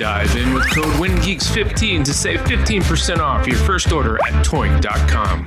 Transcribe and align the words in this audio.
Dive 0.00 0.34
in 0.34 0.54
with 0.54 0.64
code 0.70 0.94
WINGEEKS15 0.94 2.06
to 2.06 2.14
save 2.14 2.40
15% 2.40 3.18
off 3.18 3.46
your 3.46 3.58
first 3.58 3.92
order 3.92 4.16
at 4.24 4.46
toynk.com. 4.46 5.46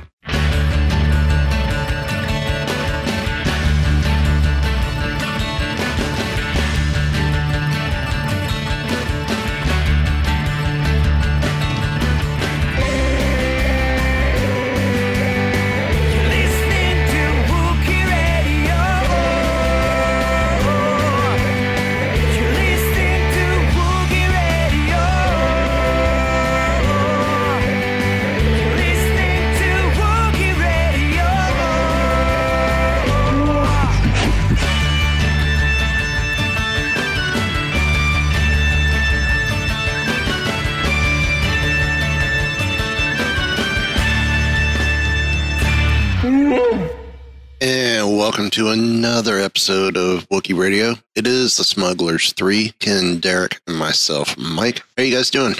episode 49.64 49.96
of 49.96 50.28
Wookie 50.28 50.54
Radio. 50.54 50.92
It 51.14 51.26
is 51.26 51.56
the 51.56 51.64
Smugglers 51.64 52.34
3, 52.34 52.74
Ken, 52.80 53.18
Derek, 53.18 53.62
and 53.66 53.78
myself, 53.78 54.36
Mike. 54.36 54.82
How 54.98 55.04
you 55.04 55.16
guys 55.16 55.30
doing? 55.30 55.54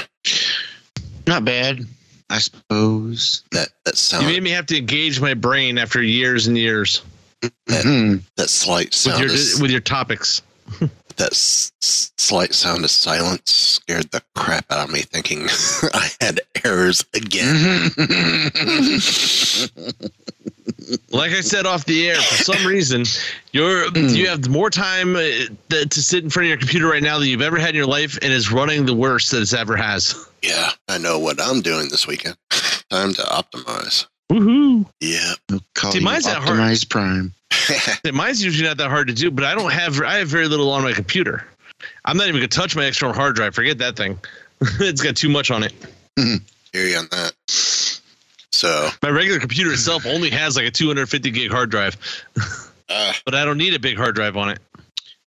Not 1.26 1.46
bad, 1.46 1.86
I 2.28 2.36
suppose. 2.36 3.44
That 3.52 3.68
that 3.86 4.12
You 4.20 4.26
made 4.26 4.42
me 4.42 4.50
have 4.50 4.66
to 4.66 4.76
engage 4.76 5.22
my 5.22 5.32
brain 5.32 5.78
after 5.78 6.02
years 6.02 6.46
and 6.46 6.58
years 6.58 7.00
Hmm. 7.70 8.16
that 8.36 8.50
slight 8.50 8.88
with 8.88 8.94
sound 8.94 9.24
your 9.24 9.32
of, 9.32 9.62
with 9.62 9.70
your 9.70 9.80
topics. 9.80 10.42
that 11.16 11.32
s- 11.32 11.72
s- 11.82 12.12
slight 12.18 12.52
sound 12.52 12.84
of 12.84 12.90
silence 12.90 13.50
scared 13.50 14.10
the 14.10 14.20
crap 14.34 14.70
out 14.70 14.86
of 14.86 14.92
me 14.92 15.00
thinking 15.00 15.46
I 15.94 16.10
had 16.20 16.40
errors 16.62 17.06
again. 17.14 17.88
Like 21.10 21.32
I 21.32 21.40
said 21.40 21.66
off 21.66 21.84
the 21.84 22.08
air, 22.08 22.16
for 22.16 22.42
some 22.42 22.66
reason, 22.66 23.04
you're 23.52 23.86
you 23.96 24.28
have 24.28 24.48
more 24.48 24.70
time 24.70 25.14
uh, 25.16 25.20
to 25.70 26.02
sit 26.02 26.24
in 26.24 26.30
front 26.30 26.44
of 26.44 26.48
your 26.48 26.58
computer 26.58 26.88
right 26.88 27.02
now 27.02 27.18
than 27.18 27.28
you've 27.28 27.42
ever 27.42 27.58
had 27.58 27.70
in 27.70 27.74
your 27.76 27.86
life, 27.86 28.18
and 28.22 28.32
is 28.32 28.50
running 28.50 28.86
the 28.86 28.94
worst 28.94 29.30
that 29.30 29.42
it's 29.42 29.52
ever 29.52 29.76
has. 29.76 30.14
yeah, 30.42 30.70
I 30.88 30.98
know 30.98 31.18
what 31.18 31.40
I'm 31.40 31.60
doing 31.60 31.88
this 31.90 32.06
weekend. 32.06 32.36
Time 32.90 33.12
to 33.14 33.22
optimize. 33.22 34.06
Woohoo! 34.32 34.86
Yeah. 35.00 35.34
We'll 35.50 35.60
call 35.74 35.92
See, 35.92 35.98
you 35.98 36.04
mine's 36.04 36.24
that 36.24 36.38
hard. 36.38 36.58
Optimized 36.58 36.88
Prime. 36.88 37.32
Mine's 38.12 38.44
usually 38.44 38.66
not 38.66 38.76
that 38.78 38.90
hard 38.90 39.08
to 39.08 39.14
do, 39.14 39.30
but 39.30 39.44
I 39.44 39.54
don't 39.54 39.72
have 39.72 40.00
I 40.00 40.16
have 40.16 40.28
very 40.28 40.48
little 40.48 40.70
on 40.70 40.82
my 40.82 40.92
computer. 40.92 41.46
I'm 42.04 42.16
not 42.16 42.28
even 42.28 42.40
gonna 42.40 42.48
touch 42.48 42.74
my 42.74 42.84
external 42.84 43.14
hard 43.14 43.36
drive. 43.36 43.54
Forget 43.54 43.78
that 43.78 43.96
thing. 43.96 44.18
it's 44.80 45.00
got 45.02 45.16
too 45.16 45.28
much 45.28 45.50
on 45.50 45.62
it. 45.62 45.72
Hear 46.16 46.86
you 46.86 46.96
on 46.96 47.08
that. 47.10 47.32
So, 48.54 48.88
My 49.02 49.10
regular 49.10 49.40
computer 49.40 49.72
itself 49.72 50.06
only 50.06 50.30
has 50.30 50.56
like 50.56 50.66
a 50.66 50.70
250 50.70 51.30
gig 51.32 51.50
hard 51.50 51.70
drive, 51.70 51.96
uh, 52.88 53.12
but 53.24 53.34
I 53.34 53.44
don't 53.44 53.58
need 53.58 53.74
a 53.74 53.80
big 53.80 53.96
hard 53.96 54.14
drive 54.14 54.36
on 54.36 54.48
it. 54.48 54.60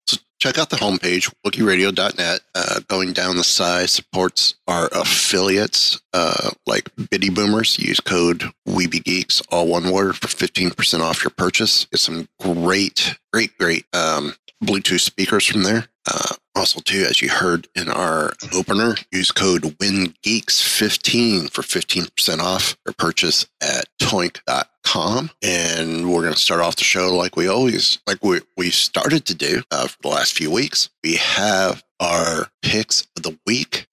So 0.07 0.17
check 0.39 0.57
out 0.57 0.69
the 0.69 0.77
homepage, 0.77 1.29
wookieradio.net. 1.45 2.39
Uh, 2.55 2.79
going 2.87 3.11
down 3.11 3.35
the 3.35 3.43
side 3.43 3.89
supports 3.89 4.55
our 4.69 4.87
affiliates 4.93 6.01
uh, 6.13 6.51
like 6.65 6.89
Bitty 7.09 7.29
Boomers. 7.29 7.77
Use 7.77 7.99
code 7.99 8.43
WeebyGeeks, 8.65 9.45
all 9.51 9.67
one 9.67 9.91
word, 9.91 10.15
for 10.15 10.27
15% 10.27 11.01
off 11.01 11.21
your 11.21 11.31
purchase. 11.31 11.83
Get 11.85 11.99
some 11.99 12.29
great, 12.39 13.17
great, 13.33 13.57
great 13.57 13.85
um, 13.93 14.35
Bluetooth 14.63 15.01
speakers 15.01 15.45
from 15.45 15.63
there. 15.63 15.87
Uh, 16.07 16.35
also, 16.55 16.79
too, 16.79 17.05
as 17.07 17.21
you 17.21 17.29
heard 17.29 17.67
in 17.75 17.89
our 17.89 18.33
opener, 18.53 18.95
use 19.11 19.31
code 19.31 19.61
WINGEEKS15 19.61 21.51
for 21.51 21.61
15% 21.61 22.39
off 22.39 22.75
your 22.85 22.93
purchase 22.93 23.45
at 23.61 23.85
toynk.com. 24.01 25.29
And 25.43 26.11
we're 26.11 26.21
going 26.21 26.33
to 26.33 26.39
start 26.39 26.61
off 26.61 26.77
the 26.77 26.83
show 26.83 27.15
like 27.15 27.35
we 27.35 27.47
always, 27.47 27.99
like 28.07 28.23
we, 28.23 28.41
we 28.55 28.71
started 28.71 29.25
to 29.25 29.35
do 29.35 29.61
uh, 29.69 29.87
for 29.87 29.97
the 30.01 30.07
last 30.07 30.35
few 30.35 30.49
weeks. 30.49 30.89
We 31.03 31.17
have 31.17 31.83
our 31.99 32.47
picks 32.63 33.07
of 33.15 33.23
the 33.23 33.37
week 33.45 33.87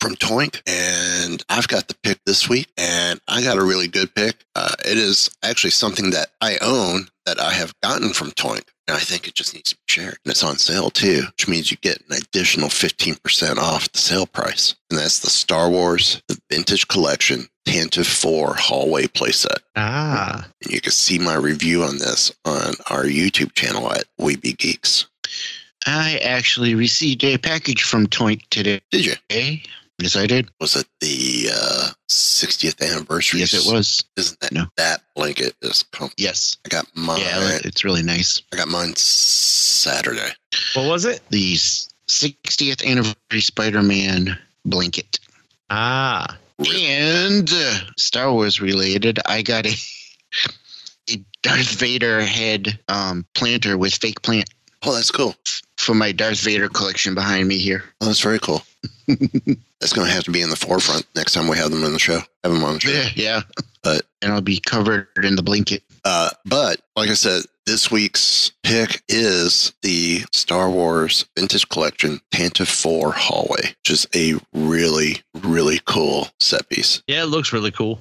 from 0.00 0.14
Toynk, 0.16 0.62
and 0.66 1.42
I've 1.48 1.68
got 1.68 1.88
the 1.88 1.96
pick 2.02 2.18
this 2.24 2.48
week, 2.48 2.68
and 2.76 3.20
I 3.28 3.42
got 3.42 3.58
a 3.58 3.64
really 3.64 3.88
good 3.88 4.14
pick. 4.14 4.44
Uh, 4.54 4.74
it 4.84 4.96
is 4.96 5.30
actually 5.42 5.70
something 5.70 6.10
that 6.10 6.30
I 6.40 6.58
own 6.62 7.08
that 7.26 7.40
I 7.40 7.52
have 7.52 7.74
gotten 7.82 8.12
from 8.12 8.30
Toynk. 8.32 8.64
And 8.88 8.96
I 8.96 9.00
think 9.00 9.28
it 9.28 9.34
just 9.34 9.54
needs 9.54 9.70
to 9.70 9.76
be 9.76 9.82
shared. 9.86 10.16
And 10.24 10.30
it's 10.30 10.42
on 10.42 10.56
sale 10.56 10.88
too, 10.88 11.24
which 11.26 11.46
means 11.46 11.70
you 11.70 11.76
get 11.76 12.02
an 12.08 12.16
additional 12.16 12.70
15% 12.70 13.58
off 13.58 13.92
the 13.92 13.98
sale 13.98 14.26
price. 14.26 14.74
And 14.90 14.98
that's 14.98 15.20
the 15.20 15.28
Star 15.28 15.68
Wars, 15.68 16.22
the 16.26 16.40
Vintage 16.50 16.88
Collection, 16.88 17.48
Tantive 17.66 18.06
4 18.06 18.54
Hallway 18.54 19.06
playset. 19.06 19.58
Ah. 19.76 20.48
And 20.62 20.72
you 20.72 20.80
can 20.80 20.92
see 20.92 21.18
my 21.18 21.34
review 21.34 21.82
on 21.82 21.98
this 21.98 22.32
on 22.46 22.72
our 22.88 23.04
YouTube 23.04 23.52
channel 23.52 23.92
at 23.92 24.04
We 24.16 24.36
Be 24.36 24.54
Geeks. 24.54 25.06
I 25.86 26.18
actually 26.24 26.74
received 26.74 27.22
a 27.24 27.36
package 27.36 27.82
from 27.82 28.06
Toynk 28.06 28.48
today. 28.48 28.80
Did 28.90 29.04
you? 29.04 29.14
Yes, 30.00 30.14
I 30.16 30.26
did. 30.26 30.48
Was 30.60 30.76
it 30.76 30.86
the 31.00 31.48
uh, 31.52 31.88
60th 32.08 32.80
anniversary? 32.88 33.40
Yes, 33.40 33.52
it 33.52 33.70
was. 33.72 34.04
Isn't 34.16 34.38
that 34.40 34.52
No. 34.52 34.66
that 34.76 35.02
blanket 35.16 35.54
is 35.62 35.82
comfy? 35.92 36.14
Yes. 36.18 36.56
I 36.64 36.68
got 36.68 36.86
mine. 36.94 37.20
Yeah, 37.20 37.58
it's 37.64 37.84
really 37.84 38.02
nice. 38.02 38.40
I 38.52 38.56
got 38.56 38.68
mine 38.68 38.94
Saturday. 38.96 40.30
What 40.74 40.88
was 40.88 41.04
it? 41.04 41.20
The 41.30 41.54
60th 41.54 42.84
anniversary 42.86 43.40
Spider-Man 43.40 44.38
blanket. 44.64 45.18
Ah. 45.70 46.38
And 46.60 47.48
uh, 47.52 47.74
Star 47.96 48.32
Wars 48.32 48.60
related, 48.60 49.18
I 49.26 49.42
got 49.42 49.66
a, 49.66 49.74
a 51.10 51.16
Darth 51.42 51.74
Vader 51.78 52.20
head 52.20 52.78
um, 52.88 53.26
planter 53.34 53.76
with 53.76 53.94
fake 53.94 54.22
plant 54.22 54.48
Oh, 54.84 54.94
that's 54.94 55.10
cool. 55.10 55.34
for 55.76 55.94
my 55.94 56.12
Darth 56.12 56.40
Vader 56.40 56.68
collection 56.68 57.14
behind 57.14 57.48
me 57.48 57.58
here. 57.58 57.84
Oh, 58.00 58.06
that's 58.06 58.20
very 58.20 58.38
cool. 58.38 58.62
that's 59.08 59.92
going 59.92 60.06
to 60.06 60.12
have 60.12 60.24
to 60.24 60.30
be 60.30 60.42
in 60.42 60.50
the 60.50 60.56
forefront 60.56 61.06
next 61.14 61.32
time 61.32 61.48
we 61.48 61.56
have 61.56 61.70
them 61.70 61.84
in 61.84 61.92
the 61.92 61.98
show. 61.98 62.20
Have 62.44 62.52
them 62.52 62.64
on 62.64 62.74
the 62.74 62.80
show. 62.80 62.90
Yeah, 62.90 63.08
yeah. 63.14 63.40
But- 63.82 64.02
and 64.20 64.32
I'll 64.32 64.40
be 64.40 64.58
covered 64.58 65.06
in 65.22 65.36
the 65.36 65.42
blanket. 65.44 65.84
Uh, 66.04 66.30
but 66.44 66.80
like 66.96 67.08
I 67.08 67.14
said, 67.14 67.44
this 67.66 67.88
week's 67.90 68.50
pick 68.64 69.00
is 69.08 69.72
the 69.82 70.24
Star 70.32 70.68
Wars 70.70 71.24
Vintage 71.36 71.68
Collection 71.68 72.20
Tantive 72.34 72.66
4 72.66 73.12
Hallway, 73.12 73.62
which 73.62 73.90
is 73.90 74.08
a 74.16 74.34
really, 74.52 75.22
really 75.34 75.80
cool 75.84 76.28
set 76.40 76.68
piece. 76.68 77.02
Yeah, 77.06 77.22
it 77.22 77.26
looks 77.26 77.52
really 77.52 77.70
cool. 77.70 78.00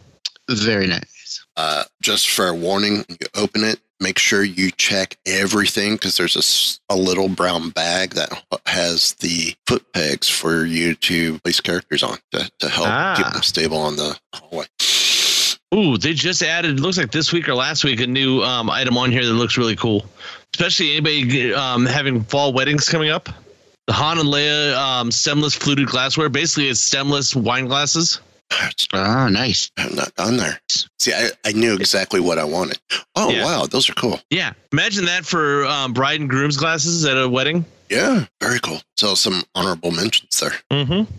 Very 0.49 0.87
nice. 0.87 1.45
Uh, 1.55 1.83
just 2.01 2.29
for 2.29 2.47
a 2.47 2.53
warning, 2.55 2.97
when 3.07 3.17
you 3.21 3.27
open 3.35 3.63
it, 3.63 3.79
make 3.99 4.19
sure 4.19 4.43
you 4.43 4.71
check 4.71 5.17
everything 5.25 5.93
because 5.93 6.17
there's 6.17 6.79
a, 6.89 6.93
a 6.93 6.95
little 6.97 7.29
brown 7.29 7.69
bag 7.71 8.11
that 8.11 8.29
has 8.65 9.13
the 9.15 9.55
foot 9.65 9.91
pegs 9.93 10.29
for 10.29 10.65
you 10.65 10.93
to 10.95 11.39
place 11.39 11.59
characters 11.59 12.03
on 12.03 12.17
to, 12.31 12.49
to 12.59 12.69
help 12.69 12.85
keep 13.17 13.25
Ah. 13.25 13.31
them 13.33 13.41
stable 13.43 13.77
on 13.77 13.95
the 13.95 14.17
hallway. 14.33 14.65
Ooh, 15.75 15.97
they 15.97 16.13
just 16.13 16.41
added. 16.43 16.77
It 16.77 16.81
looks 16.81 16.97
like 16.97 17.11
this 17.11 17.33
week 17.33 17.49
or 17.49 17.55
last 17.55 17.83
week 17.83 17.99
a 17.99 18.07
new 18.07 18.41
um, 18.41 18.69
item 18.69 18.97
on 18.97 19.11
here 19.11 19.25
that 19.25 19.33
looks 19.33 19.57
really 19.57 19.75
cool. 19.75 20.05
Especially 20.55 20.91
anybody 20.93 21.53
um, 21.53 21.85
having 21.85 22.23
fall 22.23 22.53
weddings 22.53 22.87
coming 22.87 23.09
up. 23.09 23.27
The 23.87 23.93
Han 23.93 24.17
and 24.19 24.29
Leia 24.29 24.75
um, 24.77 25.11
stemless 25.11 25.55
fluted 25.55 25.87
glassware. 25.87 26.29
Basically, 26.29 26.69
it's 26.69 26.79
stemless 26.79 27.35
wine 27.35 27.65
glasses. 27.67 28.21
Oh, 28.93 29.27
nice. 29.27 29.71
I 29.77 29.81
have 29.81 29.95
not 29.95 30.15
gone 30.15 30.37
there. 30.37 30.59
See, 30.99 31.13
I, 31.13 31.29
I 31.45 31.51
knew 31.51 31.75
exactly 31.75 32.19
what 32.19 32.37
I 32.39 32.43
wanted. 32.45 32.79
Oh, 33.15 33.29
Yeah. 33.29 33.43
wow. 33.45 33.65
Those 33.65 33.89
are 33.89 33.93
cool. 33.93 34.19
Yeah, 34.29 34.53
imagine 34.71 35.05
that 35.05 35.25
for 35.25 35.65
um, 35.65 35.93
bride 35.93 36.19
and 36.21 36.29
groom's 36.29 36.57
glasses 36.57 37.05
at 37.05 37.17
a 37.17 37.27
wedding. 37.27 37.65
Yeah. 37.89 38.25
Very 38.41 38.59
cool. 38.59 38.81
So, 38.97 39.15
some 39.15 39.43
honorable 39.55 39.91
mentions 39.91 40.39
there. 40.39 40.53
Mm-hmm. 40.71 41.11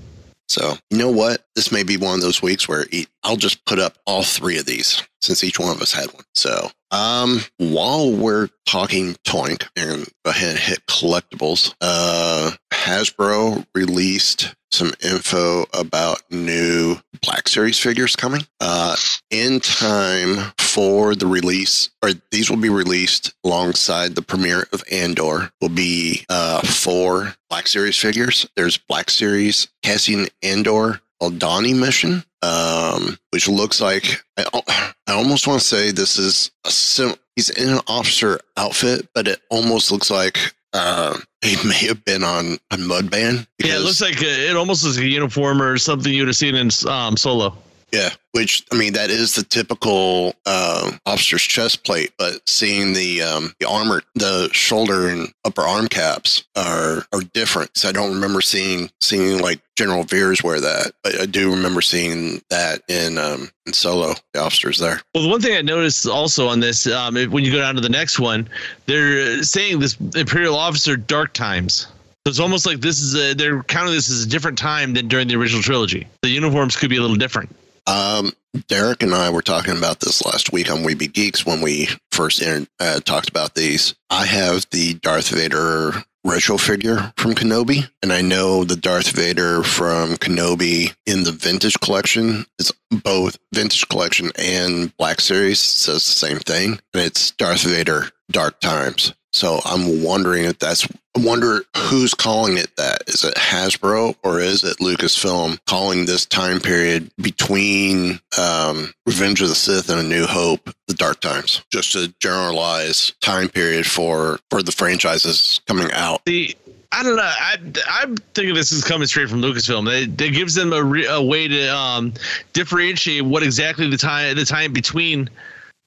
So, 0.48 0.76
you 0.90 0.96
know 0.96 1.10
what? 1.10 1.44
This 1.54 1.70
may 1.70 1.82
be 1.82 1.98
one 1.98 2.14
of 2.14 2.22
those 2.22 2.40
weeks 2.40 2.66
where 2.66 2.86
I'll 3.22 3.36
just 3.36 3.62
put 3.66 3.78
up 3.78 3.98
all 4.06 4.22
three 4.22 4.58
of 4.58 4.64
these 4.64 5.02
since 5.20 5.44
each 5.44 5.58
one 5.58 5.70
of 5.70 5.82
us 5.82 5.92
had 5.92 6.06
one. 6.14 6.24
So, 6.34 6.70
um, 6.90 7.40
while 7.58 8.10
we're 8.10 8.48
talking 8.64 9.14
Toynk 9.26 9.68
and 9.76 10.06
go 10.24 10.30
ahead 10.30 10.50
and 10.50 10.58
hit 10.58 10.86
collectibles, 10.86 11.74
uh, 11.82 12.52
Hasbro 12.72 13.66
released 13.74 14.54
some 14.70 14.92
info 15.02 15.64
about 15.72 16.22
new 16.30 16.96
Black 17.22 17.48
Series 17.48 17.78
figures 17.78 18.16
coming, 18.16 18.42
uh, 18.60 18.96
in 19.30 19.60
time 19.60 20.52
for 20.58 21.14
the 21.14 21.26
release, 21.26 21.90
or 22.02 22.10
these 22.30 22.50
will 22.50 22.58
be 22.58 22.68
released 22.68 23.34
alongside 23.44 24.14
the 24.14 24.22
premiere 24.22 24.66
of 24.72 24.84
Andor. 24.90 25.50
Will 25.60 25.68
be 25.68 26.24
uh, 26.28 26.60
four 26.62 27.34
Black 27.48 27.66
Series 27.66 27.96
figures. 27.96 28.46
There's 28.56 28.78
Black 28.78 29.10
Series 29.10 29.68
Cassian 29.82 30.26
Andor 30.42 31.00
Aldhani 31.20 31.76
mission, 31.78 32.24
um, 32.42 33.18
which 33.30 33.48
looks 33.48 33.80
like 33.80 34.22
I, 34.36 34.92
I 35.06 35.12
almost 35.12 35.46
want 35.46 35.60
to 35.60 35.66
say 35.66 35.90
this 35.90 36.18
is 36.18 36.50
a 36.64 36.70
sim. 36.70 37.14
He's 37.34 37.50
in 37.50 37.68
an 37.68 37.80
officer 37.86 38.40
outfit, 38.56 39.08
but 39.14 39.28
it 39.28 39.40
almost 39.50 39.92
looks 39.92 40.10
like 40.10 40.54
uh, 40.72 41.16
he 41.42 41.56
may 41.68 41.86
have 41.86 42.04
been 42.04 42.24
on 42.24 42.58
on 42.70 42.80
Mimban. 42.80 43.46
Yeah, 43.58 43.76
it 43.76 43.80
looks 43.80 44.00
like 44.00 44.20
a, 44.22 44.50
it 44.50 44.56
almost 44.56 44.84
is 44.84 44.98
a 44.98 45.06
uniform 45.06 45.62
or 45.62 45.78
something 45.78 46.12
you'd 46.12 46.28
have 46.28 46.36
seen 46.36 46.54
in 46.54 46.70
um, 46.86 47.16
Solo. 47.16 47.56
Yeah, 47.92 48.10
which 48.32 48.66
I 48.70 48.76
mean 48.76 48.92
that 48.92 49.10
is 49.10 49.34
the 49.34 49.42
typical 49.42 50.34
uh, 50.44 50.92
officer's 51.06 51.42
chest 51.42 51.84
plate, 51.84 52.12
but 52.18 52.46
seeing 52.46 52.92
the 52.92 53.22
um, 53.22 53.54
the 53.60 53.68
armor, 53.68 54.02
the 54.14 54.50
shoulder 54.52 55.08
and 55.08 55.32
upper 55.44 55.62
arm 55.62 55.88
caps 55.88 56.44
are 56.54 57.06
are 57.12 57.22
different. 57.32 57.76
So 57.78 57.88
I 57.88 57.92
don't 57.92 58.12
remember 58.12 58.42
seeing 58.42 58.90
seeing 59.00 59.40
like 59.40 59.60
General 59.76 60.02
Veers 60.02 60.42
wear 60.42 60.60
that, 60.60 60.92
but 61.02 61.18
I 61.18 61.24
do 61.24 61.50
remember 61.50 61.80
seeing 61.80 62.42
that 62.50 62.82
in 62.88 63.16
um, 63.16 63.50
in 63.64 63.72
Solo. 63.72 64.14
The 64.34 64.40
officers 64.40 64.78
there. 64.78 65.00
Well, 65.14 65.24
the 65.24 65.30
one 65.30 65.40
thing 65.40 65.56
I 65.56 65.62
noticed 65.62 66.06
also 66.06 66.46
on 66.46 66.60
this, 66.60 66.86
um, 66.86 67.14
when 67.14 67.42
you 67.42 67.50
go 67.50 67.58
down 67.58 67.74
to 67.76 67.80
the 67.80 67.88
next 67.88 68.18
one, 68.18 68.48
they're 68.84 69.42
saying 69.42 69.78
this 69.78 69.96
Imperial 70.14 70.56
officer 70.56 70.96
dark 70.96 71.32
times. 71.32 71.86
So 72.26 72.30
it's 72.30 72.40
almost 72.40 72.66
like 72.66 72.80
this 72.80 73.00
is 73.00 73.14
a, 73.14 73.34
they're 73.34 73.62
counting 73.62 73.94
this 73.94 74.10
as 74.10 74.24
a 74.24 74.28
different 74.28 74.58
time 74.58 74.92
than 74.92 75.08
during 75.08 75.28
the 75.28 75.36
original 75.36 75.62
trilogy. 75.62 76.06
The 76.20 76.28
uniforms 76.28 76.76
could 76.76 76.90
be 76.90 76.98
a 76.98 77.00
little 77.00 77.16
different. 77.16 77.54
Um, 77.88 78.32
Derek 78.66 79.02
and 79.02 79.14
I 79.14 79.30
were 79.30 79.40
talking 79.40 79.76
about 79.76 80.00
this 80.00 80.24
last 80.24 80.52
week 80.52 80.70
on 80.70 80.84
We 80.84 80.94
Be 80.94 81.06
Geeks 81.06 81.46
when 81.46 81.62
we 81.62 81.88
first 82.12 82.42
uh, 82.42 83.00
talked 83.00 83.30
about 83.30 83.54
these. 83.54 83.94
I 84.10 84.26
have 84.26 84.66
the 84.70 84.94
Darth 84.94 85.30
Vader 85.30 85.92
retro 86.22 86.58
figure 86.58 87.12
from 87.16 87.34
Kenobi, 87.34 87.88
and 88.02 88.12
I 88.12 88.20
know 88.20 88.64
the 88.64 88.76
Darth 88.76 89.12
Vader 89.12 89.62
from 89.62 90.16
Kenobi 90.16 90.94
in 91.06 91.24
the 91.24 91.32
vintage 91.32 91.80
collection 91.80 92.44
is 92.58 92.70
both 92.90 93.38
vintage 93.54 93.88
collection 93.88 94.32
and 94.36 94.94
Black 94.98 95.20
Series 95.20 95.58
says 95.58 96.04
the 96.04 96.12
same 96.12 96.38
thing, 96.38 96.72
and 96.92 97.02
it's 97.02 97.30
Darth 97.30 97.62
Vader 97.62 98.10
Dark 98.30 98.60
Times. 98.60 99.14
So 99.38 99.60
I'm 99.64 100.02
wondering 100.02 100.44
if 100.46 100.58
that's 100.58 100.84
I 101.16 101.20
wonder 101.20 101.62
who's 101.76 102.12
calling 102.12 102.58
it 102.58 102.74
that. 102.76 103.04
Is 103.06 103.22
it 103.22 103.34
Hasbro 103.34 104.16
or 104.24 104.40
is 104.40 104.64
it 104.64 104.78
Lucasfilm 104.78 105.58
calling 105.66 106.06
this 106.06 106.26
time 106.26 106.58
period 106.58 107.08
between 107.20 108.18
um, 108.36 108.92
Revenge 109.06 109.40
of 109.40 109.48
the 109.48 109.54
Sith 109.54 109.90
and 109.90 110.00
A 110.00 110.02
New 110.02 110.26
Hope 110.26 110.70
the 110.88 110.94
Dark 110.94 111.20
Times? 111.20 111.62
Just 111.70 111.94
a 111.94 112.12
generalized 112.18 113.20
time 113.20 113.48
period 113.48 113.86
for 113.86 114.40
for 114.50 114.60
the 114.60 114.72
franchises 114.72 115.60
coming 115.66 115.90
out. 115.92 116.24
The 116.24 116.56
I 116.90 117.04
don't 117.04 117.14
know. 117.14 117.22
I 117.22 117.58
I'm 117.88 118.16
thinking 118.34 118.54
this 118.54 118.72
is 118.72 118.82
coming 118.82 119.06
straight 119.06 119.28
from 119.28 119.40
Lucasfilm. 119.40 119.88
It, 119.88 120.20
it 120.20 120.32
gives 120.32 120.56
them 120.56 120.72
a, 120.72 120.82
re, 120.82 121.06
a 121.06 121.22
way 121.22 121.46
to 121.46 121.68
um, 121.68 122.12
differentiate 122.54 123.24
what 123.24 123.44
exactly 123.44 123.88
the 123.88 123.98
time 123.98 124.34
the 124.34 124.44
time 124.44 124.72
between 124.72 125.30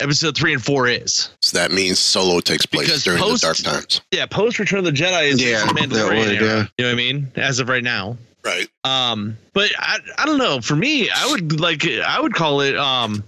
episode 0.01 0.35
three 0.35 0.53
and 0.53 0.63
four 0.63 0.87
is. 0.87 1.29
So 1.41 1.57
that 1.57 1.71
means 1.71 1.99
Solo 1.99 2.39
takes 2.39 2.65
place 2.65 2.87
Because 2.87 3.03
during 3.03 3.19
post- 3.21 3.41
the 3.41 3.47
Dark 3.47 3.57
Times. 3.57 4.01
Yeah, 4.11 4.25
post 4.25 4.59
Return 4.59 4.79
of 4.79 4.85
the 4.85 4.91
Jedi 4.91 5.29
is 5.29 5.41
Yeah, 5.41 5.65
the 5.65 5.73
Mandalorian 5.73 6.27
would, 6.27 6.41
yeah. 6.41 6.65
You 6.77 6.85
know 6.85 6.89
what 6.89 6.91
I 6.91 6.95
mean? 6.95 7.31
As 7.35 7.59
of 7.59 7.69
right 7.69 7.83
now. 7.83 8.17
Right. 8.43 8.67
Um, 8.83 9.37
but 9.53 9.69
I, 9.77 9.99
I 10.17 10.25
don't 10.25 10.39
know. 10.39 10.61
For 10.61 10.75
me, 10.75 11.09
I 11.11 11.27
would 11.31 11.59
like 11.59 11.85
I 11.87 12.19
would 12.19 12.33
call 12.33 12.61
it 12.61 12.75
um, 12.75 13.23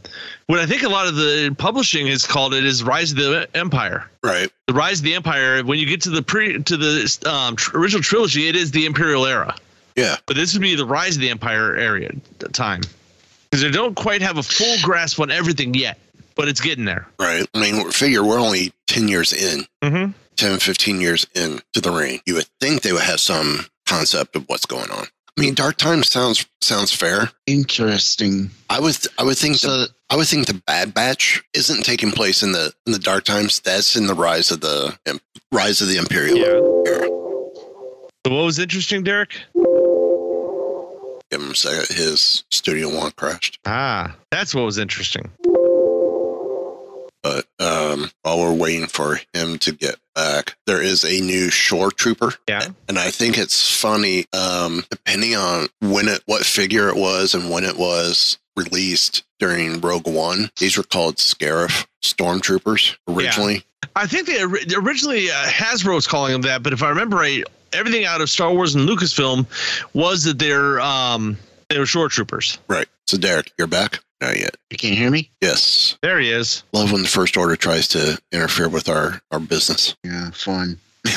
what 0.48 0.58
I 0.60 0.66
think 0.66 0.82
a 0.84 0.90
lot 0.90 1.08
of 1.08 1.16
the 1.16 1.54
publishing 1.58 2.08
has 2.08 2.26
called 2.26 2.54
it 2.56 2.66
is 2.66 2.84
Rise 2.84 3.12
of 3.12 3.18
the 3.18 3.48
Empire. 3.54 4.10
Right. 4.24 4.50
The 4.68 4.74
Rise 4.74 5.00
of 5.00 5.06
the 5.06 5.14
Empire. 5.14 5.64
When 5.64 5.78
you 5.78 5.86
get 5.86 6.02
to 6.02 6.10
the 6.10 6.24
pre 6.24 6.64
to 6.64 6.78
the 6.78 7.20
um, 7.32 7.56
tr- 7.56 7.78
original 7.78 8.02
trilogy, 8.02 8.48
it 8.48 8.56
is 8.56 8.72
the 8.72 8.88
Imperial 8.88 9.28
era. 9.28 9.56
Yeah. 9.96 10.16
But 10.26 10.36
this 10.36 10.54
would 10.54 10.64
be 10.64 10.74
the 10.76 10.86
Rise 10.86 11.16
of 11.16 11.22
the 11.22 11.30
Empire 11.30 11.76
area 11.76 12.12
time 12.52 12.82
because 13.52 13.62
they 13.62 13.70
don't 13.70 13.96
quite 13.96 14.24
have 14.24 14.40
a 14.40 14.44
full 14.44 14.78
grasp 14.82 15.20
on 15.20 15.30
everything 15.30 15.76
yet, 15.76 16.00
but 16.36 16.48
it's 16.48 16.62
getting 16.62 16.86
there. 16.86 17.08
Right. 17.20 17.46
I 17.54 17.60
mean, 17.60 17.90
figure 17.92 18.24
we're 18.24 18.40
only 18.40 18.74
10 18.88 19.08
years 19.08 19.34
in, 19.34 19.66
Mm-hmm. 19.84 20.12
10, 20.36 20.60
15 20.60 21.00
years 21.02 21.28
in 21.36 21.62
to 21.74 21.82
the 21.82 21.92
reign. 21.92 22.20
You 22.26 22.36
would 22.36 22.48
think 22.60 22.82
they 22.82 22.92
would 22.94 23.04
have 23.04 23.20
some 23.20 23.66
concept 23.86 24.36
of 24.36 24.44
what's 24.48 24.66
going 24.66 24.90
on. 24.92 25.06
I 25.38 25.42
mean, 25.42 25.54
Dark 25.56 25.78
Times 25.78 26.12
sounds 26.12 26.46
sounds 26.62 26.92
fair. 26.94 27.30
Interesting. 27.48 28.52
I 28.70 28.80
would 28.80 28.96
I 29.18 29.24
would 29.24 29.38
think 29.38 29.56
So 29.58 29.68
the 29.78 29.90
I 30.12 30.16
would 30.16 30.28
think 30.28 30.46
the 30.48 30.54
Bad 30.68 30.94
Batch 30.94 31.44
isn't 31.56 31.84
taking 31.84 32.12
place 32.12 32.44
in 32.44 32.52
the 32.52 32.72
in 32.86 32.94
the 32.94 33.00
Dark 33.00 33.24
Times. 33.24 33.60
That's 33.60 33.96
in 33.96 34.06
the 34.06 34.14
rise 34.14 34.52
of 34.52 34.62
the 34.62 34.96
Im- 35.08 35.20
rise 35.52 35.82
of 35.82 35.88
the 35.88 35.98
Imperial 35.98 36.38
era. 36.88 37.08
So 38.26 38.32
what 38.34 38.46
was 38.46 38.60
interesting, 38.60 39.04
Derek? 39.04 39.32
Give 41.32 41.42
him 41.42 41.52
a 41.52 41.56
second. 41.56 41.96
His 41.96 42.44
studio 42.52 42.96
one 42.96 43.12
crashed. 43.14 43.58
Ah, 43.66 44.16
that's 44.30 44.54
what 44.54 44.66
was 44.66 44.78
interesting. 44.78 45.32
But 47.24 47.46
um, 47.60 48.12
while 48.22 48.40
we're 48.40 48.54
waiting 48.54 48.88
for 48.88 49.20
him 49.34 49.58
to 49.60 49.72
get 49.72 49.96
back, 50.14 50.58
there 50.68 50.82
is 50.82 51.06
a 51.06 51.22
new 51.22 51.50
shore 51.50 51.90
trooper. 51.90 52.34
Yeah. 52.48 52.68
And 52.90 53.00
I 53.00 53.10
think 53.10 53.38
it's 53.38 53.76
funny, 53.76 54.26
um, 54.34 54.84
depending 54.92 55.36
on 55.36 55.68
when 55.80 56.10
it, 56.10 56.22
what 56.26 56.46
figure 56.46 56.90
it 56.90 56.98
was 56.98 57.34
and 57.34 57.50
when 57.50 57.64
it 57.64 57.78
was 57.78 58.38
released 58.58 59.24
during 59.40 59.80
Rogue 59.80 60.08
One, 60.08 60.52
these 60.58 60.78
were 60.78 60.84
called 60.84 61.16
Scarif 61.16 61.88
Stormtroopers 62.04 62.98
originally. 63.08 63.66
I 63.96 64.06
think 64.06 64.28
they 64.28 64.42
originally 64.42 65.30
uh, 65.30 65.46
Hasbro 65.46 65.96
was 65.96 66.08
calling 66.08 66.34
them 66.34 66.42
that, 66.44 66.62
but 66.62 66.74
if 66.74 66.84
I 66.84 66.90
remember 66.90 67.18
right, 67.18 67.44
everything 67.74 68.06
out 68.06 68.22
of 68.22 68.30
Star 68.30 68.54
Wars 68.54 68.76
and 68.76 68.88
Lucasfilm 68.88 69.46
was 69.94 70.24
that 70.24 70.40
they're 70.40 70.80
um 70.80 71.38
they 71.70 71.80
were 71.80 71.86
shore 71.86 72.10
troopers. 72.10 72.58
Right. 72.68 72.88
So, 73.08 73.18
Derek, 73.18 73.52
you're 73.58 73.68
back? 73.68 74.00
Not 74.22 74.38
yet. 74.38 74.53
You 74.84 74.90
can't 74.90 75.00
hear 75.00 75.12
me? 75.12 75.32
Yes. 75.40 75.98
There 76.02 76.20
he 76.20 76.30
is. 76.30 76.64
Love 76.74 76.92
when 76.92 77.04
the 77.04 77.08
First 77.08 77.38
Order 77.38 77.56
tries 77.56 77.88
to 77.90 78.20
interfere 78.34 78.68
with 78.68 78.90
our, 78.90 79.22
our 79.32 79.40
business. 79.40 79.96
Yeah, 80.04 80.30
fun. 80.32 80.78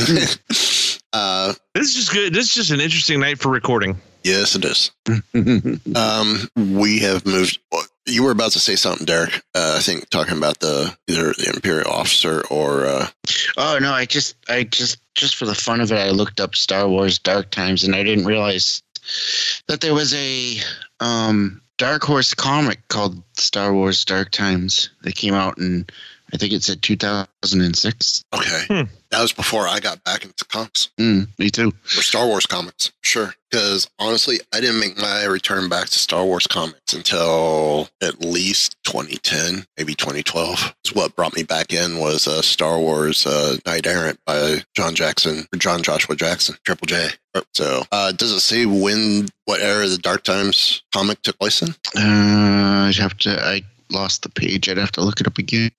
uh, 1.12 1.52
This 1.74 1.88
is 1.88 1.94
just 1.94 2.12
good. 2.12 2.32
This 2.32 2.46
is 2.46 2.54
just 2.54 2.70
an 2.70 2.78
interesting 2.78 3.18
night 3.18 3.40
for 3.40 3.48
recording. 3.50 4.00
yes, 4.22 4.54
it 4.54 4.64
is. 4.64 4.92
Um, 5.96 6.48
we 6.56 7.00
have 7.00 7.26
moved. 7.26 7.58
You 8.06 8.22
were 8.22 8.30
about 8.30 8.52
to 8.52 8.60
say 8.60 8.76
something, 8.76 9.04
Derek. 9.04 9.34
Uh, 9.52 9.74
I 9.78 9.80
think 9.80 10.08
talking 10.10 10.36
about 10.36 10.60
the 10.60 10.96
either 11.08 11.32
the 11.32 11.50
Imperial 11.54 11.90
officer 11.90 12.42
or 12.50 12.86
uh, 12.86 13.08
oh 13.56 13.78
no, 13.80 13.92
I 13.92 14.04
just 14.04 14.36
I 14.48 14.62
just 14.62 14.98
just 15.14 15.34
for 15.34 15.46
the 15.46 15.54
fun 15.56 15.80
of 15.80 15.90
it, 15.90 15.98
I 15.98 16.10
looked 16.10 16.38
up 16.38 16.54
Star 16.54 16.88
Wars 16.88 17.18
Dark 17.18 17.50
Times 17.50 17.82
and 17.82 17.96
I 17.96 18.04
didn't 18.04 18.26
realize 18.26 18.82
that 19.68 19.80
there 19.80 19.94
was 19.94 20.14
a 20.14 20.58
um 21.00 21.60
Dark 21.78 22.04
Horse 22.04 22.32
comic 22.32 22.86
called 22.88 23.22
Star 23.36 23.74
Wars 23.74 24.04
Dark 24.04 24.30
Times. 24.30 24.90
That 25.02 25.14
came 25.14 25.34
out 25.34 25.58
in 25.58 25.86
I 26.32 26.36
think 26.38 26.52
it 26.52 26.62
said 26.62 26.82
2006. 26.82 28.24
Okay. 28.34 28.64
Hmm. 28.68 28.82
That 29.10 29.22
was 29.22 29.32
before 29.32 29.68
I 29.68 29.78
got 29.78 30.02
back 30.02 30.24
into 30.24 30.44
comics 30.46 30.88
Mm, 30.98 31.28
me 31.38 31.50
too. 31.50 31.68
or 31.96 32.02
Star 32.02 32.26
Wars 32.26 32.46
comics. 32.46 32.90
Sure. 33.02 33.32
Because 33.50 33.88
honestly, 34.00 34.40
I 34.52 34.60
didn't 34.60 34.80
make 34.80 34.98
my 34.98 35.24
return 35.24 35.68
back 35.68 35.86
to 35.88 35.98
Star 35.98 36.24
Wars 36.24 36.48
comics 36.48 36.92
until 36.92 37.88
at 38.02 38.20
least 38.24 38.76
2010, 38.84 39.64
maybe 39.78 39.94
2012. 39.94 40.74
Is 40.84 40.92
what 40.92 41.14
brought 41.14 41.36
me 41.36 41.44
back 41.44 41.72
in 41.72 41.98
was 41.98 42.26
uh, 42.26 42.42
Star 42.42 42.78
Wars 42.80 43.24
uh, 43.24 43.56
Knight 43.64 43.86
Errant 43.86 44.18
by 44.26 44.64
John 44.74 44.96
Jackson 44.96 45.46
or 45.54 45.58
John 45.58 45.82
Joshua 45.82 46.16
Jackson, 46.16 46.56
Triple 46.64 46.86
J. 46.86 47.08
So, 47.54 47.84
uh, 47.92 48.12
does 48.12 48.32
it 48.32 48.40
say 48.40 48.64
when, 48.66 49.28
what 49.44 49.60
era 49.60 49.86
the 49.86 49.98
Dark 49.98 50.24
Times 50.24 50.82
comic 50.92 51.22
took 51.22 51.38
place 51.38 51.62
in? 51.62 51.68
Uh, 51.96 52.88
I'd 52.88 52.96
have 52.96 53.16
to. 53.18 53.38
I 53.44 53.62
lost 53.90 54.22
the 54.22 54.28
page. 54.28 54.68
I'd 54.68 54.76
have 54.78 54.92
to 54.92 55.02
look 55.02 55.20
it 55.20 55.26
up 55.26 55.38
again. 55.38 55.70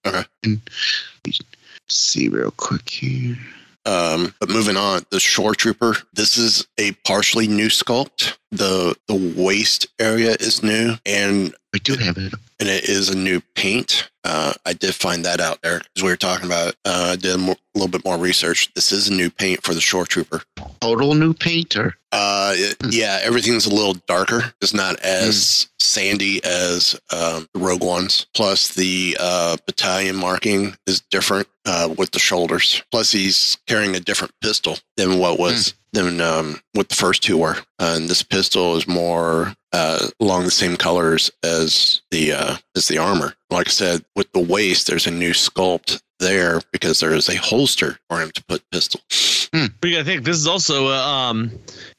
See 1.89 2.27
real 2.27 2.51
quick 2.51 2.89
here. 2.89 3.37
Um, 3.85 4.33
but 4.41 4.49
moving 4.49 4.75
on, 4.75 5.03
the 5.11 5.19
Shore 5.19 5.55
Trooper. 5.55 5.95
This 6.13 6.37
is 6.37 6.67
a 6.77 6.91
partially 7.05 7.47
new 7.47 7.67
sculpt. 7.69 8.37
The 8.51 8.95
the 9.07 9.33
waist 9.37 9.87
area 9.99 10.35
is 10.39 10.61
new, 10.61 10.95
and 11.05 11.55
I 11.73 11.77
do 11.77 11.95
have 11.95 12.17
it. 12.17 12.33
and 12.59 12.67
it 12.67 12.83
is 12.89 13.09
a 13.09 13.17
new 13.17 13.39
paint. 13.55 14.09
Uh, 14.27 14.53
I 14.65 14.73
did 14.73 14.93
find 14.93 15.23
that 15.25 15.39
out 15.39 15.61
there 15.61 15.79
because 15.79 16.03
we 16.03 16.09
were 16.09 16.17
talking 16.17 16.45
about. 16.45 16.75
Uh, 16.83 17.11
I 17.13 17.15
did 17.15 17.35
a 17.39 17.55
little 17.75 17.87
bit 17.87 18.03
more 18.03 18.17
research. 18.17 18.73
This 18.73 18.91
is 18.91 19.07
a 19.07 19.13
new 19.13 19.29
paint 19.29 19.63
for 19.63 19.73
the 19.73 19.79
Shore 19.81 20.05
Trooper. 20.05 20.41
Total 20.81 21.13
new 21.13 21.33
painter. 21.33 21.95
Uh, 22.11 22.53
it- 22.55 22.77
Hmm. 22.81 22.89
yeah, 22.91 23.19
everything's 23.23 23.65
a 23.65 23.69
little 23.73 23.95
darker. 24.07 24.53
It's 24.61 24.73
not 24.73 24.99
as 24.99 25.67
sandy 25.79 26.43
as 26.43 26.99
um, 27.11 27.47
the 27.53 27.59
Rogue 27.59 27.83
ones. 27.83 28.25
Plus, 28.33 28.69
the 28.73 29.15
uh, 29.19 29.55
battalion 29.65 30.15
marking 30.15 30.75
is 30.85 31.01
different 31.09 31.47
uh, 31.65 31.93
with 31.97 32.11
the 32.11 32.19
shoulders. 32.19 32.81
Plus, 32.91 33.11
he's 33.11 33.57
carrying 33.67 33.95
a 33.95 33.99
different 34.01 34.33
pistol 34.41 34.77
than 34.97 35.19
what 35.19 35.39
was 35.39 35.73
than 35.93 36.19
um, 36.21 36.59
what 36.73 36.89
the 36.89 36.95
first 36.95 37.23
two 37.23 37.37
were. 37.37 37.57
and 37.79 38.09
this 38.09 38.21
pistol 38.23 38.75
is 38.75 38.87
more 38.87 39.55
uh, 39.73 40.07
along 40.19 40.43
the 40.43 40.51
same 40.51 40.77
colors 40.77 41.31
as 41.43 42.01
the 42.11 42.33
uh, 42.33 42.57
as 42.75 42.87
the 42.87 42.97
armor. 42.97 43.33
Like 43.49 43.67
I 43.67 43.71
said, 43.71 44.05
with 44.15 44.31
the 44.33 44.39
waist, 44.39 44.87
there's 44.87 45.07
a 45.07 45.11
new 45.11 45.31
sculpt 45.31 46.01
there 46.19 46.61
because 46.71 46.99
there 46.99 47.13
is 47.13 47.29
a 47.29 47.35
holster 47.35 47.99
for 48.09 48.19
him 48.19 48.31
to 48.31 48.43
put 48.45 48.69
pistol. 48.71 49.01
But 49.51 49.89
you 49.89 49.93
gotta 49.93 50.03
think 50.03 50.23
this 50.23 50.37
is 50.37 50.47
also 50.47 50.87
uh, 50.87 50.97
um 50.97 51.51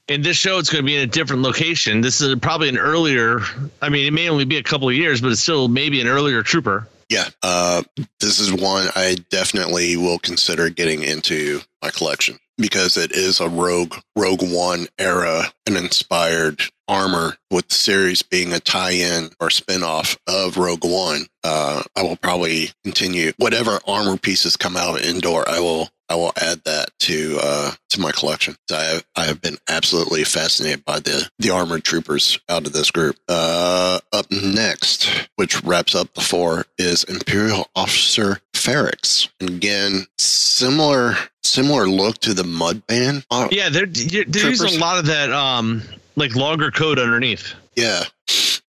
in 0.09 0.23
this 0.23 0.37
show 0.37 0.59
it's 0.59 0.71
going 0.71 0.83
to 0.83 0.87
be 0.87 0.97
in 0.97 1.03
a 1.03 1.07
different 1.07 1.43
location. 1.43 2.01
This 2.01 2.21
is 2.21 2.35
probably 2.41 2.69
an 2.69 2.79
earlier. 2.79 3.41
I 3.81 3.89
mean, 3.89 4.07
it 4.07 4.13
may 4.13 4.29
only 4.29 4.45
be 4.45 4.57
a 4.57 4.63
couple 4.63 4.89
of 4.89 4.95
years, 4.95 5.21
but 5.21 5.31
it's 5.31 5.41
still 5.41 5.69
maybe 5.69 6.01
an 6.01 6.09
earlier 6.09 6.43
trooper. 6.43 6.89
Yeah, 7.09 7.29
uh, 7.43 7.83
this 8.21 8.39
is 8.39 8.53
one 8.53 8.89
I 8.95 9.17
definitely 9.31 9.97
will 9.97 10.19
consider 10.19 10.69
getting 10.69 11.03
into 11.03 11.61
my 11.83 11.91
collection 11.91 12.39
because 12.59 12.97
it 12.97 13.13
is 13.13 13.41
a 13.41 13.49
Rogue 13.49 13.95
Rogue 14.15 14.43
One 14.43 14.89
era 14.99 15.45
and 15.67 15.77
inspired 15.77 16.61
armor. 16.89 17.37
With 17.51 17.69
the 17.69 17.75
series 17.75 18.23
being 18.23 18.53
a 18.53 18.61
tie-in 18.61 19.31
or 19.41 19.49
spin-off 19.51 20.19
of 20.27 20.57
Rogue 20.59 20.85
One, 20.85 21.27
uh, 21.45 21.83
I 21.97 22.03
will 22.03 22.17
probably 22.17 22.71
continue 22.85 23.33
whatever 23.39 23.81
armor 23.87 24.17
pieces 24.19 24.57
come 24.57 24.77
out 24.77 24.99
of 24.99 25.05
Andor. 25.05 25.49
I 25.49 25.61
will 25.61 25.89
I 26.11 26.15
will 26.15 26.33
add 26.41 26.63
that 26.65 26.89
to 27.01 27.39
uh, 27.43 27.73
to 27.91 28.01
my 28.01 28.13
collection. 28.13 28.57
So 28.69 28.77
I 28.77 28.83
have, 28.85 29.05
I 29.17 29.25
have 29.25 29.41
been 29.41 29.57
absolutely 29.69 30.25
fascinated 30.25 30.85
by 30.85 31.01
the 31.01 31.29
the 31.39 31.51
armored 31.51 31.85
troopers 31.85 32.39
out 32.51 32.67
of 32.67 32.73
this 32.73 32.91
group. 32.91 33.17
Uh, 33.29 34.01
up 34.13 34.31
next, 34.31 35.29
which 35.37 35.63
wraps 35.65 35.95
up 35.95 36.13
the 36.15 36.21
four, 36.21 36.67
is 36.79 37.05
Imperial 37.05 37.69
Officer 37.77 38.41
Ferrix. 38.55 39.29
And 39.41 39.49
again, 39.51 40.07
similar 40.19 41.17
similar 41.43 41.89
look 41.89 42.19
to 42.19 42.35
the 42.35 42.43
Mimban. 42.43 43.25
Uh, 43.31 43.49
Yeah, 43.51 43.69
Troopers. 43.71 44.77
a 44.77 44.79
lot 44.79 44.99
of 44.99 45.07
that 45.07 45.33
um 45.33 45.83
like 46.19 46.35
longer 46.37 46.71
code 46.71 46.99
underneath. 46.99 47.55
Yeah. 47.77 48.03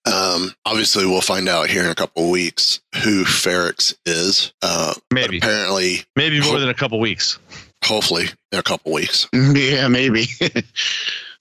Um, 0.06 0.54
obviously, 0.66 1.06
we'll 1.06 1.22
find 1.22 1.50
out 1.50 1.70
here 1.70 1.84
in 1.84 1.90
a 1.92 1.96
couple 1.96 2.24
of 2.24 2.30
weeks 2.30 2.80
who 3.04 3.26
Ferrix 3.26 3.94
is. 4.06 4.54
Uh, 4.62 4.94
Maybe 5.14 5.38
apparently, 5.38 6.04
maybe 6.16 6.40
more 6.42 6.60
than 6.60 6.70
a 6.70 6.74
couple 6.74 7.00
weeks. 7.00 7.38
hopefully, 7.84 8.26
in 8.52 8.60
a 8.60 8.64
couple 8.64 8.92
of 8.92 8.96
weeks. 8.96 9.28
Yeah, 9.34 9.88
maybe. 9.88 10.26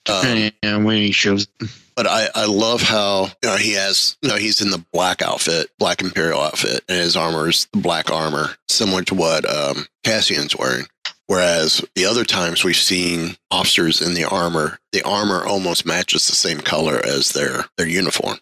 Um, 0.08 0.22
Depending 0.22 0.84
when 0.84 0.96
he 0.96 1.12
shows. 1.12 1.48
But 1.94 2.06
I, 2.06 2.28
I 2.34 2.46
love 2.46 2.80
how 2.80 3.24
you 3.42 3.50
know 3.50 3.56
he 3.56 3.72
has 3.74 4.16
you 4.22 4.30
know 4.30 4.36
he's 4.36 4.62
in 4.62 4.70
the 4.70 4.82
black 4.90 5.20
outfit, 5.20 5.68
black 5.78 6.00
imperial 6.00 6.40
outfit, 6.40 6.82
and 6.88 6.96
his 6.98 7.14
armor 7.14 7.50
is 7.50 7.68
black 7.74 8.10
armor, 8.10 8.54
similar 8.70 9.02
to 9.02 9.14
what 9.14 9.44
um, 9.50 9.86
Cassian's 10.04 10.56
wearing. 10.56 10.86
Whereas 11.28 11.84
the 11.94 12.06
other 12.06 12.24
times 12.24 12.64
we've 12.64 12.74
seen 12.74 13.36
officers 13.50 14.00
in 14.00 14.14
the 14.14 14.24
armor, 14.24 14.78
the 14.92 15.02
armor 15.02 15.44
almost 15.44 15.86
matches 15.86 16.26
the 16.26 16.34
same 16.34 16.58
color 16.58 17.00
as 17.04 17.32
their 17.32 17.66
their 17.76 17.86
uniform. 17.86 18.38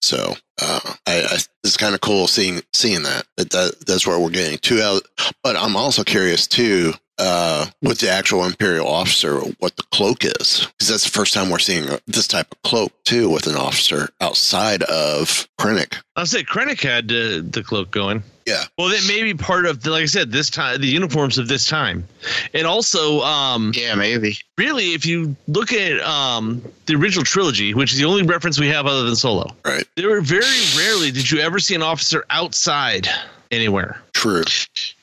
So 0.00 0.34
uh, 0.60 0.80
I, 1.06 1.22
I 1.22 1.38
it's 1.62 1.76
kind 1.76 1.94
of 1.94 2.00
cool 2.00 2.26
seeing 2.26 2.62
seeing 2.72 3.02
that. 3.02 3.26
that 3.36 3.50
that 3.50 3.86
that's 3.86 4.06
where 4.06 4.18
we're 4.18 4.30
getting 4.30 4.58
two 4.58 4.80
out. 4.80 5.02
But 5.42 5.56
I'm 5.56 5.76
also 5.76 6.04
curious 6.04 6.46
too 6.46 6.94
uh, 7.18 7.66
with 7.82 7.98
the 7.98 8.10
actual 8.10 8.44
imperial 8.44 8.88
officer 8.88 9.38
what 9.58 9.76
the 9.76 9.84
cloak 9.92 10.24
is 10.24 10.66
because 10.72 10.88
that's 10.88 11.04
the 11.04 11.10
first 11.10 11.34
time 11.34 11.50
we're 11.50 11.58
seeing 11.58 11.86
this 12.06 12.28
type 12.28 12.50
of 12.50 12.62
cloak 12.62 12.92
too 13.04 13.28
with 13.28 13.46
an 13.46 13.56
officer 13.56 14.08
outside 14.20 14.82
of 14.84 15.46
Krennic. 15.60 15.96
I'll 16.16 16.26
say 16.26 16.44
Krennic 16.44 16.80
had 16.80 17.10
uh, 17.10 17.44
the 17.50 17.62
cloak 17.64 17.90
going. 17.90 18.22
Yeah. 18.46 18.62
Well, 18.78 18.88
that 18.90 19.04
may 19.08 19.24
be 19.24 19.34
part 19.34 19.66
of, 19.66 19.82
the, 19.82 19.90
like 19.90 20.02
I 20.04 20.06
said, 20.06 20.30
this 20.30 20.48
time, 20.48 20.80
the 20.80 20.86
uniforms 20.86 21.36
of 21.36 21.48
this 21.48 21.66
time, 21.66 22.06
and 22.54 22.64
also, 22.64 23.20
um, 23.22 23.72
Yeah, 23.74 23.96
maybe. 23.96 24.38
really, 24.56 24.94
if 24.94 25.04
you 25.04 25.34
look 25.48 25.72
at 25.72 26.00
um, 26.02 26.62
the 26.86 26.94
original 26.94 27.24
trilogy, 27.24 27.74
which 27.74 27.92
is 27.92 27.98
the 27.98 28.04
only 28.04 28.22
reference 28.22 28.60
we 28.60 28.68
have 28.68 28.86
other 28.86 29.02
than 29.02 29.16
Solo, 29.16 29.52
Right. 29.64 29.84
there 29.96 30.08
were 30.10 30.20
very 30.20 30.44
rarely 30.76 31.10
did 31.10 31.28
you 31.28 31.40
ever 31.40 31.58
see 31.58 31.74
an 31.74 31.82
officer 31.82 32.24
outside 32.30 33.08
anywhere. 33.50 34.00
True. 34.12 34.44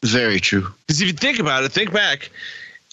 Very 0.04 0.40
true. 0.40 0.74
Because 0.88 1.02
if 1.02 1.08
you 1.08 1.14
think 1.14 1.40
about 1.40 1.66
it, 1.66 1.72
think 1.74 1.92
back, 1.92 2.30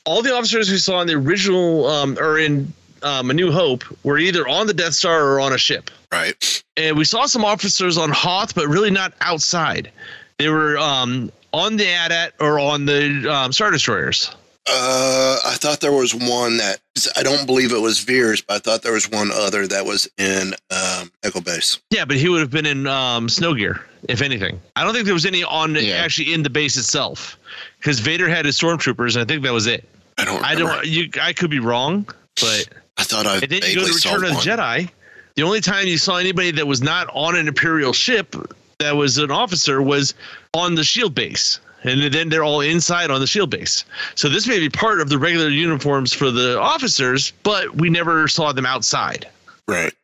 all 0.05 0.21
the 0.21 0.35
officers 0.35 0.69
we 0.69 0.79
saw 0.79 1.01
in 1.01 1.07
the 1.07 1.15
original 1.15 1.87
um, 1.87 2.19
or 2.19 2.39
in 2.41 2.73
um, 3.05 3.31
A 3.31 3.35
New 3.35 3.53
Hope 3.53 3.85
were 4.05 4.19
either 4.19 4.49
on 4.49 4.67
the 4.67 4.75
Death 4.75 4.95
Star 4.95 5.27
or 5.29 5.41
on 5.41 5.53
a 5.53 5.59
ship. 5.59 5.91
Right. 6.13 6.65
and 6.77 6.97
we 6.99 7.05
saw 7.05 7.27
some 7.27 7.45
officers 7.45 7.97
on 7.97 8.11
Hoth, 8.11 8.53
but 8.57 8.67
really 8.67 8.91
not 8.91 9.13
outside. 9.21 9.93
They 10.41 10.49
were 10.49 10.79
um, 10.79 11.31
on 11.53 11.77
the 11.77 11.87
AT-AT 11.87 12.33
or 12.41 12.59
on 12.59 12.87
the 12.87 13.31
um, 13.31 13.53
Star 13.53 13.71
Destroyers. 13.71 14.35
Uh, 14.67 15.39
I 15.45 15.55
thought 15.57 15.81
there 15.81 15.93
was 15.93 16.15
one 16.15 16.57
that 16.59 16.79
I 17.17 17.23
don't 17.23 17.45
believe 17.45 17.73
it 17.73 17.81
was 17.81 17.99
Veers, 18.01 18.41
but 18.41 18.55
I 18.55 18.59
thought 18.61 18.83
there 18.83 18.93
was 18.93 19.11
one 19.11 19.31
other 19.33 19.67
that 19.67 19.85
was 19.85 20.09
in 20.17 20.55
um, 20.71 21.11
Echo 21.23 21.41
Base. 21.41 21.79
Yeah, 21.91 22.05
but 22.07 22.17
he 22.17 22.29
would 22.29 22.41
have 22.41 22.51
been 22.51 22.67
in 22.67 22.87
um, 22.87 23.29
snow 23.29 23.55
gear, 23.55 23.85
if 24.09 24.23
anything. 24.23 24.61
I 24.77 24.85
don't 24.85 24.95
think 24.95 25.05
there 25.05 25.15
was 25.15 25.27
any 25.27 25.43
on 25.45 25.75
Yeah. 25.75 25.95
actually 25.97 26.33
in 26.33 26.43
the 26.43 26.51
base 26.51 26.77
itself, 26.77 27.39
because 27.79 27.99
Vader 28.01 28.29
had 28.29 28.45
his 28.47 28.59
stormtroopers, 28.59 29.15
and 29.15 29.23
I 29.23 29.25
think 29.27 29.43
that 29.43 29.53
was 29.53 29.67
it. 29.67 29.87
I 30.19 30.25
don't. 30.25 30.45
I 30.45 30.55
don't. 30.55 30.87
You, 30.87 31.11
I 31.21 31.33
could 31.35 31.51
be 31.51 31.59
wrong, 31.61 32.07
but 32.41 32.69
I 32.97 33.03
thought 33.03 33.27
I 33.27 33.35
and 33.39 33.43
then 33.51 33.63
you 33.63 33.75
go 33.77 33.87
to 33.87 33.93
Return 33.93 34.25
of 34.25 34.31
the. 34.31 34.51
Jedi. 34.51 34.91
The 35.37 35.43
only 35.43 35.61
time 35.61 35.87
you 35.87 35.97
saw 35.99 36.17
anybody 36.17 36.51
that 36.53 36.67
was 36.67 36.83
not 36.83 37.09
on 37.15 37.37
an 37.37 37.49
Imperial 37.49 37.93
ship 37.93 38.37
that 38.81 38.97
was 38.97 39.19
an 39.19 39.31
officer 39.31 39.81
was 39.81 40.15
on 40.55 40.75
the 40.75 40.85
shield 40.85 41.15
base. 41.15 41.61
And 41.83 42.13
then 42.13 42.29
they're 42.29 42.45
all 42.45 42.61
inside 42.61 43.11
on 43.11 43.21
the 43.21 43.27
shield 43.27 43.49
base. 43.49 43.87
So 44.15 44.29
this 44.29 44.47
may 44.47 44.59
be 44.59 44.69
part 44.69 45.01
of 45.01 45.09
the 45.09 45.17
regular 45.19 45.49
uniforms 45.49 46.13
for 46.13 46.31
the 46.31 46.61
officers, 46.61 47.33
but 47.43 47.75
we 47.77 47.89
never 47.89 48.29
saw 48.29 48.53
them 48.53 48.67
outside. 48.67 49.27
Right. 49.67 49.95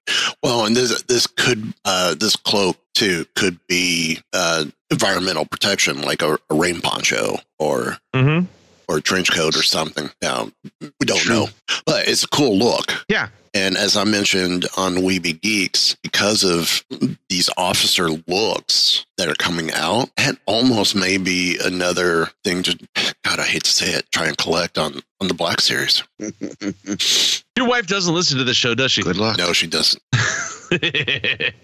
Well, 0.42 0.64
and 0.64 0.74
this 0.74 1.02
this 1.02 1.26
could 1.26 1.74
uh, 1.84 2.14
this 2.14 2.34
cloak 2.36 2.78
too 2.94 3.26
could 3.34 3.58
be 3.66 4.20
uh, 4.32 4.64
environmental 4.90 5.44
protection, 5.44 6.00
like 6.00 6.22
a, 6.22 6.38
a 6.48 6.54
rain 6.54 6.80
poncho 6.80 7.36
or 7.58 7.98
Mm-hmm. 8.14 8.46
or 8.88 8.96
a 8.98 9.02
trench 9.02 9.30
coat 9.32 9.54
or 9.56 9.62
something. 9.62 10.08
Now 10.22 10.48
we 10.80 11.04
don't 11.04 11.18
True. 11.18 11.34
know, 11.34 11.48
but 11.84 12.08
it's 12.08 12.24
a 12.24 12.28
cool 12.28 12.56
look. 12.56 12.92
Yeah. 13.08 13.28
And 13.56 13.76
as 13.78 13.96
I 13.96 14.04
mentioned 14.04 14.66
on 14.76 15.02
We 15.02 15.18
Be 15.18 15.32
Geeks, 15.32 15.96
because 16.02 16.44
of 16.44 16.84
these 17.30 17.48
officer 17.56 18.10
looks 18.10 19.06
that 19.16 19.28
are 19.28 19.34
coming 19.34 19.72
out, 19.72 20.10
that 20.18 20.36
almost 20.44 20.94
may 20.94 21.16
be 21.16 21.56
another 21.64 22.26
thing 22.44 22.62
to 22.64 22.78
God, 23.24 23.40
I 23.40 23.44
hate 23.44 23.64
to 23.64 23.70
say 23.72 23.92
it, 23.94 24.10
try 24.12 24.26
and 24.26 24.36
collect 24.36 24.76
on 24.76 25.00
on 25.22 25.28
the 25.28 25.34
Black 25.34 25.60
Series. 25.62 26.02
Your 27.56 27.66
wife 27.66 27.86
doesn't 27.86 28.14
listen 28.14 28.36
to 28.36 28.44
the 28.44 28.52
show, 28.52 28.74
does 28.74 28.92
she? 28.92 29.02
Good 29.02 29.16
luck. 29.16 29.38
No, 29.38 29.52
she 29.54 29.66
doesn't. 29.66 30.02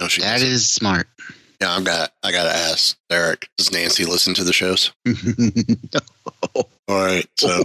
No, 0.00 0.08
she 0.08 0.20
That 0.22 0.32
doesn't. 0.34 0.48
is 0.48 0.68
smart. 0.68 1.06
Yeah, 1.60 1.76
I've 1.76 1.84
got 1.84 2.12
I 2.24 2.32
gotta 2.32 2.50
ask 2.50 2.96
Derek, 3.08 3.48
does 3.56 3.70
Nancy 3.70 4.04
listen 4.04 4.34
to 4.34 4.42
the 4.42 4.52
shows? 4.52 4.92
All 6.54 6.66
right. 6.88 7.26
So 7.36 7.64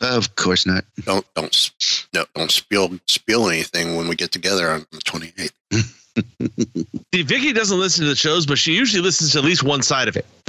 of 0.00 0.34
course 0.36 0.66
not. 0.66 0.84
don't 1.04 1.26
don't 1.34 1.70
no 2.14 2.24
don't 2.34 2.50
spill 2.50 2.98
spill 3.06 3.48
anything 3.48 3.96
when 3.96 4.08
we 4.08 4.16
get 4.16 4.32
together 4.32 4.70
on 4.70 4.86
the 4.92 5.00
twenty 5.00 5.32
eighth. 5.38 5.98
See, 7.14 7.22
Vicky 7.22 7.52
doesn't 7.52 7.78
listen 7.78 8.04
to 8.04 8.10
the 8.10 8.16
shows, 8.16 8.46
but 8.46 8.58
she 8.58 8.72
usually 8.72 9.02
listens 9.02 9.32
to 9.32 9.38
at 9.38 9.44
least 9.44 9.62
one 9.62 9.82
side 9.82 10.08
of 10.08 10.16
it. 10.16 10.26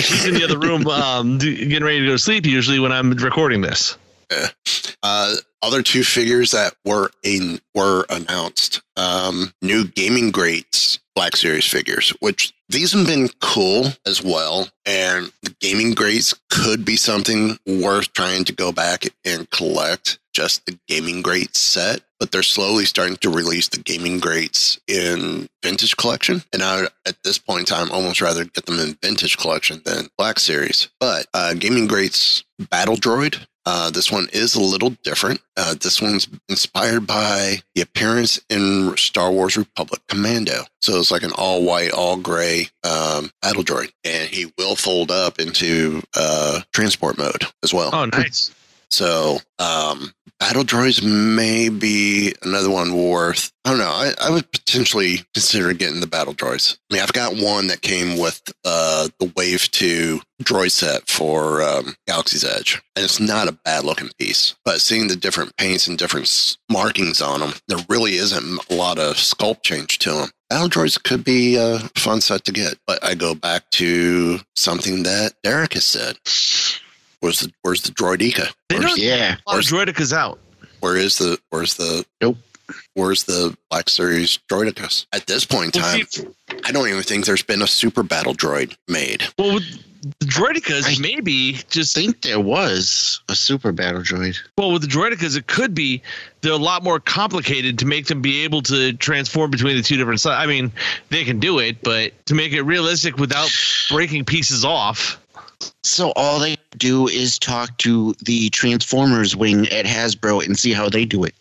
She's 0.00 0.26
in 0.26 0.34
the 0.34 0.44
other 0.44 0.58
room, 0.58 0.86
um, 0.88 1.38
getting 1.38 1.84
ready 1.84 2.00
to 2.00 2.06
go 2.06 2.12
to 2.12 2.18
sleep. 2.18 2.46
Usually 2.46 2.80
when 2.80 2.92
I'm 2.92 3.10
recording 3.12 3.60
this. 3.60 3.96
Uh, 5.02 5.34
other 5.62 5.82
two 5.82 6.04
figures 6.04 6.50
that 6.50 6.74
were 6.84 7.10
in 7.22 7.58
were 7.74 8.04
announced. 8.10 8.82
Um, 8.96 9.54
new 9.62 9.86
gaming 9.86 10.30
greats 10.30 10.98
Black 11.14 11.36
Series 11.36 11.66
figures, 11.66 12.10
which 12.20 12.52
these 12.68 12.92
have 12.92 13.06
been 13.06 13.28
cool 13.40 13.88
as 14.06 14.22
well. 14.22 14.68
And 14.86 15.32
the 15.42 15.54
gaming 15.60 15.92
greats 15.92 16.34
could 16.50 16.84
be 16.84 16.96
something 16.96 17.58
worth 17.66 18.12
trying 18.12 18.44
to 18.44 18.52
go 18.52 18.72
back 18.72 19.04
and 19.24 19.50
collect. 19.50 20.18
Just 20.32 20.64
the 20.66 20.78
gaming 20.86 21.22
greats 21.22 21.58
set, 21.58 22.02
but 22.20 22.30
they're 22.30 22.42
slowly 22.42 22.84
starting 22.84 23.16
to 23.16 23.30
release 23.30 23.68
the 23.68 23.80
gaming 23.80 24.20
greats 24.20 24.78
in 24.86 25.48
vintage 25.62 25.96
collection. 25.96 26.42
And 26.52 26.62
I, 26.62 26.82
would, 26.82 26.90
at 27.04 27.22
this 27.24 27.36
point 27.36 27.60
in 27.60 27.66
time, 27.66 27.90
almost 27.90 28.20
rather 28.20 28.44
get 28.44 28.64
them 28.66 28.78
in 28.78 28.96
vintage 29.02 29.36
collection 29.38 29.82
than 29.84 30.08
Black 30.16 30.38
Series. 30.38 30.88
But 31.00 31.26
uh, 31.34 31.54
gaming 31.54 31.88
greats 31.88 32.44
Battle 32.70 32.96
Droid 32.96 33.44
uh, 33.66 33.90
this 33.90 34.10
one 34.10 34.28
is 34.32 34.54
a 34.54 34.60
little 34.60 34.90
different. 35.04 35.40
Uh, 35.56 35.74
this 35.74 36.00
one's 36.00 36.28
inspired 36.48 37.06
by 37.06 37.60
the 37.74 37.82
appearance 37.82 38.40
in 38.48 38.96
Star 38.96 39.30
Wars 39.30 39.56
Republic 39.56 40.00
Commando. 40.08 40.62
So 40.80 40.98
it's 40.98 41.10
like 41.10 41.22
an 41.22 41.32
all 41.34 41.62
white, 41.62 41.92
all 41.92 42.16
gray 42.16 42.68
um, 42.84 43.30
battle 43.42 43.62
droid, 43.62 43.92
and 44.04 44.28
he 44.28 44.52
will 44.56 44.76
fold 44.76 45.10
up 45.10 45.38
into 45.38 46.02
uh, 46.16 46.60
transport 46.72 47.18
mode 47.18 47.44
as 47.62 47.74
well. 47.74 47.90
Oh, 47.92 48.06
nice. 48.06 48.50
So, 48.90 49.38
um, 49.58 50.12
battle 50.40 50.64
droids 50.64 51.02
may 51.02 51.68
be 51.68 52.34
another 52.42 52.70
one 52.70 52.96
worth. 52.96 53.52
I 53.64 53.70
don't 53.70 53.78
know. 53.78 53.84
I, 53.84 54.12
I 54.20 54.30
would 54.30 54.50
potentially 54.50 55.20
consider 55.34 55.72
getting 55.74 56.00
the 56.00 56.06
battle 56.06 56.34
droids. 56.34 56.78
I 56.90 56.94
mean, 56.94 57.02
I've 57.02 57.12
got 57.12 57.36
one 57.36 57.68
that 57.68 57.82
came 57.82 58.18
with 58.18 58.42
uh, 58.64 59.08
the 59.20 59.32
Wave 59.36 59.70
Two 59.70 60.20
droid 60.42 60.70
set 60.70 61.08
for 61.08 61.62
um, 61.62 61.94
Galaxy's 62.08 62.44
Edge, 62.44 62.82
and 62.96 63.04
it's 63.04 63.20
not 63.20 63.48
a 63.48 63.58
bad 63.64 63.84
looking 63.84 64.10
piece. 64.18 64.54
But 64.64 64.80
seeing 64.80 65.08
the 65.08 65.16
different 65.16 65.56
paints 65.56 65.86
and 65.86 65.98
different 65.98 66.56
markings 66.70 67.20
on 67.20 67.40
them, 67.40 67.52
there 67.68 67.84
really 67.88 68.16
isn't 68.16 68.70
a 68.70 68.74
lot 68.74 68.98
of 68.98 69.16
sculpt 69.16 69.62
change 69.62 69.98
to 70.00 70.12
them. 70.12 70.30
Battle 70.48 70.68
droids 70.68 71.00
could 71.00 71.22
be 71.22 71.56
a 71.56 71.78
fun 71.96 72.20
set 72.20 72.44
to 72.46 72.52
get, 72.52 72.74
but 72.86 73.04
I 73.04 73.14
go 73.14 73.34
back 73.34 73.70
to 73.72 74.40
something 74.56 75.04
that 75.04 75.34
Derek 75.44 75.74
has 75.74 75.84
said. 75.84 76.16
Where's 77.20 77.40
the 77.40 77.52
Where's 77.62 77.82
the 77.82 77.92
droideka? 77.92 78.52
They 78.68 78.78
Where's, 78.78 78.90
don't- 78.90 78.98
Yeah. 78.98 79.36
Oh, 79.46 79.52
a 79.52 79.56
lot 79.56 79.58
of 79.60 79.64
Droidekas 79.94 80.12
out. 80.12 80.38
where 80.80 80.96
is 80.96 81.18
the 81.18 81.38
Where's 81.50 81.74
the 81.74 82.04
Nope. 82.20 82.38
Where's 82.94 83.24
the 83.24 83.56
Black 83.68 83.88
Series 83.88 84.38
droideka? 84.50 85.04
At 85.12 85.26
this 85.26 85.44
point 85.44 85.74
in 85.76 85.82
Well, 85.82 85.96
time, 85.98 86.06
see, 86.08 86.26
I 86.64 86.70
don't 86.72 86.88
even 86.88 87.02
think 87.02 87.26
there's 87.26 87.42
been 87.42 87.62
a 87.62 87.66
super 87.66 88.02
battle 88.04 88.32
droid 88.34 88.76
made. 88.88 89.24
well 89.38 89.54
with 89.54 89.64
the 90.18 90.24
Droidekas, 90.26 90.96
I- 90.96 91.00
maybe 91.00 91.58
just 91.68 91.98
I 91.98 92.00
think 92.02 92.22
there 92.22 92.40
was 92.40 93.20
a 93.28 93.34
super 93.34 93.70
battle 93.72 94.00
droid. 94.02 94.36
well 94.56 94.70
with 94.72 94.82
the 94.82 94.88
Droidekas, 94.88 95.36
it 95.36 95.46
could 95.48 95.74
be 95.74 96.00
they're 96.42 96.52
a 96.52 96.56
lot 96.56 96.82
more 96.84 97.00
complicated 97.00 97.78
to 97.80 97.86
make 97.86 98.06
them 98.06 98.22
be 98.22 98.44
able 98.44 98.62
to 98.62 98.92
transform 98.94 99.50
between 99.50 99.76
the 99.76 99.82
two 99.82 99.96
different 99.96 100.20
sides. 100.20 100.42
I 100.42 100.46
mean, 100.46 100.72
they 101.10 101.24
can 101.24 101.38
do 101.40 101.58
it, 101.58 101.82
but 101.82 102.12
to 102.26 102.34
make 102.34 102.52
it 102.52 102.62
realistic 102.62 103.16
without 103.18 103.50
breaking 103.90 104.24
pieces 104.24 104.64
off. 104.64 105.18
So 105.82 106.12
all 106.16 106.38
they 106.38 106.56
do 106.76 107.08
is 107.08 107.38
talk 107.38 107.76
to 107.78 108.14
the 108.24 108.50
Transformers 108.50 109.34
wing 109.36 109.66
at 109.68 109.84
Hasbro 109.86 110.44
and 110.44 110.58
see 110.58 110.72
how 110.72 110.88
they 110.88 111.04
do 111.04 111.24
it. 111.24 111.34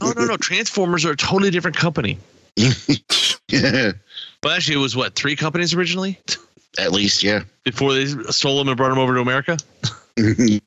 No, 0.00 0.12
no, 0.12 0.24
no. 0.26 0.36
Transformers 0.36 1.04
are 1.04 1.12
a 1.12 1.16
totally 1.16 1.50
different 1.50 1.76
company. 1.76 2.18
Yeah. 2.56 3.92
Well, 4.42 4.52
actually, 4.52 4.74
it 4.74 4.80
was 4.80 4.94
what 4.94 5.14
three 5.14 5.36
companies 5.36 5.72
originally 5.72 6.18
At 6.78 6.92
least, 6.92 7.22
yeah. 7.22 7.44
before 7.64 7.94
they 7.94 8.04
stole 8.30 8.58
them 8.58 8.68
and 8.68 8.76
brought 8.76 8.90
them 8.90 8.98
over 8.98 9.14
to 9.14 9.20
America. 9.20 9.56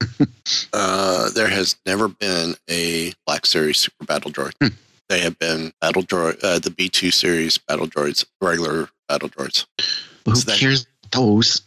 Uh, 0.74 1.30
there 1.32 1.48
has 1.48 1.76
never 1.86 2.08
been 2.08 2.56
a 2.70 3.14
Black 3.26 3.46
Series 3.46 3.78
super 3.78 4.06
battle 4.06 4.32
droid. 4.32 4.54
Hmm. 4.62 4.68
They 5.10 5.20
have 5.20 5.38
been 5.40 5.72
battle 5.82 6.04
droid, 6.04 6.44
uh, 6.44 6.60
the 6.60 6.70
B2 6.70 7.14
series 7.14 7.58
battle 7.58 7.88
droids, 7.88 8.26
regular 8.42 8.90
battle 9.08 9.30
droids. 9.30 9.66
Who 10.26 10.32
Is 10.32 10.46
that- 10.46 10.58
cares 10.60 10.86
those? 11.12 11.62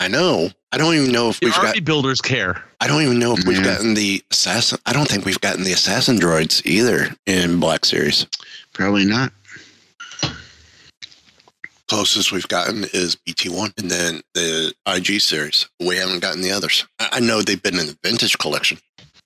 I 0.00 0.08
know. 0.08 0.48
I 0.72 0.78
don't 0.78 0.94
even 0.94 1.12
know 1.12 1.28
if 1.28 1.38
The 1.40 1.46
we've 1.46 1.54
got. 1.54 1.66
army 1.66 1.80
builders 1.80 2.20
care. 2.20 2.64
I 2.80 2.86
don't 2.86 3.02
even 3.02 3.18
know 3.18 3.34
if 3.36 3.44
we've 3.44 3.58
Yeah. 3.58 3.64
gotten 3.64 3.94
the 3.94 4.24
assassin. 4.30 4.78
I 4.86 4.92
don't 4.94 5.06
think 5.06 5.24
we've 5.26 5.40
gotten 5.40 5.62
the 5.62 5.72
assassin 5.72 6.18
droids 6.18 6.64
either 6.64 7.14
in 7.26 7.60
Black 7.60 7.84
Series. 7.84 8.26
Probably 8.72 9.04
not. 9.04 9.32
closest 11.88 12.30
we've 12.30 12.46
gotten 12.46 12.84
is 12.92 13.16
BT1 13.16 13.72
and 13.76 13.90
then 13.90 14.22
the 14.34 14.72
IG 14.86 15.20
series. 15.20 15.66
We 15.80 15.96
haven't 15.96 16.20
gotten 16.20 16.40
the 16.40 16.52
others. 16.52 16.86
I, 17.00 17.08
I 17.14 17.20
know 17.20 17.42
they've 17.42 17.60
been 17.60 17.80
in 17.80 17.86
the 17.88 17.98
vintage 18.04 18.38
collection. 18.38 18.78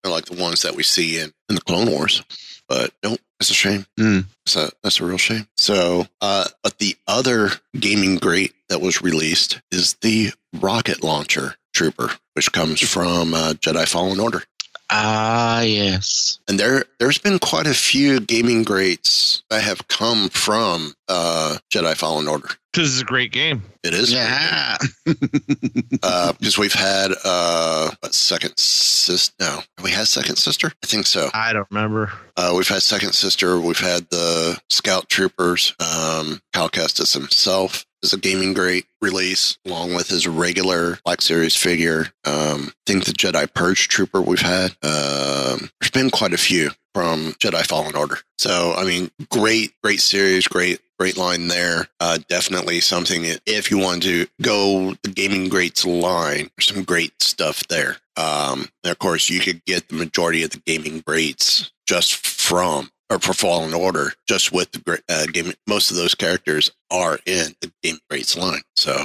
They're 0.03 0.11
like 0.11 0.25
the 0.25 0.41
ones 0.41 0.63
that 0.63 0.75
we 0.75 0.83
see 0.83 1.19
in, 1.19 1.31
in 1.51 1.57
the 1.57 1.61
Clone 1.61 1.91
Wars. 1.91 2.23
But 2.67 2.93
nope, 3.03 3.21
that's 3.39 3.51
a 3.51 3.55
shame. 3.55 3.85
That's 3.99 4.57
a, 4.57 4.71
that's 4.83 4.99
a 4.99 5.05
real 5.05 5.19
shame. 5.19 5.47
So, 5.59 6.07
uh, 6.23 6.47
but 6.63 6.79
the 6.79 6.97
other 7.07 7.51
gaming 7.79 8.17
great 8.17 8.55
that 8.75 8.81
was 8.81 9.01
released 9.03 9.61
is 9.71 9.95
the 10.03 10.33
rocket 10.61 11.05
launcher 11.05 11.55
trooper, 11.73 12.11
which 12.33 12.51
comes 12.51 12.81
from 12.81 13.33
uh, 13.33 13.53
Jedi 13.53 13.87
Fallen 13.87 14.19
Order. 14.19 14.43
Ah, 14.91 15.61
yes. 15.61 16.41
And 16.49 16.59
there, 16.59 16.85
there's 16.99 17.19
been 17.19 17.39
quite 17.39 17.69
a 17.69 17.73
few 17.75 18.19
gaming 18.19 18.65
greats 18.65 19.45
that 19.49 19.63
have 19.63 19.87
come 19.87 20.29
from 20.29 20.93
uh, 21.09 21.59
Jedi 21.73 21.97
Fallen 21.97 22.27
Order. 22.27 22.49
This 22.73 22.89
is 22.89 23.01
a 23.01 23.05
great 23.05 23.31
game. 23.31 23.63
It 23.85 23.95
is 23.95 24.13
Yeah. 24.13 24.77
because 25.07 26.59
we've 26.59 26.73
had 26.75 27.13
uh 27.25 27.91
what, 28.01 28.15
second 28.15 28.57
sister 28.59 29.35
no 29.39 29.61
we 29.83 29.91
had 29.91 30.09
second 30.09 30.37
sister 30.37 30.73
i 30.83 30.87
think 30.87 31.07
so 31.07 31.29
I 31.35 31.53
don't 31.53 31.67
remember. 31.71 32.13
uh 32.37 32.53
we've 32.57 32.67
had 32.69 32.83
second 32.83 33.13
sister 33.13 33.61
we've 33.61 33.79
had 33.79 34.09
the 34.11 34.59
scout 34.71 35.09
troopers 35.09 35.75
um 35.81 36.41
cal 36.53 36.69
kestis 36.71 37.13
himself 37.15 37.85
is 38.05 38.13
a 38.13 38.19
gaming 38.19 38.55
great 38.55 38.87
release 39.01 39.59
along 39.67 39.95
with 39.95 40.09
his 40.09 40.29
regular 40.29 40.99
black 41.05 41.21
series 41.21 41.57
figure 41.57 42.07
um 42.25 42.69
i 42.69 42.73
think 42.87 43.05
the 43.05 43.13
jedi 43.13 43.53
purge 43.55 43.89
trooper 43.89 44.21
we've 44.21 44.41
had 44.41 44.71
um 44.83 45.71
there's 45.81 45.91
been 45.93 46.11
quite 46.11 46.33
a 46.33 46.39
few 46.39 46.71
from 46.95 47.33
jedi 47.43 47.67
fallen 47.67 47.97
order 47.97 48.19
so 48.39 48.75
i 48.77 48.85
mean 48.85 49.11
great 49.31 49.73
great 49.83 50.01
series 50.01 50.47
great 50.47 50.81
great 50.99 51.17
line 51.17 51.49
there. 51.49 51.89
Uh, 52.01 52.19
definitely 52.29 52.81
something 52.81 53.25
if 53.47 53.71
you 53.71 53.79
want 53.79 54.03
to 54.03 54.27
go 54.41 54.95
the 55.03 55.11
gaming 55.11 55.49
greats 55.49 55.85
line, 55.85 56.49
there's 56.57 56.69
some 56.69 56.85
great 56.85 57.21
stuff 57.21 57.67
there. 57.69 57.97
Um, 58.17 58.69
and 58.83 58.91
of 58.91 58.99
course, 58.99 59.29
you 59.29 59.41
could 59.41 59.65
get 59.65 59.89
the 59.89 59.97
majority 59.97 60.45
of 60.45 60.51
the 60.51 60.63
gaming 60.65 61.01
greats 61.01 61.73
just 61.87 62.15
from 62.27 62.91
or 63.15 63.19
for 63.21 63.33
Fallen 63.33 63.73
Order, 63.75 64.13
just 64.27 64.53
with 64.53 64.73
the 64.73 65.01
uh, 65.09 65.27
game. 65.27 65.53
Most 65.67 65.91
of 65.91 65.97
those 65.97 66.15
characters 66.15 66.73
are 66.91 67.19
in 67.27 67.55
the 67.61 67.71
Game 67.83 67.99
Greats 68.11 68.37
line. 68.37 68.61
So, 68.77 69.05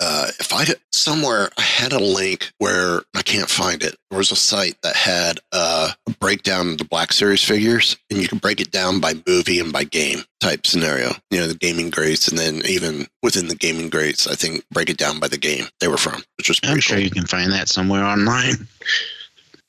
uh, 0.00 0.30
if 0.38 0.52
I 0.52 0.64
could- 0.64 0.80
somewhere 0.92 1.50
I 1.58 1.62
had 1.62 1.92
a 1.92 1.98
link 1.98 2.52
where 2.58 3.02
I 3.14 3.22
can't 3.22 3.48
find 3.50 3.82
it. 3.82 3.96
There 4.10 4.18
was 4.18 4.30
a 4.32 4.36
site 4.36 4.76
that 4.82 4.96
had 4.96 5.40
uh, 5.52 5.90
a 6.06 6.10
breakdown 6.20 6.68
of 6.72 6.78
the 6.78 6.84
Black 6.84 7.12
Series 7.12 7.42
figures, 7.42 7.96
and 8.10 8.20
you 8.20 8.28
can 8.28 8.38
break 8.38 8.60
it 8.60 8.70
down 8.70 9.00
by 9.00 9.14
movie 9.26 9.58
and 9.60 9.72
by 9.72 9.84
game 9.84 10.20
type 10.40 10.66
scenario. 10.66 11.12
You 11.30 11.40
know, 11.40 11.46
the 11.46 11.54
gaming 11.54 11.90
greats, 11.90 12.28
and 12.28 12.38
then 12.38 12.62
even 12.66 13.06
within 13.22 13.48
the 13.48 13.54
gaming 13.56 13.90
greats, 13.90 14.26
I 14.26 14.34
think 14.34 14.64
break 14.70 14.90
it 14.90 14.96
down 14.96 15.18
by 15.20 15.28
the 15.28 15.38
game 15.38 15.66
they 15.80 15.88
were 15.88 15.96
from, 15.96 16.22
which 16.38 16.48
was 16.48 16.60
pretty 16.60 16.74
I'm 16.74 16.80
sure 16.80 16.96
cool. 16.96 17.04
you 17.04 17.10
can 17.10 17.26
find 17.26 17.52
that 17.52 17.68
somewhere 17.68 18.04
online. 18.04 18.68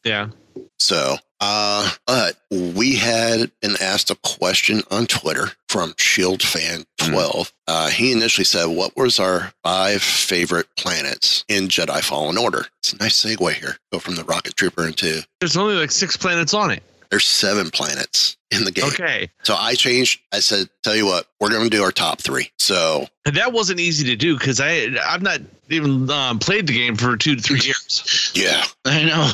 Yeah. 0.03 0.29
So, 0.79 1.15
uh, 1.39 1.89
but 2.07 2.37
we 2.51 2.95
had 2.95 3.51
been 3.61 3.75
asked 3.81 4.09
a 4.09 4.15
question 4.23 4.81
on 4.91 5.05
Twitter 5.05 5.47
from 5.69 5.93
Shield 5.97 6.41
Fan 6.41 6.83
12. 6.97 7.53
Uh, 7.67 7.89
he 7.89 8.11
initially 8.11 8.45
said, 8.45 8.65
What 8.65 8.95
was 8.97 9.19
our 9.19 9.53
five 9.63 10.01
favorite 10.01 10.67
planets 10.77 11.45
in 11.47 11.67
Jedi 11.67 12.01
Fallen 12.01 12.37
Order? 12.37 12.65
It's 12.79 12.93
a 12.93 12.97
nice 12.97 13.23
segue 13.23 13.53
here. 13.53 13.77
Go 13.91 13.99
from 13.99 14.15
the 14.15 14.23
Rocket 14.23 14.55
Trooper 14.55 14.85
into 14.87 15.25
There's 15.39 15.55
only 15.57 15.75
like 15.75 15.91
six 15.91 16.17
planets 16.17 16.53
on 16.53 16.71
it. 16.71 16.81
there's 17.11 17.27
seven 17.27 17.69
planets 17.69 18.37
in 18.51 18.65
the 18.65 18.71
game. 18.71 18.85
Okay. 18.85 19.29
So 19.43 19.55
I 19.57 19.75
changed. 19.75 20.19
I 20.33 20.39
said, 20.39 20.67
Tell 20.83 20.95
you 20.95 21.05
what, 21.05 21.27
we're 21.39 21.49
going 21.49 21.63
to 21.63 21.69
do 21.69 21.83
our 21.83 21.91
top 21.91 22.19
three. 22.21 22.51
So, 22.59 23.05
And 23.25 23.35
that 23.35 23.53
wasn't 23.53 23.79
easy 23.79 24.05
to 24.07 24.15
do 24.15 24.37
because 24.37 24.59
I 24.59 24.87
I've 25.07 25.21
not 25.21 25.39
even 25.69 26.09
um, 26.09 26.39
played 26.39 26.67
the 26.67 26.73
game 26.73 26.95
for 26.97 27.15
two 27.17 27.35
to 27.35 27.41
three 27.41 27.61
years. 27.63 28.31
yeah. 28.35 28.63
I 28.85 29.03
know. 29.03 29.31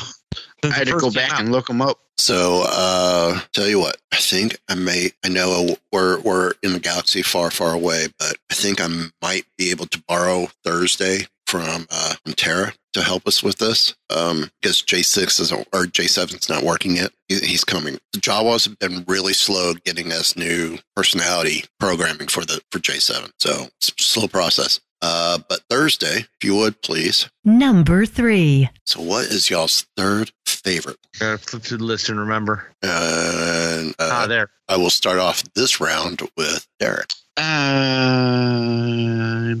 Since 0.62 0.74
I 0.74 0.78
had 0.78 0.88
to 0.88 0.98
go 0.98 1.10
back 1.10 1.32
out. 1.32 1.40
and 1.40 1.52
look 1.52 1.66
them 1.66 1.80
up. 1.82 1.98
So, 2.16 2.64
uh, 2.68 3.40
tell 3.52 3.68
you 3.68 3.78
what, 3.78 3.96
I 4.12 4.16
think 4.16 4.58
I 4.68 4.74
may, 4.74 5.10
I 5.24 5.28
know 5.28 5.76
we're, 5.92 6.20
we're 6.20 6.54
in 6.64 6.72
the 6.72 6.80
galaxy 6.80 7.22
far, 7.22 7.50
far 7.50 7.72
away, 7.72 8.08
but 8.18 8.36
I 8.50 8.54
think 8.54 8.80
I 8.80 8.88
might 9.22 9.44
be 9.56 9.70
able 9.70 9.86
to 9.86 10.02
borrow 10.08 10.48
Thursday 10.64 11.26
from 11.48 11.86
uh, 11.90 12.14
from 12.22 12.34
Terra 12.34 12.74
to 12.92 13.02
help 13.02 13.26
us 13.26 13.42
with 13.42 13.56
this. 13.56 13.94
Um, 14.14 14.50
because 14.60 14.82
J6 14.82 15.40
is 15.40 15.50
or 15.52 15.64
J7 15.86 16.34
is 16.34 16.48
not 16.48 16.62
working 16.62 16.96
yet. 16.96 17.10
He's 17.28 17.64
coming. 17.64 17.98
The 18.12 18.20
Jawas 18.20 18.66
have 18.66 18.78
been 18.78 19.04
really 19.08 19.32
slow 19.32 19.72
getting 19.72 20.12
us 20.12 20.36
new 20.36 20.78
personality 20.94 21.64
programming 21.80 22.28
for 22.28 22.44
the 22.44 22.60
for 22.70 22.78
J7. 22.78 23.30
So 23.40 23.68
it's 23.78 23.88
a 23.88 24.02
slow 24.02 24.28
process. 24.28 24.80
Uh, 25.00 25.38
but 25.48 25.60
Thursday, 25.70 26.18
if 26.18 26.44
you 26.44 26.56
would 26.56 26.82
please. 26.82 27.30
Number 27.44 28.04
three. 28.04 28.68
So 28.84 29.00
what 29.00 29.26
is 29.26 29.48
y'all's 29.48 29.86
third 29.96 30.32
favorite? 30.68 30.98
Gotta 31.18 31.38
flip 31.38 31.62
through 31.62 31.78
the 31.78 31.84
list 31.84 32.10
and 32.10 32.20
remember. 32.20 32.66
And 32.82 33.94
uh, 33.98 34.10
ah, 34.12 34.26
there. 34.26 34.50
I 34.68 34.76
will 34.76 34.90
start 34.90 35.18
off 35.18 35.42
this 35.54 35.80
round 35.80 36.20
with 36.36 36.66
Derek. 36.78 37.10
I'm 37.38 38.00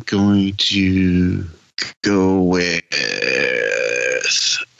going 0.00 0.54
to 0.54 1.44
go 2.02 2.42
with. 2.42 2.82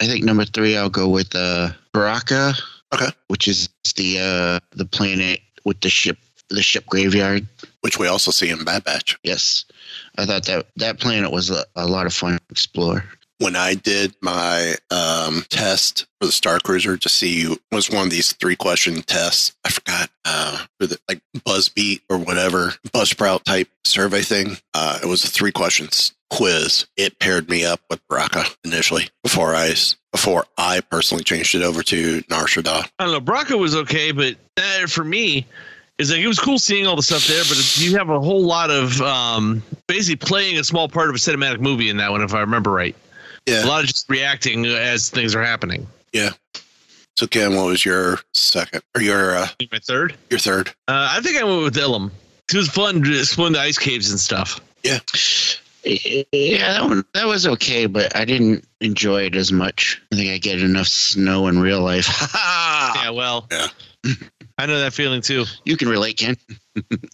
I 0.01 0.07
think 0.07 0.25
number 0.25 0.45
three. 0.45 0.77
I'll 0.77 0.91
go 0.91 1.09
with 1.09 1.35
uh, 1.35 1.71
Bracca. 1.95 2.61
Okay. 2.93 3.09
Which 3.29 3.49
is 3.49 3.69
the 3.97 4.19
uh, 4.19 4.61
the 4.77 4.85
planet 4.85 5.41
with 5.65 5.81
the 5.81 5.91
ship 5.91 6.19
the 6.51 6.63
ship 6.63 6.85
graveyard. 6.87 7.47
Which 7.81 7.99
we 7.99 8.07
also 8.07 8.31
see 8.33 8.51
in 8.51 8.65
Bad 8.65 8.85
Batch. 8.85 9.19
Yes, 9.23 9.65
I 10.19 10.27
thought 10.27 10.45
that 10.45 10.67
that 10.77 11.01
planet 11.01 11.33
was 11.33 11.49
a, 11.51 11.65
a 11.77 11.87
lot 11.87 12.07
of 12.07 12.13
fun 12.13 12.35
to 12.35 12.41
explore. 12.51 13.05
When 13.39 13.55
I 13.55 13.75
did 13.75 14.15
my 14.21 14.75
um, 14.91 15.45
test 15.49 16.07
for 16.21 16.27
the 16.27 16.33
Star 16.33 16.59
Cruiser 16.59 16.97
to 16.97 17.09
see 17.09 17.57
was 17.71 17.89
one 17.89 18.05
of 18.05 18.11
these 18.11 18.33
three 18.33 18.57
question 18.57 19.03
tests. 19.03 19.55
I 19.65 19.71
forgot 19.71 20.11
uh, 20.25 20.67
like 21.09 21.21
BuzzFeed 21.39 22.01
or 22.11 22.19
whatever 22.19 22.75
Buzzsprout 22.89 23.45
type 23.45 23.69
survey 23.85 24.23
thing. 24.23 24.57
Uh, 24.75 24.99
it 25.03 25.07
was 25.07 25.25
a 25.25 25.29
three 25.29 25.53
questions 25.53 26.13
quiz. 26.31 26.87
It 26.97 27.19
paired 27.19 27.49
me 27.49 27.65
up 27.65 27.81
with 27.89 28.01
Bracca 28.09 28.55
initially 28.65 29.09
before 29.23 29.55
I 29.55 29.75
before 30.13 30.47
I 30.57 30.81
personally 30.81 31.25
changed 31.25 31.55
it 31.55 31.63
over 31.63 31.83
to 31.85 32.23
Nar 32.29 32.47
Shaddaa. 32.47 32.89
I 32.99 33.05
don't 33.05 33.13
know. 33.13 33.21
Bracca 33.21 33.59
was 33.59 33.75
okay, 33.75 34.13
but 34.13 34.37
for 34.89 35.05
me, 35.05 35.47
is 35.99 36.11
like 36.11 36.21
it 36.21 36.29
was 36.29 36.39
cool 36.39 36.59
seeing 36.59 36.87
all 36.87 36.97
the 36.97 37.03
stuff 37.03 37.27
there. 37.27 37.43
But 37.49 37.77
you 37.79 37.97
have 37.97 38.11
a 38.11 38.21
whole 38.21 38.43
lot 38.43 38.71
of 38.71 39.01
um, 39.01 39.63
basically 39.87 40.17
playing 40.17 40.59
a 40.59 40.65
small 40.65 40.89
part 40.89 41.09
of 41.09 41.15
a 41.15 41.19
cinematic 41.19 41.61
movie 41.61 41.91
in 41.91 41.97
that 41.99 42.11
one, 42.11 42.23
if 42.23 42.35
I 42.35 42.41
remember 42.41 42.71
right. 42.71 42.97
Yeah. 43.47 43.65
A 43.65 43.67
lot 43.67 43.81
of 43.83 43.87
just 43.89 44.09
reacting 44.09 44.67
as 44.67 45.09
things 45.11 45.35
are 45.35 45.43
happening. 45.45 45.87
Yeah. 46.13 46.31
So 47.17 47.27
Ken, 47.27 47.57
what 47.57 47.67
was 47.67 47.85
your 47.85 48.19
second 48.35 48.83
or 48.95 49.01
your 49.03 49.37
uh, 49.37 49.49
My 49.73 49.79
third, 49.81 50.17
your 50.31 50.39
third? 50.39 50.69
uh, 50.89 51.09
I 51.13 51.21
think 51.21 51.37
I 51.37 51.45
went 51.45 51.63
with 51.65 51.75
Ilum. 51.77 52.11
It 52.53 52.57
was 52.57 52.69
fun 52.69 53.03
to 53.03 53.19
explore 53.19 53.51
the 53.51 53.61
ice 53.61 53.77
caves 53.79 54.11
and 54.11 54.19
stuff. 54.21 54.61
Yeah. 54.85 54.99
Yeah, 55.85 56.73
that 56.73 56.83
one 56.85 57.05
that 57.15 57.27
was 57.27 57.47
okay, 57.47 57.87
but 57.87 58.15
I 58.15 58.25
didn't 58.25 58.65
enjoy 58.81 59.23
it 59.23 59.35
as 59.37 59.53
much. 59.53 60.01
I 60.13 60.17
think 60.17 60.31
I 60.31 60.39
get 60.39 60.61
enough 60.63 60.89
snow 60.89 61.47
in 61.49 61.59
real 61.59 61.81
life. 61.83 62.09
Yeah, 62.35 63.11
well, 63.11 63.47
Yeah. 63.51 63.67
I 64.59 64.67
know 64.67 64.81
that 64.81 64.93
feeling 64.93 65.23
too. 65.23 65.45
you 65.65 65.77
can 65.77 65.89
relate, 65.89 66.17
Ken. 66.19 66.37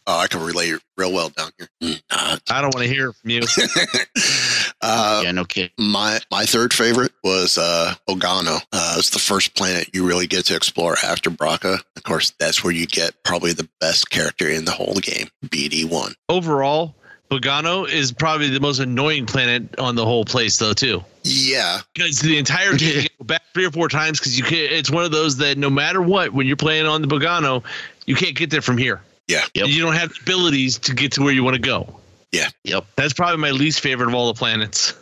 Oh, 0.07 0.19
I 0.19 0.27
can 0.27 0.43
relate 0.43 0.75
real 0.99 1.11
well 1.11 1.31
down 1.31 1.51
here. 1.57 1.69
Mm, 1.83 2.03
I 2.51 2.61
don't 2.61 2.75
want 2.75 2.87
to 2.87 2.93
hear 2.93 3.15
from 3.15 3.31
you. 3.31 3.41
uh, 4.83 5.23
yeah, 5.25 5.33
no 5.33 5.47
kidding. 5.47 5.71
My 5.79 6.21
my 6.31 6.45
third 6.45 6.75
favorite 6.75 7.13
was 7.23 7.57
uh, 7.57 7.95
Bogano. 8.07 8.61
Uh, 8.73 8.97
it's 8.99 9.09
the 9.09 9.19
first 9.19 9.55
planet 9.55 9.89
you 9.95 10.07
really 10.07 10.27
get 10.27 10.45
to 10.47 10.57
explore 10.57 10.97
after 11.03 11.31
Bracca. 11.31 11.81
Of 11.97 12.03
course, 12.03 12.35
that's 12.39 12.63
where 12.63 12.75
you 12.75 12.87
get 12.87 13.15
probably 13.25 13.55
the 13.55 13.69
best 13.81 14.11
character 14.11 14.47
in 14.51 14.67
the 14.67 14.73
whole 14.73 14.97
game, 14.97 15.29
BD 15.47 15.89
one. 15.89 16.13
Overall, 16.29 16.95
Bogano 17.31 17.89
is 17.89 18.13
probably 18.13 18.49
the 18.51 18.61
most 18.61 18.79
annoying 18.79 19.27
planet 19.27 19.79
on 19.79 19.95
the 19.97 20.05
whole 20.05 20.25
place, 20.25 20.59
though, 20.59 20.73
too. 20.73 21.03
Yeah, 21.23 21.81
Because 21.95 22.21
the 22.21 22.39
entire 22.39 22.77
game, 22.77 23.03
you 23.03 23.09
go 23.19 23.25
back 23.25 23.43
three 23.55 23.65
or 23.65 23.71
four 23.71 23.89
times 23.89 24.19
because 24.21 24.37
you 24.39 24.45
can 24.45 24.59
It's 24.59 24.91
one 24.91 25.05
of 25.05 25.11
those 25.11 25.39
that 25.39 25.57
no 25.57 25.71
matter 25.71 26.03
what, 26.03 26.33
when 26.33 26.47
you're 26.47 26.57
playing 26.57 26.87
on 26.87 27.01
the 27.03 27.09
Bogano, 27.09 27.65
you 28.07 28.15
can't 28.15 28.37
get 28.37 28.51
there 28.51 28.61
from 28.63 28.77
here. 28.79 29.01
yeah, 29.27 29.41
Yep. 29.55 29.69
You 29.69 29.83
don't 29.83 29.95
have 29.95 30.11
the 30.11 30.19
abilities 30.23 30.79
to 30.79 30.95
get 30.95 31.13
to 31.13 31.23
where 31.23 31.33
you 31.33 31.43
want 31.43 31.55
to 31.57 31.63
go. 31.63 31.99
Yeah, 32.31 32.49
yep. 32.65 32.85
That's 32.97 33.13
probably 33.15 33.39
my 33.39 33.53
least 33.53 33.81
favorite 33.81 34.09
of 34.09 34.15
all 34.15 34.27
the 34.33 34.39
planets. 34.39 34.93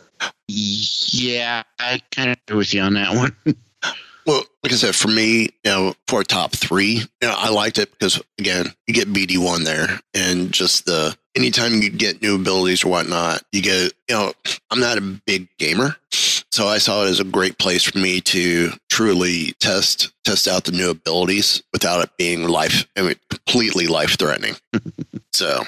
Yeah, 0.47 1.63
I 1.79 1.99
kind 2.11 2.31
of 2.31 2.37
agree 2.47 2.57
with 2.57 2.73
you 2.73 2.81
on 2.81 2.93
that 2.93 3.13
one. 3.15 3.35
Well, 4.25 4.41
like 4.63 4.71
I 4.71 4.77
said, 4.77 4.95
for 4.95 5.09
me, 5.09 5.41
you 5.41 5.49
know, 5.65 5.93
for 6.07 6.21
a 6.21 6.23
top 6.23 6.53
three, 6.53 6.93
you 6.93 7.07
know, 7.21 7.35
I 7.37 7.49
liked 7.49 7.77
it 7.77 7.91
because 7.91 8.21
again, 8.39 8.67
you 8.87 8.93
get 8.93 9.09
BD 9.11 9.37
one 9.37 9.65
there, 9.65 9.99
and 10.13 10.49
just 10.53 10.85
the 10.85 11.13
anytime 11.35 11.81
you 11.81 11.89
get 11.89 12.21
new 12.21 12.35
abilities 12.35 12.83
or 12.83 12.89
whatnot, 12.89 13.43
you 13.51 13.61
get. 13.61 13.93
You 14.09 14.15
know, 14.15 14.33
I'm 14.71 14.79
not 14.79 14.97
a 14.97 15.01
big 15.01 15.47
gamer, 15.57 15.95
so 16.11 16.67
I 16.67 16.77
saw 16.77 17.03
it 17.03 17.09
as 17.09 17.19
a 17.19 17.23
great 17.23 17.57
place 17.57 17.83
for 17.83 17.97
me 17.97 18.21
to 18.21 18.71
truly 18.89 19.53
test 19.59 20.11
test 20.23 20.47
out 20.47 20.65
the 20.65 20.71
new 20.71 20.89
abilities 20.89 21.63
without 21.73 22.03
it 22.03 22.09
being 22.17 22.47
life, 22.47 22.85
I 22.97 23.01
mean, 23.01 23.15
completely 23.29 23.87
life 23.87 24.17
threatening. 24.17 24.55
so, 25.33 25.63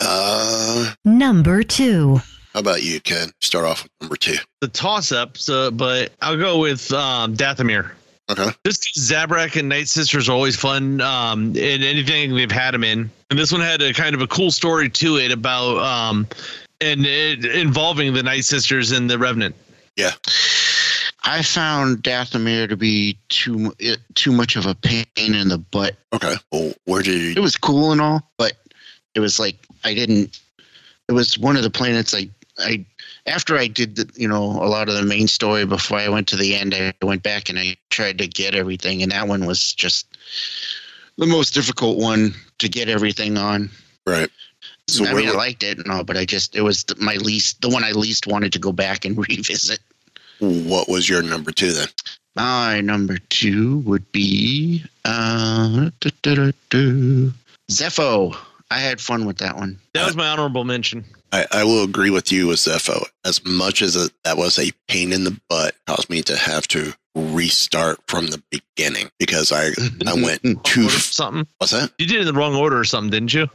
uh, 0.00 0.94
Number 1.04 1.62
two. 1.62 2.20
how 2.54 2.60
about 2.60 2.82
you, 2.82 3.00
Ken? 3.00 3.30
Start 3.40 3.64
off 3.66 3.82
with 3.82 3.92
number 4.00 4.16
two. 4.16 4.36
The 4.60 4.68
toss 4.68 5.12
up, 5.12 5.36
so, 5.36 5.70
but 5.70 6.12
I'll 6.20 6.36
go 6.36 6.58
with 6.58 6.92
um, 6.92 7.36
Dathomir. 7.36 7.92
Okay. 8.32 8.50
Just 8.66 8.88
'cause 8.94 9.10
Zabrak 9.10 9.56
and 9.56 9.68
Night 9.68 9.88
Sisters 9.88 10.28
are 10.28 10.32
always 10.32 10.56
fun 10.56 11.00
um, 11.00 11.54
in 11.56 11.82
anything 11.82 12.34
they've 12.34 12.50
had 12.50 12.72
them 12.72 12.84
in. 12.84 13.10
And 13.30 13.38
this 13.38 13.52
one 13.52 13.60
had 13.60 13.82
a 13.82 13.92
kind 13.92 14.14
of 14.14 14.20
a 14.22 14.26
cool 14.26 14.50
story 14.50 14.88
to 14.88 15.16
it 15.18 15.30
about 15.30 15.78
um, 15.78 16.26
and 16.80 17.04
it, 17.06 17.44
involving 17.44 18.14
the 18.14 18.22
Night 18.22 18.44
Sisters 18.44 18.90
and 18.90 19.08
the 19.08 19.18
Revenant. 19.18 19.54
Yeah. 19.96 20.12
I 21.24 21.42
found 21.42 21.98
Dathomir 22.02 22.68
to 22.68 22.76
be 22.76 23.16
too 23.28 23.72
too 24.14 24.32
much 24.32 24.56
of 24.56 24.66
a 24.66 24.74
pain 24.74 25.06
in 25.16 25.48
the 25.48 25.58
butt. 25.58 25.94
Okay. 26.12 26.34
Well, 26.50 26.72
where 26.84 27.02
did 27.02 27.36
It 27.36 27.40
was 27.40 27.56
cool 27.56 27.92
and 27.92 28.00
all, 28.00 28.30
but 28.38 28.54
it 29.14 29.20
was 29.20 29.38
like 29.38 29.56
I 29.84 29.94
didn't. 29.94 30.40
It 31.08 31.12
was 31.12 31.38
one 31.38 31.56
of 31.56 31.62
the 31.62 31.70
planets 31.70 32.14
I 32.14 32.28
I 32.58 32.84
after 33.26 33.56
I 33.56 33.66
did 33.66 33.96
the 33.96 34.10
you 34.14 34.28
know 34.28 34.44
a 34.44 34.68
lot 34.68 34.88
of 34.88 34.94
the 34.94 35.02
main 35.02 35.28
story 35.28 35.64
before 35.64 35.98
I 35.98 36.08
went 36.08 36.28
to 36.28 36.36
the 36.36 36.54
end. 36.54 36.74
I 36.74 36.92
went 37.02 37.22
back 37.22 37.48
and 37.48 37.58
I 37.58 37.76
tried 37.90 38.18
to 38.18 38.26
get 38.26 38.54
everything, 38.54 39.02
and 39.02 39.12
that 39.12 39.28
one 39.28 39.46
was 39.46 39.72
just 39.72 40.06
the 41.18 41.26
most 41.26 41.54
difficult 41.54 41.98
one 41.98 42.34
to 42.58 42.68
get 42.68 42.88
everything 42.88 43.36
on. 43.36 43.70
Right. 44.06 44.30
So 44.88 45.06
I 45.06 45.14
mean, 45.14 45.28
I 45.28 45.32
liked 45.32 45.62
it 45.62 45.78
and 45.78 45.90
all, 45.90 46.04
but 46.04 46.16
I 46.16 46.24
just 46.24 46.56
it 46.56 46.62
was 46.62 46.84
the, 46.84 46.96
my 46.96 47.14
least 47.16 47.60
the 47.62 47.68
one 47.68 47.84
I 47.84 47.92
least 47.92 48.26
wanted 48.26 48.52
to 48.52 48.58
go 48.58 48.72
back 48.72 49.04
and 49.04 49.16
revisit. 49.28 49.80
What 50.40 50.88
was 50.88 51.08
your 51.08 51.22
number 51.22 51.52
two 51.52 51.72
then? 51.72 51.88
My 52.34 52.80
number 52.80 53.18
two 53.28 53.78
would 53.80 54.10
be 54.10 54.84
uh. 55.04 55.90
Zeffo. 57.70 58.36
I 58.70 58.78
had 58.78 59.00
fun 59.00 59.26
with 59.26 59.38
that 59.38 59.56
one. 59.56 59.78
That 59.94 60.06
was 60.06 60.16
my 60.16 60.28
honorable 60.28 60.64
mention. 60.64 61.04
I, 61.32 61.46
I 61.50 61.64
will 61.64 61.82
agree 61.82 62.10
with 62.10 62.30
you 62.30 62.48
with 62.48 62.58
Zeffo. 62.58 63.04
As 63.24 63.44
much 63.44 63.80
as 63.82 63.96
it, 63.96 64.12
that 64.24 64.36
was 64.36 64.58
a 64.58 64.70
pain 64.88 65.12
in 65.12 65.24
the 65.24 65.40
butt, 65.48 65.74
caused 65.86 66.10
me 66.10 66.22
to 66.22 66.36
have 66.36 66.68
to 66.68 66.92
restart 67.14 68.00
from 68.06 68.26
the 68.28 68.42
beginning 68.50 69.10
because 69.18 69.52
I 69.52 69.68
I 70.06 70.14
went 70.14 70.42
too. 70.64 70.82
Order 70.84 70.94
f- 70.94 71.00
something. 71.02 71.46
What's 71.58 71.72
that? 71.72 71.90
You 71.98 72.06
did 72.06 72.16
it 72.16 72.20
in 72.20 72.26
the 72.26 72.32
wrong 72.38 72.54
order 72.54 72.78
or 72.78 72.84
something, 72.84 73.10
didn't 73.10 73.34
you? 73.34 73.48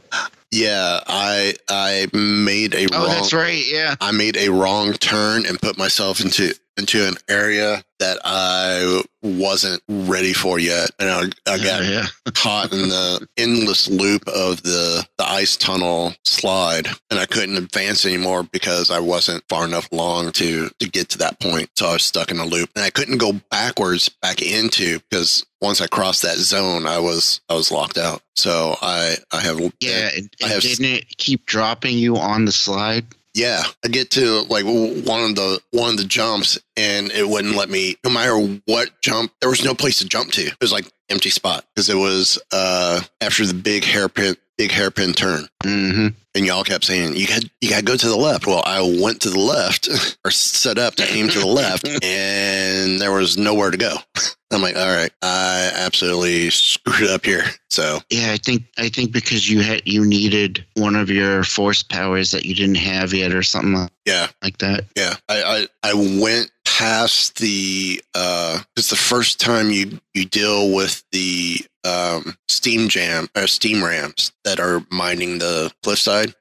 Yeah, 0.50 1.00
I 1.06 1.54
I 1.68 2.08
made 2.12 2.74
a 2.74 2.86
Oh, 2.92 2.98
wrong. 2.98 3.08
that's 3.08 3.32
right. 3.32 3.62
Yeah. 3.66 3.94
I 4.00 4.12
made 4.12 4.36
a 4.36 4.48
wrong 4.48 4.92
turn 4.94 5.44
and 5.46 5.60
put 5.60 5.76
myself 5.78 6.20
into 6.20 6.54
into 6.78 7.06
an 7.06 7.14
area 7.28 7.82
that 7.98 8.18
I 8.24 9.02
wasn't 9.22 9.82
ready 9.88 10.32
for 10.32 10.58
yet, 10.60 10.90
and 11.00 11.10
I, 11.10 11.52
I 11.52 11.58
got 11.58 11.84
yeah. 11.84 12.06
caught 12.34 12.72
in 12.72 12.88
the 12.88 13.26
endless 13.36 13.88
loop 13.88 14.26
of 14.28 14.62
the 14.62 15.04
the 15.18 15.24
ice 15.28 15.56
tunnel 15.56 16.14
slide, 16.24 16.86
and 17.10 17.18
I 17.18 17.26
couldn't 17.26 17.56
advance 17.56 18.06
anymore 18.06 18.44
because 18.44 18.90
I 18.90 19.00
wasn't 19.00 19.42
far 19.48 19.64
enough 19.64 19.90
along 19.90 20.32
to 20.32 20.70
to 20.78 20.88
get 20.88 21.08
to 21.10 21.18
that 21.18 21.40
point. 21.40 21.70
So 21.76 21.88
I 21.88 21.92
was 21.94 22.04
stuck 22.04 22.30
in 22.30 22.38
a 22.38 22.46
loop, 22.46 22.70
and 22.76 22.84
I 22.84 22.90
couldn't 22.90 23.18
go 23.18 23.32
backwards 23.50 24.08
back 24.08 24.40
into 24.40 25.00
because 25.10 25.44
once 25.60 25.80
I 25.80 25.88
crossed 25.88 26.22
that 26.22 26.36
zone, 26.36 26.86
I 26.86 27.00
was 27.00 27.40
I 27.48 27.54
was 27.54 27.72
locked 27.72 27.98
out. 27.98 28.22
So 28.36 28.76
I 28.80 29.16
I 29.32 29.40
have 29.40 29.58
Yeah. 29.80 30.10
It, 30.12 30.36
I 30.42 30.46
it 30.46 30.52
have- 30.52 30.62
didn't 30.62 30.84
it 30.84 31.16
keep 31.16 31.46
dropping 31.46 31.98
you 31.98 32.16
on 32.16 32.44
the 32.44 32.52
slide? 32.52 33.06
Yeah, 33.38 33.62
I 33.84 33.88
get 33.88 34.10
to 34.12 34.42
like 34.48 34.64
one 34.64 35.22
of 35.30 35.36
the 35.36 35.60
one 35.70 35.90
of 35.90 35.96
the 35.96 36.04
jumps, 36.04 36.58
and 36.76 37.10
it 37.12 37.28
wouldn't 37.28 37.54
let 37.54 37.70
me. 37.70 37.96
No 38.04 38.10
matter 38.10 38.36
what 38.66 38.90
jump, 39.00 39.32
there 39.40 39.48
was 39.50 39.64
no 39.64 39.74
place 39.74 39.98
to 40.00 40.08
jump 40.08 40.32
to. 40.32 40.42
It 40.42 40.56
was 40.60 40.72
like 40.72 40.90
empty 41.08 41.30
spot 41.30 41.64
because 41.74 41.88
it 41.88 41.94
was 41.96 42.38
uh 42.52 43.00
after 43.20 43.46
the 43.46 43.54
big 43.54 43.84
hairpin 43.84 44.36
big 44.58 44.72
hairpin 44.72 45.12
turn, 45.12 45.48
Mm-hmm. 45.64 46.08
and 46.34 46.46
y'all 46.46 46.64
kept 46.64 46.84
saying 46.84 47.14
you 47.14 47.26
got 47.28 47.44
you 47.60 47.70
got 47.70 47.78
to 47.78 47.84
go 47.84 47.96
to 47.96 48.08
the 48.08 48.16
left. 48.16 48.46
Well, 48.46 48.62
I 48.66 48.80
went 49.00 49.20
to 49.22 49.30
the 49.30 49.38
left 49.38 49.88
or 50.24 50.30
set 50.32 50.76
up 50.78 50.96
to 50.96 51.08
aim 51.12 51.28
to 51.28 51.38
the 51.38 51.46
left, 51.46 51.86
and 52.04 53.00
there 53.00 53.12
was 53.12 53.38
nowhere 53.38 53.70
to 53.70 53.76
go. 53.78 53.94
I'm 54.50 54.62
like, 54.62 54.76
all 54.76 54.86
right, 54.86 55.10
I 55.22 55.70
absolutely 55.74 56.48
screwed 56.50 57.10
up 57.10 57.24
here. 57.26 57.44
So 57.70 58.00
Yeah, 58.10 58.32
I 58.32 58.38
think 58.38 58.64
I 58.78 58.88
think 58.88 59.12
because 59.12 59.48
you 59.50 59.60
had 59.60 59.82
you 59.86 60.04
needed 60.04 60.64
one 60.74 60.96
of 60.96 61.10
your 61.10 61.44
force 61.44 61.82
powers 61.82 62.30
that 62.30 62.44
you 62.46 62.54
didn't 62.54 62.76
have 62.76 63.12
yet, 63.12 63.34
or 63.34 63.42
something 63.42 63.74
like- 63.74 63.90
yeah, 64.06 64.28
like 64.42 64.58
that. 64.58 64.84
yeah, 64.96 65.14
I 65.28 65.42
I, 65.84 65.90
I 65.90 65.94
went 65.94 66.50
past 66.64 67.38
the 67.38 68.00
uh, 68.14 68.60
it's 68.76 68.88
the 68.90 68.96
first 68.96 69.38
time 69.40 69.70
you 69.70 70.00
you 70.14 70.24
deal 70.24 70.72
with 70.72 71.02
the 71.12 71.58
um 71.84 72.36
steam 72.48 72.88
jam 72.88 73.28
or 73.36 73.46
steam 73.46 73.84
rams 73.84 74.32
that 74.44 74.60
are 74.60 74.82
mining 74.90 75.38
the 75.38 75.70
cliffside. 75.82 76.34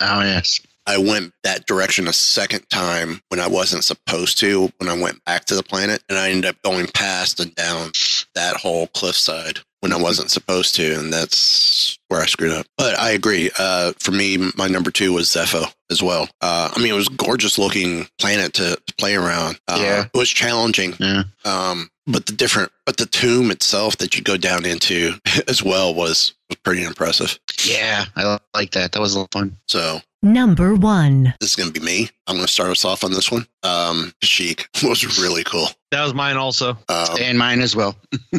Oh 0.00 0.20
yes. 0.20 0.60
I 0.88 0.98
went 0.98 1.34
that 1.44 1.66
direction 1.66 2.08
a 2.08 2.12
second 2.12 2.68
time 2.70 3.20
when 3.28 3.40
I 3.40 3.46
wasn't 3.46 3.84
supposed 3.84 4.38
to, 4.38 4.70
when 4.78 4.88
I 4.88 5.00
went 5.00 5.24
back 5.24 5.44
to 5.46 5.54
the 5.54 5.62
planet, 5.62 6.02
and 6.08 6.18
I 6.18 6.30
ended 6.30 6.46
up 6.50 6.56
going 6.62 6.86
past 6.88 7.38
and 7.40 7.54
down 7.54 7.90
that 8.34 8.56
whole 8.56 8.86
cliffside 8.88 9.60
when 9.80 9.92
I 9.92 9.96
wasn't 9.96 10.30
supposed 10.30 10.74
to, 10.76 10.98
and 10.98 11.12
that's 11.12 11.98
where 12.08 12.20
I 12.20 12.26
screwed 12.26 12.50
up. 12.52 12.66
But 12.76 12.98
I 12.98 13.10
agree. 13.10 13.50
Uh, 13.58 13.92
for 14.00 14.10
me, 14.10 14.50
my 14.56 14.66
number 14.66 14.90
two 14.90 15.12
was 15.12 15.28
Zeffo 15.28 15.72
as 15.90 16.02
well. 16.02 16.28
Uh, 16.40 16.70
I 16.74 16.78
mean, 16.80 16.88
it 16.92 16.96
was 16.96 17.06
a 17.08 17.12
gorgeous 17.12 17.58
looking 17.58 18.08
planet 18.18 18.54
to, 18.54 18.76
to 18.84 18.94
play 18.96 19.14
around. 19.14 19.60
Uh, 19.68 19.78
Yeah. 19.80 20.04
it 20.12 20.18
was 20.18 20.30
challenging. 20.30 20.94
Yeah. 20.98 21.24
Um, 21.44 21.90
but 22.08 22.26
the 22.26 22.32
different, 22.32 22.72
but 22.86 22.96
the 22.96 23.06
tomb 23.06 23.50
itself 23.50 23.98
that 23.98 24.16
you 24.16 24.22
go 24.22 24.36
down 24.38 24.64
into 24.64 25.12
as 25.48 25.62
well 25.62 25.94
was 25.94 26.32
was 26.48 26.56
pretty 26.64 26.82
impressive. 26.82 27.38
Yeah, 27.62 28.06
I 28.16 28.38
like 28.54 28.70
that. 28.72 28.92
That 28.92 29.00
was 29.00 29.14
a 29.14 29.18
lot 29.18 29.24
of 29.26 29.30
fun. 29.32 29.58
So 29.68 30.00
Number 30.20 30.74
1. 30.74 31.34
this 31.40 31.50
is 31.50 31.56
going 31.56 31.72
to 31.72 31.80
be 31.80 31.84
me. 31.84 32.08
I'm 32.26 32.34
going 32.34 32.46
to 32.46 32.52
start 32.52 32.70
us 32.70 32.84
off 32.84 33.04
on 33.04 33.12
this 33.12 33.30
one. 33.30 33.46
Um, 33.62 34.12
Sheik 34.20 34.68
was 34.82 35.20
really 35.20 35.44
cool. 35.44 35.68
That 35.92 36.02
was 36.02 36.12
mine 36.12 36.36
also. 36.36 36.70
Um, 36.88 37.16
and 37.20 37.38
mine 37.38 37.60
as 37.60 37.76
well. 37.76 37.94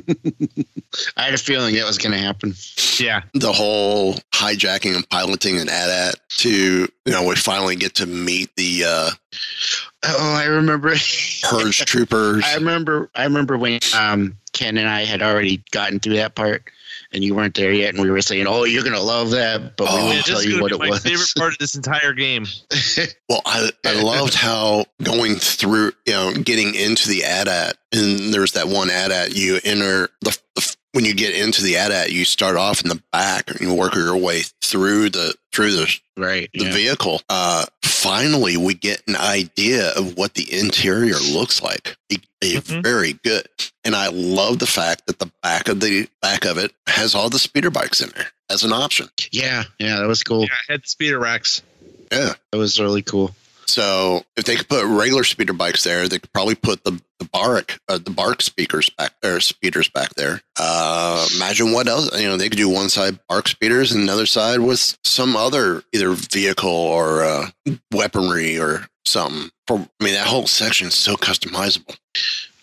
I 1.15 1.23
had 1.23 1.33
a 1.33 1.37
feeling 1.37 1.73
that 1.75 1.85
was 1.85 1.97
going 1.97 2.11
to 2.11 2.17
happen. 2.19 2.53
Yeah. 2.99 3.21
the 3.33 3.53
whole 3.53 4.15
hijacking 4.33 4.93
and 4.95 5.09
piloting 5.09 5.57
and 5.57 5.69
AT-AT 5.69 6.15
to, 6.39 6.49
you 6.49 6.89
know, 7.07 7.23
we 7.25 7.35
finally 7.35 7.75
get 7.77 7.95
to 7.95 8.05
meet 8.05 8.53
the 8.57 8.83
uh, 8.85 9.09
Oh, 10.03 10.33
I 10.35 10.45
remember. 10.45 10.89
Purge 11.43 11.77
troopers. 11.85 12.43
I 12.45 12.55
remember. 12.55 13.09
I 13.15 13.23
remember 13.23 13.57
when 13.57 13.79
um, 13.97 14.37
Ken 14.53 14.77
and 14.77 14.87
I 14.87 15.05
had 15.05 15.21
already 15.21 15.63
gotten 15.71 15.99
through 15.99 16.15
that 16.15 16.35
part, 16.35 16.63
and 17.11 17.23
you 17.23 17.33
weren't 17.35 17.55
there 17.55 17.71
yet, 17.73 17.93
and 17.93 18.01
we 18.03 18.09
were 18.11 18.21
saying, 18.21 18.45
"Oh, 18.47 18.63
you're 18.65 18.83
gonna 18.83 18.99
love 19.01 19.31
that," 19.31 19.75
but 19.77 19.87
Oh. 19.89 19.95
we 19.95 20.01
Yeah, 20.01 20.13
won't 20.13 20.25
tell 20.25 20.37
is 20.39 20.45
you 20.45 20.51
gonna 20.51 20.61
what 20.63 20.69
be 20.71 20.75
it 20.75 20.79
my 20.79 20.89
was. 20.89 20.99
favorite 21.03 21.33
part 21.37 21.53
of 21.53 21.57
this 21.59 21.75
entire 21.75 22.13
game. 22.13 22.45
Well, 23.29 23.41
I, 23.45 23.69
I 23.85 23.93
loved 24.01 24.33
how 24.33 24.85
going 25.03 25.35
through, 25.35 25.91
you 26.07 26.13
know, 26.13 26.33
getting 26.33 26.73
into 26.73 27.07
the 27.07 27.23
AT-AT, 27.25 27.77
and 27.93 28.33
there's 28.33 28.53
that 28.53 28.67
one 28.67 28.89
AT-AT 28.89 29.35
you 29.35 29.59
enter 29.63 30.09
the, 30.21 30.35
the 30.48 30.48
when 30.93 31.05
you 31.05 31.13
get 31.13 31.35
into 31.35 31.61
the 31.63 31.77
AT-AT, 31.77 32.11
you 32.11 32.25
start 32.25 32.55
off 32.57 32.81
in 32.81 32.89
the 32.89 33.01
back 33.11 33.49
and 33.51 33.61
you 33.61 33.73
work 33.73 33.95
your 33.95 34.17
way 34.17 34.41
through 34.63 35.09
the 35.09 35.33
through 35.51 35.71
the 35.71 35.99
right. 36.17 36.49
the 36.53 36.65
yeah. 36.65 36.71
vehicle. 36.71 37.21
Uh, 37.29 37.65
finally, 37.83 38.55
we 38.57 38.73
get 38.73 39.01
an 39.07 39.15
idea 39.15 39.89
of 39.95 40.15
what 40.17 40.35
the 40.35 40.51
interior 40.57 41.17
looks 41.17 41.61
like. 41.61 41.97
It- 42.09 42.21
it- 42.41 42.63
Mhm. 42.63 42.83
Very 42.83 43.13
good, 43.23 43.47
and 43.83 43.95
I 43.95 44.07
love 44.07 44.59
the 44.59 44.67
fact 44.67 45.07
that 45.07 45.19
the 45.19 45.29
back 45.43 45.67
of 45.67 45.79
the 45.81 46.07
back 46.21 46.45
of 46.45 46.57
it 46.57 46.71
has 46.87 47.13
all 47.15 47.29
the 47.29 47.39
speeder 47.39 47.69
bikes 47.71 47.99
in 47.99 48.09
there 48.15 48.31
as 48.49 48.63
an 48.63 48.71
option. 48.71 49.09
yeah, 49.31 49.63
yeah, 49.79 49.97
that 49.99 50.07
was 50.07 50.23
cool. 50.23 50.43
Yeah, 50.43 50.53
I 50.69 50.71
had 50.73 50.87
speeder 50.87 51.19
racks. 51.19 51.61
Yeah. 52.11 52.33
That 52.51 52.57
was 52.57 52.79
really 52.79 53.01
cool. 53.03 53.35
So 53.69 54.23
if 54.35 54.45
they 54.45 54.55
could 54.55 54.67
put 54.67 54.83
regular 54.85 55.23
speeder 55.23 55.53
bikes 55.53 55.83
there, 55.83 56.07
they 56.07 56.17
could 56.19 56.33
probably 56.33 56.55
put 56.55 56.83
the 56.83 56.99
the 57.19 57.25
Bark 57.25 57.77
uh, 57.87 57.97
the 57.99 58.09
Bark 58.09 58.41
speakers 58.41 58.89
back 58.89 59.11
there, 59.21 59.39
speeders 59.41 59.89
back 59.89 60.15
there. 60.15 60.41
Uh, 60.57 61.27
imagine 61.35 61.71
what 61.71 61.87
else 61.87 62.09
you 62.19 62.27
know. 62.27 62.37
They 62.37 62.49
could 62.49 62.57
do 62.57 62.69
one 62.69 62.89
side 62.89 63.19
Bark 63.27 63.47
speeders 63.47 63.91
and 63.91 64.01
another 64.01 64.25
side 64.25 64.59
with 64.61 64.97
some 65.03 65.35
other 65.35 65.83
either 65.93 66.11
vehicle 66.13 66.69
or 66.69 67.23
uh, 67.23 67.49
weaponry 67.91 68.57
or 68.57 68.87
something. 69.05 69.51
For 69.67 69.77
I 69.99 70.03
mean, 70.03 70.13
that 70.15 70.27
whole 70.27 70.47
section 70.47 70.87
is 70.87 70.95
so 70.95 71.15
customizable. 71.15 71.95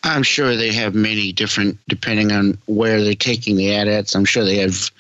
I'm 0.03 0.23
sure 0.23 0.57
they 0.57 0.73
have 0.73 0.95
many 0.95 1.33
different, 1.33 1.79
depending 1.89 2.33
on 2.33 2.59
where 2.67 3.03
they're 3.03 3.15
taking 3.15 3.57
the 3.57 3.75
AT-ATs. 3.75 4.15
I'm 4.15 4.25
sure 4.25 4.45
they 4.45 4.59
have 4.59 4.91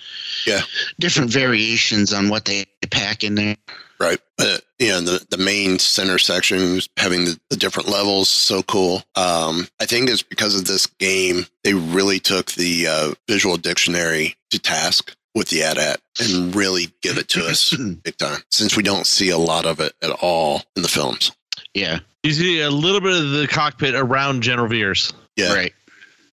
Yeah. 0.47 0.62
different 0.99 1.31
variations 1.31 2.12
on 2.12 2.29
what 2.29 2.45
they 2.45 2.66
pack 2.90 3.23
in 3.25 3.37
there. 3.37 3.57
Right. 3.99 4.19
But 4.37 4.63
you 4.79 4.89
know, 4.89 5.01
the, 5.01 5.27
the 5.31 5.39
main 5.43 5.79
center 5.79 6.19
section 6.19 6.81
having 6.97 7.25
the, 7.25 7.41
the 7.51 7.57
different 7.57 7.89
levels, 7.89 8.29
so 8.29 8.63
cool. 8.63 9.03
Um, 9.15 9.69
I 9.81 9.87
think 9.87 10.11
it's 10.11 10.23
because 10.23 10.59
of 10.59 10.67
this 10.67 10.87
game, 10.87 11.47
they 11.65 11.75
really 11.75 12.21
took 12.21 12.53
the 12.53 12.87
uh, 12.87 13.15
visual 13.29 13.57
dictionary 13.57 14.37
to 14.51 14.59
task 14.59 15.15
with 15.35 15.49
the 15.49 15.63
AT-AT 15.63 16.01
and 16.21 16.55
really 16.55 16.89
give 17.03 17.19
it 17.19 17.29
to 17.29 17.47
us 17.47 17.77
big 18.03 18.17
time, 18.17 18.41
since 18.51 18.77
we 18.77 18.83
don't 18.83 19.07
see 19.07 19.31
a 19.31 19.39
lot 19.39 19.67
of 19.67 19.81
it 19.81 19.93
at 20.03 20.11
all 20.11 20.63
in 20.77 20.83
the 20.83 20.89
films. 20.89 21.33
Yeah, 21.75 21.99
You 22.23 22.33
see 22.33 22.61
a 22.61 22.71
little 22.71 23.03
bit 23.03 23.13
of 23.13 23.31
the 23.33 23.47
cockpit 23.47 23.95
around 23.95 24.43
General 24.43 24.69
Veers. 24.69 25.13
Yeah. 25.37 25.53
right. 25.53 25.75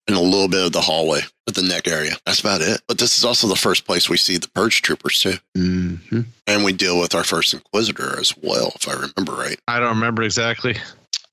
And 0.07 0.17
a 0.17 0.19
little 0.21 0.49
bit 0.49 0.65
of 0.65 0.71
the 0.73 0.81
hallway 0.81 1.21
at 1.47 1.55
the 1.55 1.61
neck 1.63 1.87
area. 1.87 2.11
That's 2.25 2.41
about 2.41 2.61
it. 2.61 2.81
But 2.87 2.97
this 2.97 3.17
is 3.17 3.23
also 3.23 3.47
the 3.47 3.55
first 3.55 3.85
place 3.85 4.09
we 4.09 4.17
see 4.17 4.37
the 4.37 4.49
purge 4.49 4.81
troopers 4.81 5.21
too. 5.21 5.35
hmm 5.55 6.21
And 6.45 6.63
we 6.65 6.73
deal 6.73 6.99
with 6.99 7.15
our 7.15 7.23
first 7.23 7.53
inquisitor 7.53 8.19
as 8.19 8.35
well, 8.37 8.73
if 8.75 8.87
I 8.87 8.93
remember 8.93 9.31
right. 9.31 9.57
I 9.67 9.79
don't 9.79 9.95
remember 9.95 10.23
exactly. 10.23 10.75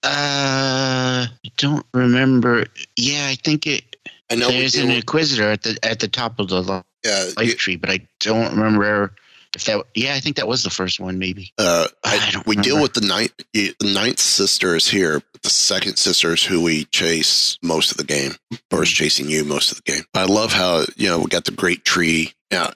Uh, 0.05 1.27
I 1.27 1.51
don't 1.57 1.85
remember. 1.93 2.67
Yeah, 2.97 3.27
I 3.29 3.35
think 3.35 3.67
it. 3.67 3.97
I 4.31 4.37
know 4.37 4.49
we 4.49 4.61
There's 4.61 4.73
deal 4.73 4.83
an 4.85 4.89
with- 4.91 4.97
Inquisitor 4.99 5.51
at 5.51 5.63
the 5.63 5.79
at 5.83 6.01
the 6.01 6.09
top 6.09 6.39
of 6.39 6.49
the 6.49 6.63
li- 6.63 6.83
yeah, 7.05 7.25
light 7.37 7.59
tree, 7.59 7.77
but 7.77 7.91
I 7.91 8.07
don't 8.21 8.51
remember 8.57 9.13
if 9.55 9.65
that. 9.65 9.85
Yeah, 9.95 10.15
I 10.15 10.21
think 10.21 10.37
that 10.37 10.49
was 10.49 10.63
the 10.63 10.71
first 10.71 11.01
one, 11.01 11.19
maybe. 11.19 11.53
Uh, 11.59 11.87
I, 12.05 12.19
I 12.19 12.31
don't 12.31 12.47
we 12.47 12.57
deal 12.57 12.81
with 12.81 12.95
the 12.95 13.07
ninth. 13.07 13.33
The 13.53 13.75
ninth 13.83 14.21
sister 14.21 14.77
is 14.77 14.89
here, 14.89 15.21
but 15.33 15.43
the 15.43 15.51
second 15.51 15.97
sister 15.97 16.33
is 16.33 16.45
who 16.45 16.63
we 16.63 16.85
chase 16.87 17.59
most 17.63 17.91
of 17.91 17.97
the 17.97 18.05
game, 18.05 18.33
or 18.73 18.83
is 18.83 18.91
chasing 18.91 19.29
you 19.29 19.45
most 19.45 19.71
of 19.73 19.83
the 19.83 19.93
game. 19.93 20.05
I 20.15 20.25
love 20.25 20.53
how 20.53 20.85
you 20.97 21.09
know 21.09 21.19
we 21.19 21.27
got 21.27 21.45
the 21.45 21.53
great 21.53 21.85
tree. 21.85 22.33
Yeah, 22.51 22.71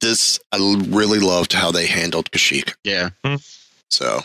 this 0.00 0.40
I 0.52 0.56
really 0.88 1.20
loved 1.20 1.52
how 1.52 1.70
they 1.70 1.86
handled 1.86 2.30
Kashyyyk. 2.30 2.74
Yeah, 2.84 3.10
So 3.88 4.20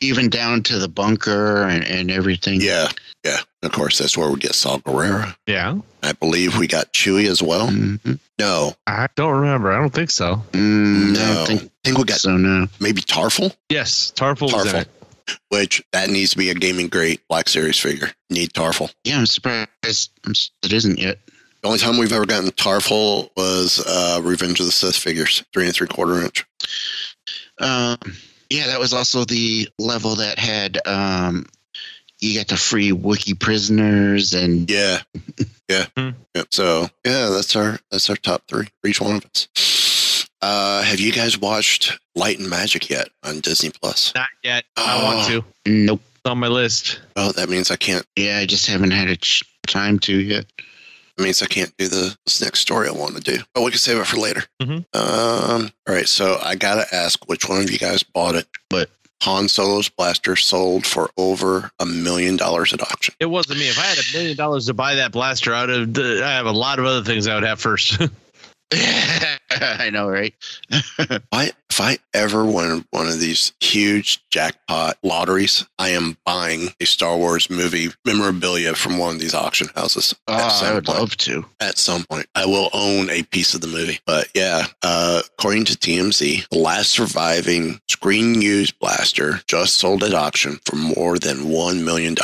even 0.00 0.28
down 0.28 0.62
to 0.64 0.78
the 0.78 0.88
bunker 0.88 1.62
and, 1.64 1.84
and 1.84 2.10
everything. 2.10 2.60
yeah, 2.60 2.88
yeah. 3.24 3.38
And 3.62 3.70
of 3.70 3.72
course, 3.72 3.98
that's 3.98 4.16
where 4.18 4.28
we 4.30 4.38
get 4.38 4.54
Saw 4.54 4.78
Gerrera. 4.78 5.34
Yeah. 5.46 5.78
I 6.02 6.12
believe 6.12 6.58
we 6.58 6.66
got 6.66 6.92
Chewy 6.92 7.26
as 7.28 7.42
well. 7.42 7.68
Mhm. 7.68 8.18
No, 8.38 8.74
I 8.88 9.06
don't 9.14 9.40
remember. 9.40 9.70
I 9.72 9.78
don't 9.78 9.94
think 9.94 10.10
so. 10.10 10.42
Mm, 10.52 11.10
I 11.10 11.12
no. 11.12 11.34
don't 11.34 11.46
think 11.46 11.62
I 11.62 11.70
think 11.84 11.98
we 11.98 12.04
got 12.04 12.18
so. 12.18 12.36
No. 12.36 12.66
maybe 12.80 13.00
Tarful, 13.02 13.54
Yes, 13.68 14.12
Tarful 14.16 14.48
Tarful, 14.50 14.80
it. 14.80 14.88
which 15.50 15.80
that 15.92 16.10
needs 16.10 16.30
to 16.32 16.38
be 16.38 16.50
a 16.50 16.54
gaming 16.54 16.88
great 16.88 17.20
Black 17.28 17.48
Series 17.48 17.78
figure. 17.78 18.10
Need 18.30 18.52
Tarful. 18.52 18.90
Yeah, 19.04 19.18
I'm 19.18 19.26
surprised 19.26 20.10
it 20.24 20.72
isn't 20.72 20.98
yet. 20.98 21.18
The 21.62 21.68
only 21.68 21.78
time 21.78 21.96
we've 21.98 22.12
ever 22.12 22.26
gotten 22.26 22.50
Tarful 22.50 23.30
was 23.36 23.78
uh, 23.86 24.20
Revenge 24.24 24.58
of 24.58 24.66
the 24.66 24.72
Sith 24.72 24.96
figures, 24.96 25.44
three 25.52 25.66
and 25.66 25.74
three 25.74 25.86
quarter 25.86 26.20
inch. 26.20 26.44
Um, 27.60 27.96
yeah, 28.52 28.66
that 28.68 28.78
was 28.80 28.92
also 28.92 29.24
the 29.24 29.68
level 29.78 30.14
that 30.16 30.38
had 30.38 30.78
um, 30.86 31.46
you 32.20 32.38
got 32.38 32.48
the 32.48 32.56
free 32.56 32.90
Wookiee 32.90 33.38
prisoners 33.38 34.34
and 34.34 34.70
Yeah, 34.70 35.00
yeah. 35.68 35.86
Hmm. 35.96 36.10
yeah. 36.34 36.44
So 36.50 36.88
yeah, 37.04 37.28
that's 37.30 37.56
our 37.56 37.78
that's 37.90 38.08
our 38.10 38.16
top 38.16 38.42
three 38.48 38.68
for 38.80 38.88
each 38.88 39.00
one 39.00 39.16
of 39.16 39.24
us. 39.26 40.28
Uh, 40.40 40.82
have 40.82 40.98
you 40.98 41.12
guys 41.12 41.38
watched 41.38 41.98
Light 42.16 42.38
and 42.40 42.50
Magic 42.50 42.90
yet 42.90 43.08
on 43.22 43.40
Disney 43.40 43.70
Plus? 43.70 44.12
Not 44.14 44.28
yet. 44.42 44.64
I 44.76 45.02
want 45.02 45.30
Oh. 45.30 45.40
to. 45.40 45.44
nope. 45.70 46.00
It's 46.16 46.30
on 46.30 46.38
my 46.38 46.48
list. 46.48 47.00
Oh, 47.16 47.32
that 47.32 47.48
means 47.48 47.70
I 47.70 47.76
can't. 47.76 48.04
Yeah, 48.16 48.38
I 48.38 48.46
just 48.46 48.66
haven't 48.68 48.90
had 48.92 49.08
a 49.08 49.16
ch- 49.16 49.42
time 49.66 49.98
to 50.00 50.16
yet. 50.16 50.46
That 51.16 51.24
means 51.24 51.42
I 51.42 51.46
can't 51.46 51.72
do 51.76 51.88
the 51.88 52.16
this 52.24 52.40
next 52.40 52.60
story 52.60 52.88
I 52.88 52.92
want 52.92 53.16
to 53.16 53.20
do. 53.22 53.42
But 53.54 53.62
we 53.62 53.70
can 53.70 53.78
save 53.78 53.98
it 53.98 54.06
for 54.06 54.16
later. 54.16 54.44
Mhm. 54.62 54.84
Um. 54.94 55.70
All 55.88 55.94
right. 55.94 56.08
So 56.08 56.38
I 56.42 56.54
gotta 56.54 56.86
ask, 56.94 57.28
which 57.28 57.48
one 57.48 57.60
of 57.60 57.70
you 57.70 57.78
guys 57.78 58.02
bought 58.02 58.34
it? 58.34 58.46
But 58.70 58.90
Han 59.22 59.48
Solo's 59.48 59.88
blaster 59.88 60.34
sold 60.36 60.84
for 60.86 61.10
over 61.16 61.70
a 61.78 61.86
million 61.86 62.36
dollars 62.36 62.72
at 62.72 62.80
auction. 62.80 63.14
It 63.20 63.26
wasn't 63.26 63.58
me. 63.60 63.68
If 63.68 63.78
I 63.78 63.82
had 63.82 63.98
a 63.98 64.12
million 64.16 64.36
dollars 64.36 64.66
to 64.66 64.74
buy 64.74 64.94
that 64.96 65.12
blaster, 65.12 65.54
I'd 65.54 65.68
have. 65.68 65.96
I 65.98 66.30
have 66.32 66.46
a 66.46 66.50
lot 66.52 66.78
of 66.78 66.86
other 66.86 67.04
things 67.04 67.26
I 67.28 67.34
would 67.34 67.44
have 67.44 67.60
first. 67.60 68.00
I 69.50 69.90
know, 69.90 70.08
right? 70.08 70.34
I, 71.32 71.52
if 71.70 71.80
I 71.80 71.98
ever 72.14 72.44
win 72.44 72.84
one 72.90 73.08
of 73.08 73.20
these 73.20 73.52
huge 73.60 74.22
jackpot 74.30 74.98
lotteries, 75.02 75.66
I 75.78 75.90
am 75.90 76.16
buying 76.24 76.68
a 76.80 76.84
Star 76.84 77.16
Wars 77.16 77.50
movie 77.50 77.88
memorabilia 78.04 78.74
from 78.74 78.98
one 78.98 79.14
of 79.14 79.20
these 79.20 79.34
auction 79.34 79.68
houses. 79.74 80.14
Oh, 80.28 80.60
I 80.62 80.74
would 80.74 80.84
point. 80.84 80.98
love 80.98 81.16
to. 81.18 81.46
At 81.60 81.78
some 81.78 82.04
point, 82.04 82.26
I 82.34 82.46
will 82.46 82.70
own 82.72 83.10
a 83.10 83.22
piece 83.22 83.54
of 83.54 83.60
the 83.60 83.68
movie. 83.68 84.00
But 84.06 84.28
yeah, 84.34 84.66
uh, 84.82 85.22
according 85.38 85.64
to 85.66 85.74
TMZ, 85.74 86.48
the 86.48 86.58
last 86.58 86.90
surviving 86.90 87.80
screen 87.88 88.40
used 88.40 88.78
blaster 88.78 89.40
just 89.46 89.76
sold 89.76 90.02
at 90.02 90.14
auction 90.14 90.60
for 90.64 90.76
more 90.76 91.18
than 91.18 91.38
$1 91.38 91.84
million 91.84 92.14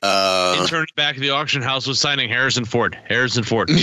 Uh, 0.02 0.56
Intern 0.62 0.86
back 0.96 1.16
at 1.16 1.22
the 1.22 1.32
auction 1.32 1.62
house 1.62 1.86
was 1.86 2.00
signing 2.00 2.30
Harrison 2.30 2.64
Ford. 2.64 2.98
Harrison 3.10 3.44
Ford. 3.44 3.70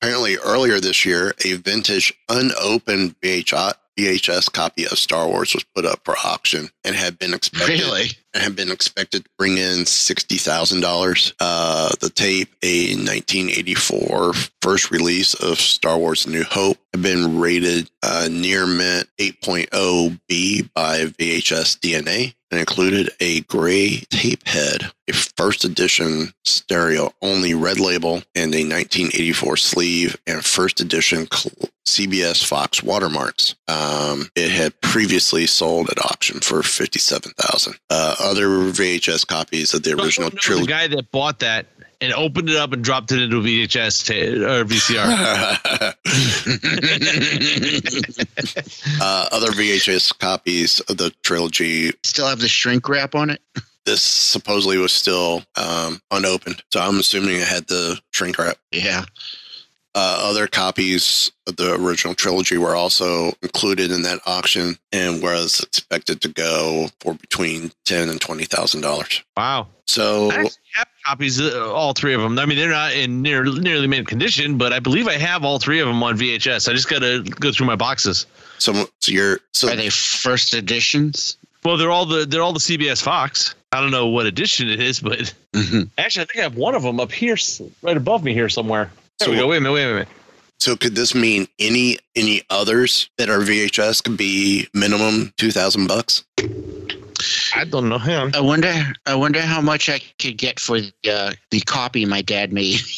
apparently, 0.00 0.36
earlier 0.36 0.78
this 0.80 1.06
year, 1.06 1.34
a 1.46 1.54
vintage 1.54 2.12
unopened 2.28 3.18
VHS, 3.22 3.72
VHS 3.98 4.52
copy 4.52 4.84
of 4.84 4.98
Star 4.98 5.26
Wars 5.26 5.54
was 5.54 5.64
put 5.74 5.84
up 5.84 6.00
for 6.04 6.14
auction 6.24 6.68
and 6.84 6.94
had 6.94 7.18
been 7.18 7.34
expected 7.34 7.80
really? 7.80 8.10
and 8.32 8.42
had 8.42 8.54
been 8.54 8.70
expected 8.70 9.24
to 9.24 9.30
bring 9.36 9.58
in 9.58 9.86
sixty 9.86 10.36
thousand 10.36 10.80
dollars. 10.80 11.34
Uh, 11.40 11.90
the 12.00 12.08
tape, 12.08 12.48
a 12.62 12.94
1984 12.94 14.34
first 14.62 14.90
release 14.92 15.34
of 15.34 15.58
Star 15.58 15.98
Wars: 15.98 16.28
New 16.28 16.44
Hope, 16.44 16.78
had 16.92 17.02
been 17.02 17.38
rated 17.38 17.90
uh, 18.02 18.28
near 18.30 18.66
mint 18.66 19.08
8.0 19.18 20.20
B 20.28 20.68
by 20.74 21.04
VHS 21.04 21.78
DNA 21.78 22.34
and 22.50 22.60
included 22.60 23.10
a 23.20 23.40
gray 23.42 24.02
tape 24.10 24.46
head, 24.46 24.90
a 25.06 25.12
first 25.12 25.64
edition 25.64 26.32
stereo 26.44 27.12
only 27.20 27.54
red 27.54 27.78
label, 27.78 28.22
and 28.34 28.54
a 28.54 28.64
1984 28.64 29.56
sleeve 29.58 30.16
and 30.26 30.44
first 30.44 30.80
edition 30.80 31.26
CBS 31.86 32.44
Fox 32.44 32.82
watermarks. 32.82 33.54
Um, 33.66 34.30
it 34.34 34.50
had 34.50 34.80
previously 34.80 35.46
sold 35.46 35.90
at 35.90 36.04
auction 36.04 36.40
for 36.40 36.62
fifty-seven 36.62 37.32
thousand. 37.32 37.78
Uh, 37.90 38.14
other 38.20 38.46
VHS 38.46 39.26
copies 39.26 39.74
of 39.74 39.82
the 39.82 39.92
original 39.92 40.30
know 40.30 40.60
the 40.60 40.66
guy 40.66 40.86
that 40.86 41.10
bought 41.10 41.40
that 41.40 41.66
and 42.00 42.12
opened 42.12 42.48
it 42.48 42.56
up 42.56 42.72
and 42.72 42.82
dropped 42.84 43.12
it 43.12 43.20
into 43.20 43.38
a 43.38 43.40
VHS 43.40 44.06
ta- 44.06 44.14
or 44.46 44.64
VCR. 44.64 45.08
uh, 49.00 49.28
other 49.32 49.48
VHS 49.48 50.18
copies 50.18 50.80
of 50.80 50.96
the 50.96 51.10
trilogy. 51.22 51.92
Still 52.04 52.28
have 52.28 52.40
the 52.40 52.48
shrink 52.48 52.88
wrap 52.88 53.14
on 53.14 53.30
it? 53.30 53.40
This 53.84 54.02
supposedly 54.02 54.76
was 54.78 54.92
still 54.92 55.42
um, 55.56 56.00
unopened, 56.10 56.62
so 56.70 56.80
I'm 56.80 56.98
assuming 56.98 57.36
it 57.36 57.48
had 57.48 57.66
the 57.68 57.98
shrink 58.12 58.38
wrap. 58.38 58.58
Yeah. 58.70 59.04
Uh, 59.94 60.18
other 60.22 60.46
copies 60.46 61.32
of 61.48 61.56
the 61.56 61.74
original 61.74 62.14
trilogy 62.14 62.56
were 62.58 62.76
also 62.76 63.32
included 63.42 63.90
in 63.90 64.02
that 64.02 64.20
auction 64.26 64.76
and 64.92 65.22
was 65.22 65.60
expected 65.60 66.20
to 66.20 66.28
go 66.28 66.88
for 67.00 67.14
between 67.14 67.72
ten 67.84 68.08
and 68.08 68.20
twenty 68.20 68.44
thousand 68.44 68.82
dollars. 68.82 69.22
wow. 69.36 69.66
So 69.86 70.30
I 70.30 70.46
have 70.74 70.86
copies, 71.06 71.40
uh, 71.40 71.72
all 71.72 71.94
three 71.94 72.12
of 72.12 72.20
them. 72.20 72.38
I 72.38 72.44
mean, 72.44 72.58
they're 72.58 72.68
not 72.68 72.92
in 72.92 73.22
near 73.22 73.42
nearly 73.44 73.86
mint 73.86 74.06
condition, 74.06 74.58
but 74.58 74.72
I 74.74 74.78
believe 74.80 75.08
I 75.08 75.14
have 75.14 75.42
all 75.44 75.58
three 75.58 75.80
of 75.80 75.88
them 75.88 76.02
on 76.02 76.18
VHS. 76.18 76.68
I 76.68 76.74
just 76.74 76.90
got 76.90 76.98
to 76.98 77.22
go 77.22 77.50
through 77.50 77.66
my 77.66 77.74
boxes. 77.76 78.26
So, 78.58 78.74
so 79.00 79.10
you're 79.12 79.40
so 79.54 79.70
Are 79.70 79.76
they 79.76 79.88
first 79.88 80.52
editions? 80.52 81.38
Well, 81.64 81.78
they're 81.78 81.90
all 81.90 82.04
the 82.04 82.26
they're 82.26 82.42
all 82.42 82.52
the 82.52 82.60
CBS 82.60 83.02
Fox. 83.02 83.54
I 83.72 83.80
don't 83.80 83.90
know 83.90 84.06
what 84.08 84.26
edition 84.26 84.68
it 84.68 84.80
is, 84.80 85.00
but 85.00 85.34
Mhm. 85.54 85.88
actually, 85.96 86.22
I 86.22 86.26
think 86.26 86.38
I 86.38 86.42
have 86.42 86.56
one 86.56 86.74
of 86.74 86.82
them 86.82 87.00
up 87.00 87.10
here, 87.10 87.36
right 87.82 87.96
above 87.96 88.22
me 88.22 88.34
here 88.34 88.48
somewhere. 88.50 88.90
There 89.18 89.26
So- 89.26 89.30
we 89.32 89.36
go. 89.38 89.46
Wait 89.48 89.56
a 89.58 89.60
minute. 89.60 89.72
Wait 89.74 89.84
a 89.84 89.88
minute. 89.92 90.08
so 90.60 90.76
could 90.76 90.94
this 90.94 91.14
mean 91.14 91.46
any 91.58 91.98
any 92.16 92.42
others 92.50 93.10
that 93.18 93.28
are 93.28 93.40
VHS 93.40 94.02
could 94.02 94.16
be 94.16 94.68
minimum 94.74 95.32
two 95.36 95.50
thousand 95.50 95.86
bucks? 95.86 96.24
I 97.54 97.64
don't 97.64 97.88
know. 97.88 97.98
Hang 97.98 98.16
on. 98.16 98.34
I 98.34 98.40
wonder. 98.40 98.72
I 99.06 99.14
wonder 99.16 99.40
how 99.40 99.60
much 99.60 99.88
I 99.88 100.00
could 100.20 100.36
get 100.38 100.60
for 100.60 100.80
the 100.80 100.92
uh, 101.10 101.32
the 101.50 101.60
copy 101.60 102.04
my 102.06 102.22
dad 102.22 102.52
made. 102.52 102.80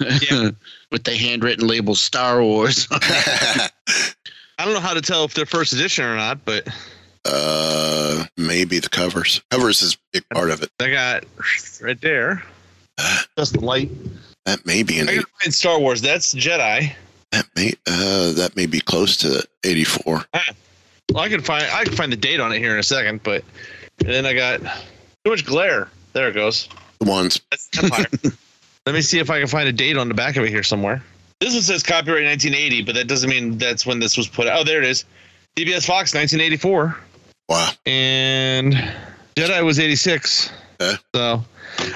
Yeah. 0.00 0.50
With 0.92 1.04
the 1.04 1.16
handwritten 1.16 1.66
label 1.66 1.94
Star 1.94 2.42
Wars. 2.42 2.86
I 2.92 3.70
don't 4.58 4.74
know 4.74 4.80
how 4.80 4.92
to 4.94 5.00
tell 5.00 5.24
if 5.24 5.32
they're 5.34 5.46
first 5.46 5.72
edition 5.72 6.04
or 6.04 6.14
not, 6.16 6.44
but 6.44 6.68
uh, 7.24 8.24
maybe 8.36 8.78
the 8.78 8.88
covers. 8.90 9.40
Covers 9.50 9.80
is 9.82 9.94
a 9.94 9.96
big 10.12 10.28
part 10.34 10.50
of 10.50 10.62
it. 10.62 10.70
I 10.80 10.90
got 10.90 11.24
right 11.82 12.00
there. 12.00 12.42
Just 13.38 13.54
the 13.54 13.60
light. 13.60 13.90
That 14.48 14.64
may 14.64 14.82
be 14.82 14.98
an 14.98 15.10
I 15.10 15.50
Star 15.50 15.78
Wars. 15.78 16.00
That's 16.00 16.34
Jedi. 16.34 16.94
that 17.32 17.44
may 17.54 17.74
uh 17.86 18.32
that 18.32 18.56
may 18.56 18.64
be 18.64 18.80
close 18.80 19.14
to 19.18 19.46
eighty 19.62 19.84
four. 19.84 20.24
Well, 21.12 21.22
I 21.22 21.28
can 21.28 21.42
find 21.42 21.66
I 21.70 21.84
can 21.84 21.92
find 21.92 22.10
the 22.10 22.16
date 22.16 22.40
on 22.40 22.50
it 22.52 22.58
here 22.58 22.72
in 22.72 22.78
a 22.78 22.82
second, 22.82 23.22
but 23.22 23.44
and 23.98 24.08
then 24.08 24.24
I 24.24 24.32
got 24.32 24.60
too 24.62 25.30
much 25.30 25.44
glare. 25.44 25.90
There 26.14 26.30
it 26.30 26.32
goes. 26.32 26.66
The 26.98 27.10
ones 27.10 27.38
That's 27.50 27.68
Empire. 27.82 28.06
Let 28.86 28.94
me 28.94 29.02
see 29.02 29.18
if 29.18 29.28
I 29.28 29.38
can 29.38 29.48
find 29.48 29.68
a 29.68 29.72
date 29.72 29.98
on 29.98 30.08
the 30.08 30.14
back 30.14 30.36
of 30.36 30.44
it 30.44 30.48
here 30.48 30.62
somewhere. 30.62 31.04
This 31.40 31.52
one 31.52 31.60
says 31.60 31.82
copyright 31.82 32.24
1980, 32.24 32.84
but 32.84 32.94
that 32.94 33.06
doesn't 33.06 33.28
mean 33.28 33.58
that's 33.58 33.84
when 33.84 33.98
this 33.98 34.16
was 34.16 34.28
put 34.28 34.46
out. 34.46 34.60
Oh, 34.60 34.64
there 34.64 34.78
it 34.78 34.88
is. 34.88 35.04
CBS 35.58 35.84
Fox 35.84 36.14
1984. 36.14 36.96
wow. 37.50 37.70
And 37.84 38.72
Jedi 39.36 39.62
was 39.62 39.78
86. 39.78 40.50
Okay. 40.80 40.96
So 41.14 41.44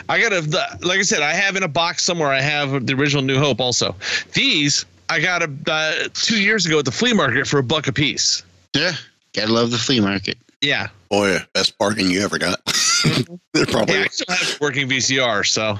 I 0.08 0.20
got 0.20 0.30
to, 0.30 0.86
like 0.86 0.98
I 0.98 1.02
said, 1.02 1.22
I 1.22 1.32
have 1.32 1.56
in 1.56 1.62
a 1.62 1.68
box 1.68 2.04
somewhere, 2.04 2.28
I 2.28 2.40
have 2.40 2.86
the 2.86 2.94
original 2.94 3.22
New 3.22 3.38
Hope 3.38 3.60
also. 3.60 3.94
These 4.32 4.84
I 5.08 5.20
got 5.20 5.42
a, 5.42 5.50
uh, 5.66 6.08
two 6.14 6.40
years 6.40 6.66
ago 6.66 6.78
at 6.78 6.84
the 6.84 6.92
flea 6.92 7.12
market 7.12 7.46
for 7.46 7.58
a 7.58 7.62
buck 7.62 7.86
a 7.86 7.92
piece. 7.92 8.42
yeah. 8.74 8.92
Gotta 9.34 9.52
love 9.52 9.70
the 9.70 9.78
flea 9.78 10.00
market. 10.00 10.36
Yeah. 10.60 10.88
Boy, 11.10 11.38
best 11.54 11.76
bargain 11.78 12.10
you 12.10 12.20
ever 12.20 12.38
got. 12.38 12.60
They're 13.54 13.66
probably 13.66 13.94
Yeah, 13.94 14.02
I 14.02 14.06
still 14.08 14.36
have 14.36 14.56
a 14.56 14.58
working 14.60 14.88
VCR, 14.88 15.46
so 15.46 15.78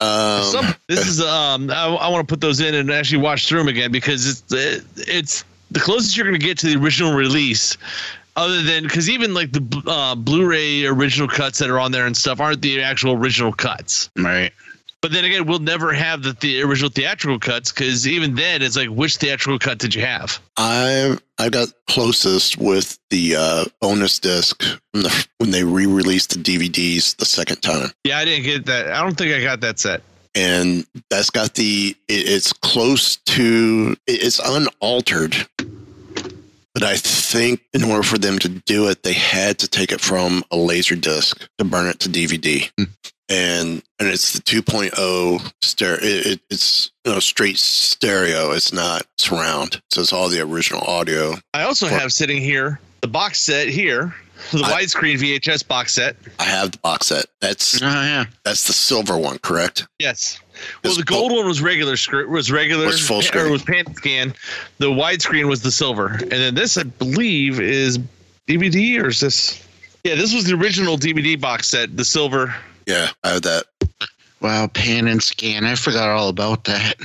um, 0.00 0.42
Some, 0.42 0.74
this 0.88 1.06
is 1.06 1.20
um. 1.20 1.70
I, 1.70 1.86
I 1.86 2.08
want 2.08 2.26
to 2.26 2.32
put 2.32 2.40
those 2.40 2.60
in 2.60 2.74
and 2.74 2.90
actually 2.90 3.22
watch 3.22 3.48
through 3.48 3.60
them 3.60 3.68
again 3.68 3.90
because 3.90 4.26
it's 4.26 4.52
it, 4.52 4.84
it's 4.96 5.44
the 5.70 5.80
closest 5.80 6.16
you're 6.16 6.26
going 6.26 6.38
to 6.38 6.44
get 6.44 6.58
to 6.58 6.66
the 6.66 6.76
original 6.82 7.14
release. 7.14 7.76
Other 8.36 8.62
than 8.62 8.82
because 8.82 9.08
even 9.08 9.32
like 9.34 9.52
the 9.52 9.82
uh, 9.86 10.14
Blu-ray 10.16 10.86
original 10.86 11.28
cuts 11.28 11.58
that 11.60 11.70
are 11.70 11.78
on 11.78 11.92
there 11.92 12.06
and 12.06 12.16
stuff 12.16 12.40
aren't 12.40 12.62
the 12.62 12.82
actual 12.82 13.12
original 13.12 13.52
cuts. 13.52 14.10
Right. 14.18 14.50
But 15.00 15.12
then 15.12 15.24
again, 15.26 15.44
we'll 15.46 15.58
never 15.58 15.92
have 15.92 16.22
the, 16.22 16.32
the 16.32 16.62
original 16.62 16.88
theatrical 16.90 17.38
cuts 17.38 17.70
because 17.70 18.08
even 18.08 18.34
then, 18.34 18.62
it's 18.62 18.74
like, 18.74 18.88
which 18.88 19.16
theatrical 19.18 19.58
cut 19.58 19.78
did 19.78 19.94
you 19.94 20.00
have? 20.00 20.40
I 20.56 21.18
I 21.38 21.50
got 21.50 21.68
closest 21.88 22.56
with 22.56 22.98
the 23.10 23.36
uh, 23.36 23.64
bonus 23.80 24.18
disc 24.18 24.62
from 24.62 25.02
the, 25.02 25.26
when 25.38 25.50
they 25.50 25.62
re-released 25.62 26.30
the 26.30 26.36
DVDs 26.42 27.16
the 27.16 27.26
second 27.26 27.60
time, 27.60 27.90
Yeah, 28.04 28.18
I 28.18 28.24
didn't 28.24 28.44
get 28.46 28.64
that. 28.66 28.92
I 28.92 29.02
don't 29.02 29.14
think 29.16 29.34
I 29.34 29.42
got 29.42 29.60
that 29.60 29.78
set. 29.78 30.00
and 30.34 30.86
that's 31.10 31.28
got 31.30 31.54
the 31.54 31.94
it, 32.08 32.28
it's 32.28 32.52
close 32.54 33.16
to 33.16 33.94
it- 34.06 34.22
it's 34.24 34.38
unaltered. 34.42 35.36
But 36.74 36.82
I 36.82 36.96
think 36.96 37.62
in 37.72 37.84
order 37.84 38.02
for 38.02 38.18
them 38.18 38.38
to 38.40 38.48
do 38.48 38.88
it, 38.88 39.04
they 39.04 39.12
had 39.12 39.58
to 39.60 39.68
take 39.68 39.92
it 39.92 40.00
from 40.00 40.44
a 40.50 40.56
laser 40.56 40.96
disc 40.96 41.48
to 41.58 41.64
burn 41.64 41.86
it 41.86 42.00
to 42.00 42.08
DVD. 42.08 42.70
Hmm. 42.76 42.84
And 43.28 43.82
and 43.98 44.08
it's 44.08 44.34
the 44.34 44.42
2.0 44.42 45.52
stereo. 45.62 45.98
It, 46.02 46.26
it, 46.26 46.40
it's 46.50 46.90
you 47.04 47.12
know 47.12 47.20
straight 47.20 47.56
stereo. 47.56 48.50
It's 48.50 48.72
not 48.72 49.06
surround. 49.16 49.80
So 49.92 50.02
it's 50.02 50.12
all 50.12 50.28
the 50.28 50.40
original 50.40 50.82
audio. 50.82 51.36
I 51.54 51.62
also 51.62 51.86
have 51.86 52.12
sitting 52.12 52.42
here 52.42 52.80
the 53.04 53.08
box 53.08 53.38
set 53.38 53.68
here, 53.68 54.14
the 54.52 54.62
I- 54.64 54.82
widescreen 54.82 55.18
VHS 55.18 55.66
box 55.66 55.92
set. 55.94 56.16
I 56.38 56.44
have 56.44 56.72
the 56.72 56.78
box 56.78 57.06
set. 57.06 57.26
That's 57.40 57.82
Oh 57.82 57.86
yeah. 57.86 58.24
that's 58.44 58.66
the 58.66 58.72
silver 58.72 59.16
one, 59.18 59.38
correct? 59.38 59.86
Yes. 59.98 60.38
Well, 60.82 60.94
the 60.94 61.02
gold 61.02 61.30
full- 61.30 61.38
one 61.38 61.46
was 61.48 61.60
regular 61.60 61.96
script 61.96 62.30
was 62.30 62.50
regular 62.52 62.86
Was 62.86 63.06
full 63.06 63.22
or 63.34 63.50
was 63.50 63.62
pan 63.62 63.92
scan. 63.94 64.34
The 64.78 64.86
widescreen 64.90 65.48
was 65.48 65.62
the 65.62 65.70
silver, 65.72 66.08
and 66.08 66.30
then 66.30 66.54
this 66.54 66.76
I 66.76 66.84
believe 66.84 67.58
is 67.60 67.98
DVD 68.48 69.00
or 69.02 69.08
is 69.08 69.20
this? 69.20 69.66
Yeah, 70.04 70.14
this 70.16 70.34
was 70.34 70.44
the 70.44 70.54
original 70.54 70.96
DVD 70.98 71.40
box 71.40 71.68
set, 71.70 71.96
the 71.96 72.04
silver. 72.04 72.54
Yeah, 72.86 73.08
I 73.24 73.30
have 73.30 73.42
that. 73.42 73.64
Wow, 74.40 74.66
pan 74.66 75.08
and 75.08 75.22
scan. 75.22 75.64
I 75.64 75.74
forgot 75.74 76.10
all 76.10 76.28
about 76.28 76.64
that. 76.64 76.96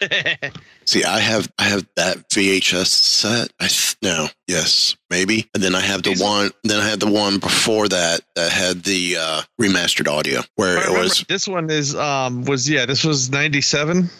See, 0.86 1.02
I 1.04 1.18
have 1.18 1.50
I 1.58 1.64
have 1.64 1.86
that 1.96 2.28
VHS 2.28 2.86
set. 2.86 3.50
I 3.58 3.68
th- 3.68 3.96
no, 4.02 4.28
yes, 4.46 4.96
maybe. 5.10 5.48
And 5.54 5.62
then 5.62 5.74
I 5.74 5.80
have 5.80 6.02
the 6.02 6.14
one. 6.16 6.50
Then 6.62 6.80
I 6.80 6.88
had 6.88 7.00
the 7.00 7.10
one 7.10 7.38
before 7.38 7.88
that 7.88 8.20
that 8.34 8.52
had 8.52 8.82
the 8.84 9.16
uh, 9.18 9.42
remastered 9.60 10.08
audio, 10.08 10.42
where 10.56 10.76
it 10.78 10.90
was 10.90 11.24
this 11.28 11.48
one 11.48 11.70
is 11.70 11.94
um 11.94 12.44
was 12.44 12.68
yeah 12.68 12.84
this 12.86 13.02
was 13.04 13.30
ninety 13.30 13.60
seven. 13.62 14.10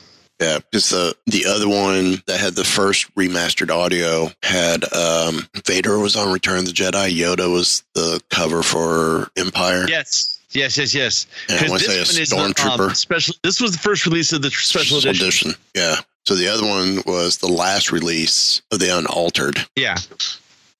yeah. 0.41 0.59
Because 0.59 0.89
the 0.89 1.15
the 1.27 1.45
other 1.47 1.69
one 1.69 2.23
that 2.27 2.41
had 2.41 2.55
the 2.55 2.65
first 2.65 3.15
remastered 3.15 3.71
audio 3.71 4.31
had 4.43 4.91
um, 4.95 5.47
Vader 5.67 5.99
was 5.99 6.17
on 6.17 6.33
Return 6.33 6.61
of 6.61 6.65
the 6.65 6.73
Jedi. 6.73 7.15
Yoda 7.15 7.53
was 7.53 7.85
the 7.95 8.23
cover 8.31 8.63
for 8.63 9.29
Empire. 9.37 9.87
Yes, 9.87 10.34
yes, 10.55 10.77
yes, 10.79 10.95
yes. 10.95 11.27
And 11.49 11.59
I 11.59 11.61
'Cause 11.63 11.71
want 11.71 11.83
to 11.83 11.89
say 11.89 11.97
a 11.97 11.99
this 12.05 12.33
one 12.33 12.51
is 12.51 12.55
the, 12.55 12.71
um, 12.89 12.95
special. 12.95 13.35
This 13.43 13.61
was 13.61 13.73
the 13.73 13.79
first 13.79 14.07
release 14.07 14.33
of 14.33 14.43
the 14.43 14.51
special 14.51 14.99
edition. 14.99 15.55
Yeah. 15.75 15.97
So 16.27 16.35
the 16.35 16.49
other 16.49 16.65
one 16.67 17.03
was 17.07 17.37
the 17.39 17.49
last 17.49 17.93
release 17.93 18.63
of 18.73 18.79
the 18.79 18.97
unaltered, 18.97 19.59
Yeah, 19.77 19.97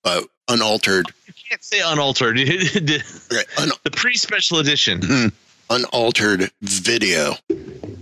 but 0.03 0.23
unaltered. 0.47 1.05
you 1.27 1.33
can't 1.49 1.63
say 1.63 1.81
unaltered. 1.81 2.37
the 2.37 3.43
un- 3.59 3.71
the 3.83 3.91
pre 3.91 4.15
special 4.15 4.57
edition. 4.57 5.31
unaltered 5.69 6.49
video, 6.61 7.35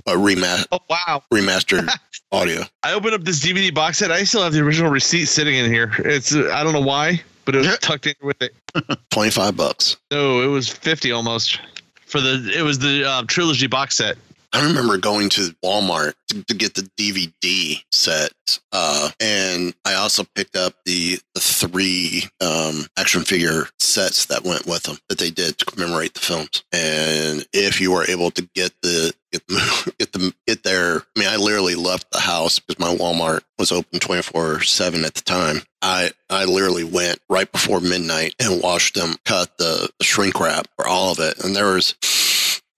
but 0.06 0.18
rema- 0.18 0.66
Oh 0.72 0.80
wow! 0.90 1.22
remastered 1.34 1.90
audio. 2.32 2.64
I 2.84 2.94
opened 2.94 3.14
up 3.16 3.24
this 3.26 3.42
DVD 3.42 3.74
box 3.74 3.98
set. 3.98 4.10
I 4.12 4.24
still 4.24 4.44
have 4.44 4.54
the 4.54 4.62
original 4.62 4.90
receipt 4.92 5.26
sitting 5.26 5.56
in 5.56 5.70
here. 5.72 5.92
It's 6.00 6.34
uh, 6.34 6.50
I 6.54 6.64
don't 6.64 6.72
know 6.74 6.80
why, 6.82 7.22
but 7.46 7.56
it 7.56 7.60
was 7.60 7.78
tucked 7.80 8.08
in 8.08 8.16
with 8.22 8.42
it. 8.42 8.56
Twenty 9.10 9.32
five 9.32 9.56
bucks. 9.56 9.98
No, 10.12 10.42
it 10.42 10.48
was 10.48 10.70
fifty 10.70 11.12
almost 11.12 11.60
for 12.06 12.22
the. 12.22 12.52
It 12.56 12.64
was 12.64 12.80
the 12.80 13.08
uh, 13.08 13.24
trilogy 13.28 13.68
box 13.68 13.96
set. 13.96 14.18
I 14.54 14.68
remember 14.68 14.98
going 14.98 15.30
to 15.30 15.56
Walmart 15.66 16.14
to, 16.30 16.44
to 16.44 16.54
get 16.54 16.76
the 16.76 16.88
DVD 16.96 17.84
set, 17.92 18.32
uh, 18.72 19.10
and 19.20 19.74
I 19.84 19.96
also 19.96 20.24
picked 20.36 20.56
up 20.56 20.76
the, 20.86 21.20
the 21.34 21.42
three 21.42 22.26
um, 22.40 22.86
action 22.96 23.24
figure 23.24 23.66
sets 23.80 24.26
that 24.26 24.44
went 24.44 24.68
with 24.68 24.84
them 24.84 24.98
that 25.10 25.18
they 25.18 25.32
did 25.32 25.58
to 25.58 25.66
commemorate 25.66 26.14
the 26.14 26.20
films. 26.20 26.64
And 26.72 27.48
if 27.52 27.82
you 27.82 27.92
were 27.92 28.06
able 28.06 28.30
to 28.32 28.48
get 28.54 28.74
the 28.84 29.14
get 29.32 29.48
them 29.48 29.94
get 30.00 30.12
them 30.12 30.34
get 30.46 30.62
there, 30.62 30.98
I 30.98 31.20
mean, 31.20 31.30
I 31.30 31.38
literally 31.38 31.76
left 31.76 32.12
the 32.12 32.20
house 32.20 32.60
because 32.60 32.80
my 32.80 32.96
Walmart 32.96 33.42
was 33.58 33.72
open 33.72 34.00
twenty 34.00 34.22
four 34.22 34.62
seven 34.62 35.04
at 35.04 35.16
the 35.16 35.22
time. 35.22 35.64
I 35.82 36.12
I 36.30 36.46
literally 36.46 36.84
went 36.84 37.20
right 37.28 37.52
before 37.52 37.80
midnight 37.80 38.36
and 38.40 38.62
watched 38.62 38.94
them 38.94 39.16
cut 39.26 39.58
the, 39.58 39.90
the 39.98 40.06
shrink 40.06 40.40
wrap 40.40 40.68
for 40.76 40.88
all 40.88 41.12
of 41.12 41.20
it, 41.20 41.44
and 41.44 41.56
there 41.56 41.74
was 41.74 41.96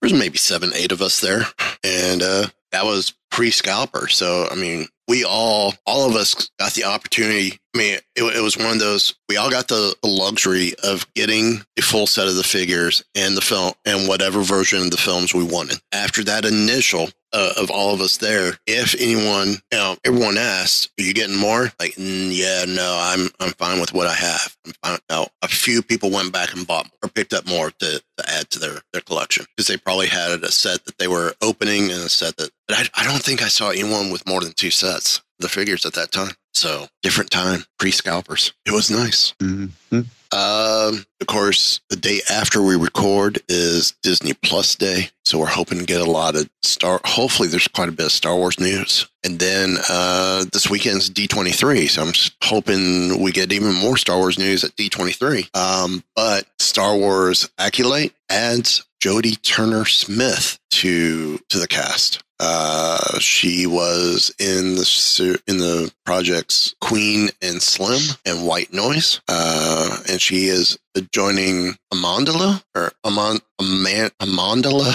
there's 0.06 0.20
maybe 0.20 0.38
seven, 0.38 0.72
eight 0.76 0.92
of 0.92 1.02
us 1.02 1.20
there, 1.20 1.42
and 1.84 2.22
uh, 2.22 2.46
that 2.72 2.86
was 2.86 3.16
pre-scalper. 3.32 4.08
So 4.08 4.48
I 4.52 4.56
mean, 4.56 4.88
we 5.08 5.24
all, 5.24 5.74
all 5.86 6.10
of 6.10 6.16
us, 6.16 6.50
got 6.60 6.74
the 6.74 6.86
opportunity. 6.86 7.60
I 7.76 7.78
mean, 7.78 7.98
it, 8.16 8.24
it 8.24 8.42
was 8.42 8.58
one 8.58 8.72
of 8.72 8.80
those. 8.80 9.16
We 9.30 9.38
all 9.38 9.50
got 9.50 9.68
the, 9.68 9.96
luxury 10.04 10.74
of 10.84 11.06
getting 11.14 11.62
a 11.78 11.82
full 11.82 12.08
set 12.08 12.28
of 12.28 12.36
the 12.36 12.44
figures 12.44 13.04
and 13.16 13.36
the 13.36 13.42
film 13.42 13.74
and 13.86 14.08
whatever 14.08 14.42
version 14.42 14.82
of 14.82 14.92
the 14.92 14.98
films 14.98 15.34
we 15.34 15.44
wanted. 15.44 15.80
After 15.92 16.24
that 16.24 16.46
initial 16.46 17.10
uh, 17.34 17.54
of 17.58 17.70
all 17.70 17.94
of 17.94 18.02
us 18.02 18.18
there, 18.18 18.58
if 18.66 18.96
anyone, 18.96 19.50
you 19.72 19.78
know, 19.78 19.98
everyone 20.06 20.38
asked, 20.38 20.90
"Are 20.98 21.04
you 21.04 21.14
getting 21.14 21.36
more?" 21.36 21.72
Like, 21.80 21.96
"Mm, 21.96 22.30
yeah, 22.32 22.66
no, 22.66 22.98
I'm 23.00 23.30
I'm 23.40 23.52
fine 23.54 23.82
with 23.82 23.94
what 23.94 24.08
I 24.08 24.14
have. 24.14 24.56
I'm 24.66 24.74
fine. 24.84 25.00
Now, 25.10 25.28
a 25.42 25.48
few 25.48 25.82
people 25.82 26.12
went 26.12 26.32
back 26.32 26.54
and 26.54 26.66
bought 26.66 26.90
or 27.04 27.10
picked 27.10 27.34
up 27.34 27.46
more 27.46 27.72
to, 27.72 28.02
to 28.18 28.30
add 28.30 28.50
to 28.52 28.60
their 28.60 28.82
their 28.94 29.02
collection 29.02 29.46
because 29.56 29.68
they 29.68 29.78
probably 29.78 30.08
had 30.08 30.44
a 30.44 30.52
set 30.52 30.86
that 30.86 30.98
they 30.98 31.08
were 31.08 31.34
opening 31.42 31.92
and 31.92 32.02
a 32.02 32.10
set 32.10 32.38
that. 32.38 32.52
But 32.68 32.78
I, 32.78 33.02
I 33.02 33.04
don't 33.04 33.22
think 33.22 33.42
I 33.42 33.48
saw 33.48 33.70
anyone 33.70 34.12
with 34.12 34.28
more 34.28 34.42
than 34.42 34.54
two 34.54 34.72
sets 34.72 35.22
the 35.40 35.50
figures 35.50 35.86
at 35.86 35.94
that 35.94 36.12
time. 36.12 36.32
So 36.54 36.88
different 37.04 37.32
time, 37.32 37.66
pre 37.78 37.92
scalpers. 37.92 38.54
It 38.66 38.72
was 38.72 38.90
nice. 38.90 39.34
Mm-hmm. 39.42 40.02
Um, 40.32 41.06
of 41.22 41.28
course, 41.28 41.82
the 41.90 41.96
day 41.96 42.22
after 42.30 42.62
we 42.62 42.76
record 42.76 43.40
is 43.48 43.94
Disney 44.04 44.34
Plus 44.34 44.76
Day, 44.76 45.10
so 45.24 45.38
we're 45.38 45.46
hoping 45.46 45.80
to 45.80 45.86
get 45.86 46.02
a 46.02 46.10
lot 46.10 46.36
of 46.36 46.50
Star. 46.64 47.00
Hopefully, 47.06 47.48
there's 47.48 47.68
quite 47.68 47.90
a 47.90 47.94
bit 47.94 48.08
of 48.08 48.12
Star 48.12 48.36
Wars 48.36 48.60
news, 48.60 49.08
and 49.24 49.40
then 49.40 49.78
uh, 49.90 50.46
this 50.52 50.70
weekend's 50.70 51.10
D23, 51.10 51.90
so 51.90 52.04
I'm 52.04 52.14
hoping 52.42 53.22
we 53.22 53.32
get 53.32 53.54
even 53.54 53.74
more 53.76 53.98
Star 53.98 54.18
Wars 54.18 54.40
news 54.40 54.64
at 54.64 54.76
D23. 54.76 55.56
Um, 55.56 56.04
but 56.16 56.48
Star 56.60 56.98
Wars 56.98 57.50
Acolyte 57.58 58.14
adds 58.30 58.86
Jodie 59.02 59.42
Turner 59.42 59.86
Smith 59.86 60.60
to 60.72 61.38
to 61.50 61.60
the 61.60 61.68
cast. 61.68 62.25
Uh, 62.40 63.20
she 63.20 63.66
was 63.66 64.34
in 64.40 64.76
the 64.76 64.86
ser- 64.86 65.40
in 65.48 65.58
the 65.58 65.92
projects 66.06 66.76
Queen 66.82 67.30
and 67.42 67.62
Slim 67.62 68.02
and 68.26 68.46
White 68.46 68.74
Noise. 68.74 69.22
Uh, 69.28 69.98
and 70.10 70.22
she 70.22 70.46
is 70.48 70.78
joining 71.12 71.76
Amandala 71.94 72.64
or 72.76 72.92
Amon 73.06 73.40
Aman, 73.60 74.12
Amandala. 74.20 74.92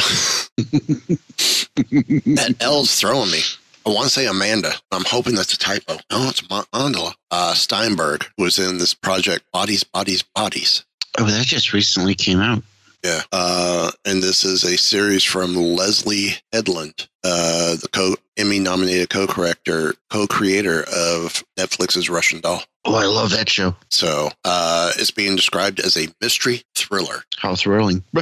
that 2.36 2.56
L's 2.60 2.98
throwing 2.98 3.30
me. 3.30 3.40
I 3.86 3.90
want 3.90 4.04
to 4.04 4.10
say 4.10 4.26
Amanda. 4.26 4.72
I'm 4.92 5.04
hoping 5.06 5.34
that's 5.34 5.54
a 5.54 5.58
typo. 5.58 5.94
No, 6.10 6.28
it's 6.28 6.42
Amandala. 6.42 7.14
Uh, 7.30 7.54
Steinberg 7.54 8.26
was 8.36 8.58
in 8.58 8.78
this 8.78 8.92
project 8.92 9.44
Bodies, 9.52 9.84
Bodies, 9.84 10.22
Bodies. 10.22 10.84
Oh, 11.18 11.24
that 11.24 11.46
just 11.46 11.72
recently 11.72 12.14
came 12.14 12.40
out. 12.40 12.62
Yeah. 13.02 13.22
Uh, 13.32 13.90
and 14.04 14.22
this 14.22 14.44
is 14.44 14.64
a 14.64 14.76
series 14.76 15.24
from 15.24 15.56
Leslie 15.56 16.34
Headland, 16.52 17.08
uh, 17.24 17.76
the 17.76 17.88
co 17.92 18.14
Emmy 18.36 18.58
nominated 18.58 19.10
co-corrector, 19.10 19.94
co-creator 20.08 20.80
of 20.84 21.44
Netflix's 21.58 22.08
Russian 22.08 22.40
Doll. 22.40 22.62
Oh, 22.86 22.94
I 22.94 23.04
love 23.04 23.30
that 23.32 23.50
show. 23.50 23.76
So 23.90 24.30
uh, 24.44 24.92
it's 24.96 25.10
being 25.10 25.36
described 25.36 25.80
as 25.80 25.98
a 25.98 26.08
mystery 26.22 26.62
thriller. 26.74 27.24
How 27.38 27.54
thrilling. 27.56 28.02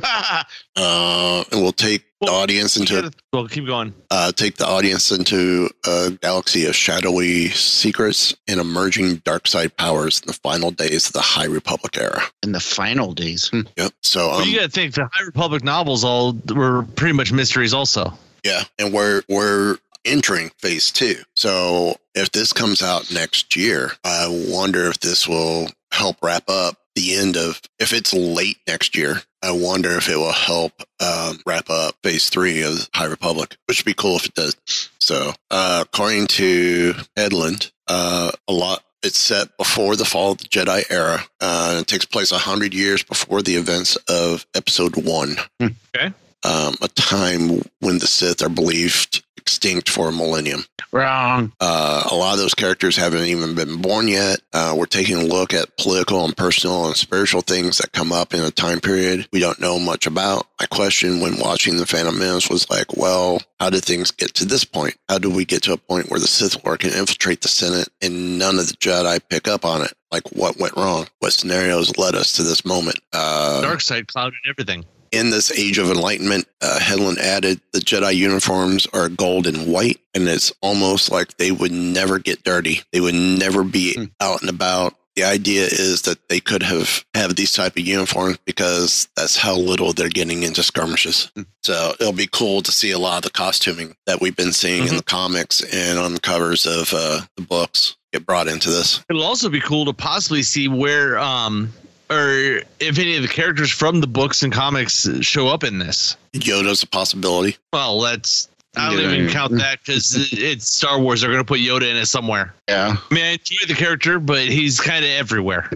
Uh, 0.77 1.43
and 1.51 1.61
we'll 1.61 1.73
take 1.73 2.05
the 2.21 2.29
audience 2.31 2.77
into 2.77 3.03
We 3.03 3.11
well, 3.33 3.49
keep 3.49 3.67
going. 3.67 3.93
uh, 4.13 4.31
take 4.31 4.57
the 4.57 4.67
audience 4.67 5.11
into 5.11 5.69
a 5.85 6.11
galaxy 6.23 6.67
of 6.67 6.77
shadowy 6.77 7.49
secrets 7.49 8.37
and 8.47 8.61
emerging 8.61 9.17
dark 9.25 9.49
side 9.49 9.77
powers 9.77 10.21
in 10.21 10.29
the 10.29 10.33
final 10.35 10.71
days 10.71 11.09
of 11.09 11.15
the 11.15 11.21
High 11.21 11.47
Republic 11.47 11.97
era. 11.99 12.23
In 12.45 12.53
the 12.53 12.61
final 12.61 13.13
days. 13.13 13.49
Hmm. 13.49 13.63
Yep. 13.77 13.93
So 14.05 14.29
Well, 14.29 14.41
um, 14.43 14.49
you 14.49 14.57
got 14.57 14.67
to 14.67 14.71
think 14.71 14.95
the 14.95 15.09
High 15.13 15.25
Republic 15.25 15.65
novels 15.65 16.05
all 16.05 16.33
were 16.55 16.85
pretty 16.95 17.15
much 17.15 17.33
mysteries, 17.33 17.75
also. 17.75 18.17
Yeah, 18.45 18.63
and 18.79 18.93
we're 18.93 19.23
we're 19.29 19.79
entering 20.05 20.51
phase 20.59 20.91
two. 20.91 21.17
So 21.37 21.97
if 22.15 22.31
this 22.33 22.53
comes 22.53 22.83
out 22.83 23.13
next 23.13 23.57
year, 23.57 23.93
I 24.05 24.27
wonder 24.51 24.87
if 24.87 25.01
this 25.01 25.29
will 25.29 25.69
help 25.93 26.17
wrap 26.23 26.49
up 26.49 26.77
the 26.95 27.15
end 27.17 27.37
of. 27.37 27.61
If 27.79 27.93
it's 27.93 28.13
late 28.13 28.59
next 28.67 28.97
year, 28.97 29.23
I 29.43 29.53
wonder 29.53 29.91
if 29.97 30.09
it 30.09 30.17
will 30.17 30.33
help 30.33 30.73
um, 31.01 31.41
wrap 31.47 31.71
up 31.71 31.97
phase 32.03 32.29
three 32.29 32.63
of 32.63 32.89
High 32.95 33.07
Republic, 33.07 33.57
which 33.67 33.81
would 33.81 33.87
be 33.87 33.95
cool 33.95 34.17
if 34.17 34.27
it 34.27 34.35
does. 34.35 34.57
So 34.99 35.33
uh, 35.51 35.85
according 35.87 36.27
to 36.29 36.95
Edland, 37.17 37.71
uh, 37.87 38.33
a 38.47 38.53
lot. 38.53 38.83
It's 39.01 39.17
set 39.17 39.57
before 39.57 39.95
the 39.95 40.05
fall 40.05 40.33
of 40.33 40.39
the 40.39 40.45
Jedi 40.47 40.83
era. 40.91 41.21
Uh, 41.41 41.79
it 41.81 41.87
takes 41.87 42.05
place 42.05 42.33
a 42.33 42.39
hundred 42.39 42.75
years 42.75 43.05
before 43.05 43.43
the 43.43 43.55
events 43.55 43.95
of 44.09 44.45
Episode 44.57 44.97
One. 44.97 45.37
Okay. 45.63 46.13
Um, 46.45 46.77
a 46.81 46.89
time 46.89 47.63
when 47.81 47.99
the 47.99 48.07
Sith 48.07 48.43
are 48.43 48.49
believed 48.49 49.23
extinct 49.49 49.89
for 49.89 50.11
a 50.11 50.13
millennium. 50.13 50.63
Wrong. 50.93 51.53
Uh, 51.59 52.07
a 52.11 52.15
lot 52.15 52.35
of 52.35 52.39
those 52.39 52.55
characters 52.55 52.97
haven't 52.97 53.25
even 53.25 53.55
been 53.55 53.81
born 53.81 54.07
yet. 54.09 54.41
Uh, 54.53 54.75
we're 54.77 54.85
taking 54.85 55.17
a 55.17 55.25
look 55.25 55.55
at 55.55 55.77
political 55.79 56.25
and 56.27 56.37
personal 56.37 56.87
and 56.87 56.97
spiritual 56.97 57.41
things 57.41 57.79
that 57.79 57.93
come 57.93 58.13
up 58.13 58.35
in 58.35 58.41
a 58.41 58.51
time 58.51 58.79
period 58.79 59.27
we 59.33 59.41
don't 59.41 59.61
know 59.61 59.79
much 59.79 60.07
about. 60.07 60.47
My 60.61 60.67
question 60.67 61.21
when 61.21 61.39
watching 61.39 61.79
The 61.79 61.87
Phantom 61.87 62.19
Menace 62.19 62.51
was 62.51 62.69
like, 62.69 62.95
well, 62.95 63.41
how 63.59 63.71
did 63.71 63.85
things 63.85 64.11
get 64.11 64.35
to 64.35 64.45
this 64.45 64.65
point? 64.65 64.97
How 65.09 65.19
did 65.19 65.35
we 65.35 65.47
get 65.47 65.63
to 65.63 65.73
a 65.73 65.79
point 65.79 66.11
where 66.11 66.21
the 66.21 66.27
Sith 66.27 66.63
Lord 66.65 66.81
can 66.81 66.91
infiltrate 66.91 67.41
the 67.41 67.49
Senate 67.49 67.89
and 68.03 68.39
none 68.39 68.59
of 68.59 68.69
the 68.69 68.75
Jedi 68.75 69.21
pick 69.31 69.49
up 69.49 69.65
on 69.65 69.83
it? 69.83 69.95
Like, 70.13 70.29
what 70.33 70.59
went 70.59 70.77
wrong? 70.77 71.07
What 71.21 71.33
scenarios 71.33 71.97
led 71.97 72.15
us 72.15 72.33
to 72.35 72.43
this 72.43 72.67
moment? 72.67 72.99
Uh, 73.15 73.63
Dark 73.63 73.81
side 73.81 74.09
clouded 74.09 74.39
everything. 74.49 74.85
In 75.13 75.31
this 75.31 75.51
age 75.59 75.79
of 75.79 75.91
enlightenment, 75.91 76.47
uh, 76.61 76.79
Headland 76.81 77.19
added 77.19 77.61
the 77.73 77.81
Jedi 77.81 78.15
uniforms 78.17 78.87
are 78.93 79.09
gold 79.09 79.47
and 79.47 79.67
white, 79.73 79.99
and 80.15 80.29
it's 80.29 80.53
almost 80.61 81.11
like 81.11 81.37
they 81.37 81.51
would 81.51 81.73
never 81.73 82.19
get 82.19 82.45
dirty. 82.45 82.83
They 82.93 83.01
would 83.01 83.15
never 83.15 83.65
be 83.65 83.95
Hmm. 83.95 84.05
out 84.21 84.41
and 84.41 84.51
about. 84.51 84.95
The 85.17 85.25
idea 85.25 85.65
is 85.65 86.03
that 86.03 86.29
they 86.29 86.39
could 86.39 86.63
have 86.63 87.05
have 87.15 87.35
these 87.35 87.53
type 87.53 87.77
of 87.77 87.85
uniforms 87.87 88.39
because 88.45 89.09
that's 89.17 89.37
how 89.37 89.57
little 89.57 89.93
they're 89.93 90.09
getting 90.09 90.45
into 90.45 90.63
skirmishes. 90.63 91.31
Hmm. 91.35 91.43
So 91.65 91.95
it'll 91.99 92.13
be 92.13 92.29
cool 92.31 92.61
to 92.63 92.71
see 92.71 92.93
a 92.93 92.99
lot 93.01 93.17
of 93.19 93.23
the 93.25 93.31
costuming 93.31 93.97
that 94.07 94.21
we've 94.21 94.37
been 94.37 94.53
seeing 94.53 94.87
in 94.87 94.97
the 94.97 95.03
comics 95.03 95.61
and 95.63 95.99
on 95.99 96.15
the 96.15 96.21
covers 96.21 96.67
of 96.67 96.93
uh, 96.95 97.23
the 97.37 97.43
books 97.43 97.97
get 98.13 98.25
brought 98.27 98.47
into 98.47 98.71
this. 98.71 99.03
It'll 99.11 99.25
also 99.25 99.49
be 99.49 99.61
cool 99.61 99.85
to 99.87 99.93
possibly 99.93 100.43
see 100.45 100.69
where, 100.69 101.19
um, 101.19 101.73
or 102.11 102.61
if 102.81 102.99
any 102.99 103.17
of 103.17 103.23
the 103.23 103.29
characters 103.29 103.71
from 103.71 104.01
the 104.01 104.07
books 104.07 104.43
and 104.43 104.53
comics 104.53 105.09
show 105.21 105.49
up 105.49 105.65
in 105.65 105.79
this. 105.79 106.17
Yoda's 106.35 106.83
a 106.83 106.87
possibility. 106.87 107.57
Well, 107.73 108.01
that's 108.01 108.49
I 108.77 108.91
don't 108.95 109.01
Yeah. 109.03 109.13
even 109.13 109.31
count 109.31 109.53
that 109.59 109.81
because 109.81 110.15
it's 110.33 110.71
Star 110.71 111.01
Wars. 111.01 111.21
They're 111.23 111.31
going 111.31 111.43
to 111.43 111.47
put 111.47 111.59
Yoda 111.61 111.91
in 111.91 111.97
it 111.97 112.07
somewhere. 112.07 112.55
Yeah. 112.69 112.97
I 113.11 113.15
mean, 113.15 113.25
I 113.25 113.29
enjoy 113.33 113.67
the 113.67 113.75
character, 113.75 114.19
but 114.21 114.47
he's 114.47 114.79
kind 114.81 115.05
of 115.05 115.11
everywhere. 115.11 115.69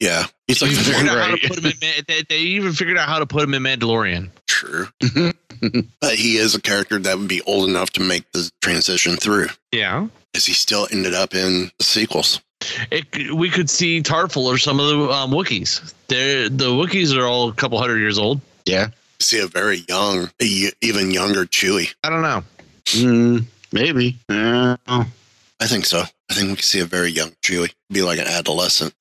Yeah, 0.00 0.26
he's 0.48 0.60
like 0.62 0.72
They 0.72 0.76
figured 0.82 1.08
out 1.08 1.28
how 1.30 1.36
to 1.36 1.48
put 1.48 1.58
him 1.58 1.66
in. 1.66 1.72
Ma- 1.80 2.02
They, 2.08 2.22
they 2.28 2.38
even 2.38 2.72
figured 2.72 2.98
out 2.98 3.06
how 3.08 3.20
to 3.20 3.26
put 3.26 3.44
him 3.44 3.54
in 3.54 3.62
Mandalorian. 3.62 4.30
True. 4.48 4.88
but 6.00 6.14
he 6.16 6.36
is 6.38 6.54
a 6.56 6.60
character 6.60 6.98
that 6.98 7.18
would 7.18 7.28
be 7.28 7.42
old 7.42 7.68
enough 7.68 7.90
to 7.90 8.00
make 8.00 8.24
the 8.32 8.50
transition 8.60 9.16
through. 9.16 9.48
Yeah, 9.70 10.08
As 10.34 10.46
he 10.46 10.54
still 10.54 10.88
ended 10.90 11.14
up 11.14 11.34
in 11.34 11.70
the 11.78 11.84
sequels. 11.84 12.40
It, 12.90 13.32
we 13.32 13.48
could 13.50 13.70
see 13.70 14.02
Tarfful 14.02 14.44
or 14.44 14.58
some 14.58 14.78
of 14.80 14.86
the 14.88 15.10
um, 15.10 15.30
Wookiees. 15.30 15.94
They're, 16.08 16.48
the 16.48 16.66
Wookiees 16.66 17.16
are 17.16 17.26
all 17.26 17.48
a 17.48 17.54
couple 17.54 17.78
hundred 17.78 17.98
years 18.00 18.18
old. 18.18 18.40
Yeah. 18.66 18.88
See 19.18 19.38
a 19.40 19.46
very 19.46 19.84
young, 19.88 20.30
a 20.40 20.44
y- 20.44 20.72
even 20.80 21.10
younger 21.10 21.46
Chewie. 21.46 21.94
I 22.04 22.10
don't 22.10 22.22
know. 22.22 22.42
Mm, 22.86 23.44
maybe. 23.72 24.18
Uh, 24.28 24.76
I 24.86 25.66
think 25.66 25.86
so. 25.86 26.02
I 26.30 26.34
think 26.34 26.48
we 26.48 26.56
can 26.56 26.62
see 26.62 26.80
a 26.80 26.84
very 26.86 27.10
young 27.10 27.30
Chewie. 27.42 27.72
Be 27.90 28.02
like 28.02 28.18
an 28.18 28.26
adolescent. 28.26 28.94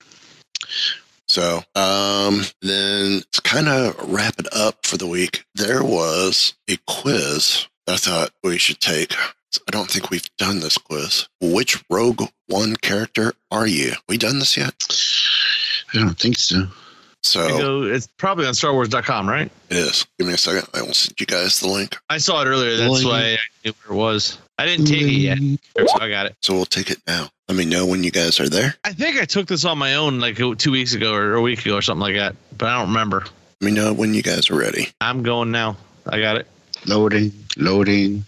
So, 1.27 1.63
um, 1.75 2.41
then 2.61 3.21
to 3.31 3.41
kind 3.43 3.67
of 3.67 3.95
wrap 4.11 4.39
it 4.39 4.47
up 4.53 4.85
for 4.85 4.97
the 4.97 5.07
week, 5.07 5.43
there 5.53 5.83
was 5.83 6.53
a 6.67 6.77
quiz 6.87 7.67
that 7.85 7.93
I 7.93 7.97
thought 7.97 8.31
we 8.43 8.57
should 8.57 8.79
take. 8.79 9.15
I 9.67 9.71
don't 9.71 9.89
think 9.89 10.09
we've 10.09 10.29
done 10.37 10.59
this 10.59 10.77
quiz. 10.77 11.27
Which 11.41 11.83
Rogue 11.89 12.23
One 12.47 12.75
character 12.75 13.33
are 13.51 13.67
you? 13.67 13.93
We 14.07 14.17
done 14.17 14.39
this 14.39 14.55
yet? 14.57 14.73
I 15.93 15.97
don't 15.97 16.17
think 16.19 16.37
so. 16.37 16.67
So 17.21 17.47
You 17.47 17.57
go, 17.57 17.83
it's 17.83 18.07
probably 18.07 18.45
on 18.45 18.53
StarWars.com, 18.53 19.27
right? 19.27 19.51
it 19.69 19.77
is. 19.77 20.05
Give 20.17 20.27
me 20.27 20.33
a 20.33 20.37
second. 20.37 20.67
I 20.73 20.81
will 20.81 20.93
send 20.93 21.19
you 21.19 21.25
guys 21.25 21.59
the 21.59 21.67
link. 21.67 21.97
I 22.09 22.17
saw 22.17 22.41
it 22.41 22.45
earlier. 22.45 22.77
That's 22.77 23.03
Well, 23.03 23.11
why 23.13 23.33
I 23.33 23.37
knew 23.65 23.73
where 23.85 23.97
it 23.97 23.99
was. 23.99 24.37
I 24.57 24.65
didn't 24.65 24.85
take 24.85 25.01
it 25.01 25.05
yet, 25.11 25.37
so 25.77 25.99
I 25.99 26.09
got 26.09 26.27
it. 26.27 26.35
So 26.41 26.53
we'll 26.53 26.65
take 26.65 26.89
it 26.89 26.99
now. 27.07 27.29
Let 27.47 27.57
me 27.57 27.65
know 27.65 27.85
when 27.85 28.03
you 28.03 28.11
guys 28.11 28.39
are 28.39 28.47
there. 28.49 28.75
I 28.83 28.93
think 28.93 29.19
I 29.19 29.25
took 29.25 29.47
this 29.47 29.65
on 29.65 29.77
my 29.77 29.95
own 29.95 30.19
like 30.19 30.37
two 30.37 30.71
weeks 30.71 30.93
ago 30.93 31.13
or 31.13 31.33
a 31.33 31.41
week 31.41 31.65
ago 31.65 31.75
or 31.75 31.81
something 31.81 32.01
like 32.01 32.15
that, 32.15 32.35
but 32.57 32.69
I 32.69 32.77
don't 32.79 32.89
remember. 32.89 33.25
Let 33.61 33.65
me 33.65 33.71
know 33.71 33.93
when 33.93 34.13
you 34.13 34.21
guys 34.21 34.49
are 34.49 34.55
ready. 34.55 34.89
I'm 35.01 35.23
going 35.23 35.51
now. 35.51 35.75
I 36.07 36.19
got 36.21 36.37
it. 36.37 36.47
Loading. 36.85 37.33
Loading. 37.59 38.25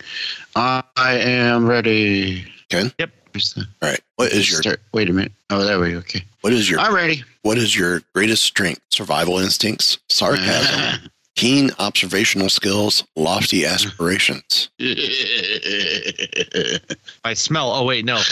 I 0.56 0.84
am 0.98 1.66
ready. 1.66 2.46
Ken? 2.70 2.92
Yep. 3.00 3.12
All 3.58 3.64
right. 3.82 4.00
What 4.18 4.32
is 4.34 4.52
your 4.52 4.62
start? 4.62 4.82
Wait 4.94 5.10
a 5.10 5.14
minute. 5.14 5.32
Oh, 5.50 5.64
there 5.64 5.80
we 5.80 5.92
go. 5.94 5.98
Okay. 6.00 6.24
what 6.42 6.52
is 6.52 6.70
your 6.70 6.80
I'm 6.82 6.94
ready. 6.94 7.24
what 7.44 7.58
is 7.58 7.76
your 7.76 8.02
greatest 8.14 8.44
strength? 8.44 8.82
Survival 8.90 9.40
instincts, 9.40 9.98
sarcasm, 10.10 11.10
keen 11.36 11.72
observational 11.80 12.50
skills, 12.50 13.06
lofty 13.16 13.66
aspirations. 13.66 14.70
I 17.24 17.34
smell. 17.34 17.72
Oh 17.72 17.86
wait, 17.86 18.04
no. 18.06 18.22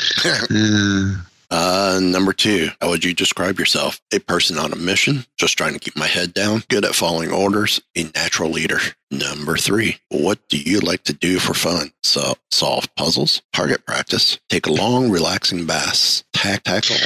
Uh, 0.52 1.16
Uh, 1.52 2.00
number 2.02 2.32
two, 2.32 2.70
how 2.80 2.89
would 2.89 3.04
you 3.04 3.14
describe 3.14 3.58
yourself? 3.58 4.00
A 4.14 4.20
person 4.20 4.58
on 4.60 4.72
a 4.72 4.76
mission, 4.76 5.26
just 5.38 5.58
trying 5.58 5.74
to 5.74 5.80
keep 5.80 5.95
my 5.97 6.06
head 6.08 6.34
down, 6.34 6.64
good 6.70 6.86
at 6.86 6.93
following 6.93 7.32
orders, 7.32 7.82
a 7.95 8.04
natural 8.16 8.52
leader. 8.52 8.80
Number 9.10 9.58
three, 9.58 9.97
what 10.10 10.38
do 10.50 10.58
you 10.60 10.80
like 10.80 11.04
to 11.06 11.14
do 11.14 11.39
for 11.39 11.56
fun? 11.56 11.91
So, 12.04 12.36
solve 12.52 12.93
puzzles, 12.95 13.41
target 13.52 13.84
practice, 13.86 14.39
take 14.50 14.68
long, 14.68 15.10
relaxing 15.10 15.66
baths, 15.66 16.24
tactical, 16.34 16.97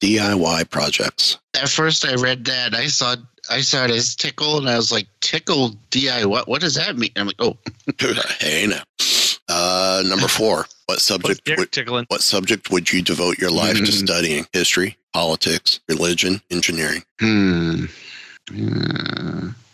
DIY 0.00 0.70
projects. 0.70 1.38
at 1.54 1.68
first, 1.68 2.06
I 2.06 2.14
read 2.14 2.44
that. 2.46 2.74
I 2.74 2.86
saw. 2.86 3.16
I 3.50 3.60
saw 3.60 3.84
it 3.84 3.90
as 3.90 4.16
tickle, 4.16 4.56
and 4.56 4.70
I 4.70 4.76
was 4.76 4.90
like, 4.90 5.06
"Tickle 5.20 5.76
DI? 5.90 6.24
What? 6.24 6.48
What 6.48 6.62
does 6.62 6.76
that 6.76 6.96
mean?" 6.96 7.10
I'm 7.16 7.26
like, 7.26 7.36
"Oh, 7.38 7.58
hey 8.40 8.66
now. 8.66 8.82
Uh, 9.48 10.02
number 10.06 10.26
four, 10.28 10.64
what 10.86 11.00
subject 11.00 11.44
Derek 11.44 11.58
would, 11.60 11.72
tickling? 11.72 12.04
what 12.08 12.20
subject 12.22 12.70
would 12.70 12.92
you 12.92 13.02
devote 13.02 13.38
your 13.38 13.50
life 13.50 13.76
to 13.76 13.82
Mhm. 13.82 13.92
studying? 14.06 14.46
History, 14.52 14.96
politics, 15.12 15.80
religion, 15.88 16.42
engineering. 16.50 17.04
hmm." 17.20 17.86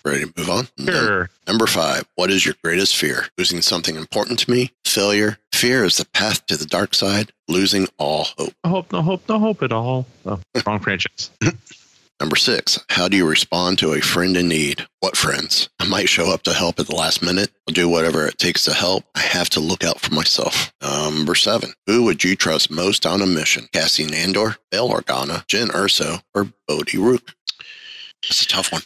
Ready 0.02 0.24
to 0.24 0.32
move 0.36 0.48
on? 0.48 0.68
Sure. 0.82 1.28
Number 1.46 1.66
five, 1.66 2.04
what 2.14 2.30
is 2.30 2.46
your 2.46 2.54
greatest 2.64 2.96
fear? 2.96 3.26
Losing 3.36 3.60
something 3.60 3.96
important 3.96 4.38
to 4.40 4.50
me? 4.50 4.70
Failure? 4.86 5.38
Fear 5.52 5.84
is 5.84 5.98
the 5.98 6.06
path 6.06 6.46
to 6.46 6.56
the 6.56 6.64
dark 6.64 6.94
side, 6.94 7.32
losing 7.48 7.86
all 7.98 8.24
hope. 8.38 8.54
No 8.64 8.70
hope, 8.70 8.92
no 8.92 9.02
hope, 9.02 9.28
no 9.28 9.38
hope 9.38 9.62
at 9.62 9.72
all. 9.72 10.06
Oh, 10.24 10.40
wrong 10.66 10.80
franchise. 10.80 11.30
Number 12.20 12.36
six, 12.36 12.78
how 12.90 13.08
do 13.08 13.16
you 13.16 13.26
respond 13.26 13.78
to 13.78 13.94
a 13.94 14.02
friend 14.02 14.36
in 14.36 14.48
need? 14.48 14.86
What 15.00 15.16
friends? 15.16 15.70
I 15.80 15.88
might 15.88 16.10
show 16.10 16.30
up 16.30 16.42
to 16.42 16.52
help 16.52 16.78
at 16.78 16.86
the 16.86 16.94
last 16.94 17.22
minute. 17.22 17.50
I'll 17.66 17.72
do 17.72 17.88
whatever 17.88 18.26
it 18.26 18.36
takes 18.36 18.62
to 18.64 18.74
help. 18.74 19.04
I 19.14 19.20
have 19.20 19.48
to 19.50 19.60
look 19.60 19.82
out 19.84 20.00
for 20.00 20.14
myself. 20.14 20.70
Um, 20.82 21.16
number 21.16 21.34
seven, 21.34 21.72
who 21.86 22.04
would 22.04 22.22
you 22.22 22.36
trust 22.36 22.70
most 22.70 23.06
on 23.06 23.22
a 23.22 23.26
mission? 23.26 23.68
Cassian 23.72 24.12
Andor, 24.12 24.58
Bail 24.70 24.90
Organa, 24.90 25.46
Jyn 25.46 25.68
Erso, 25.68 26.20
or 26.34 26.48
Bodhi 26.68 26.98
Rook? 26.98 27.34
That's 28.22 28.42
a 28.42 28.46
tough 28.46 28.70
one. 28.70 28.82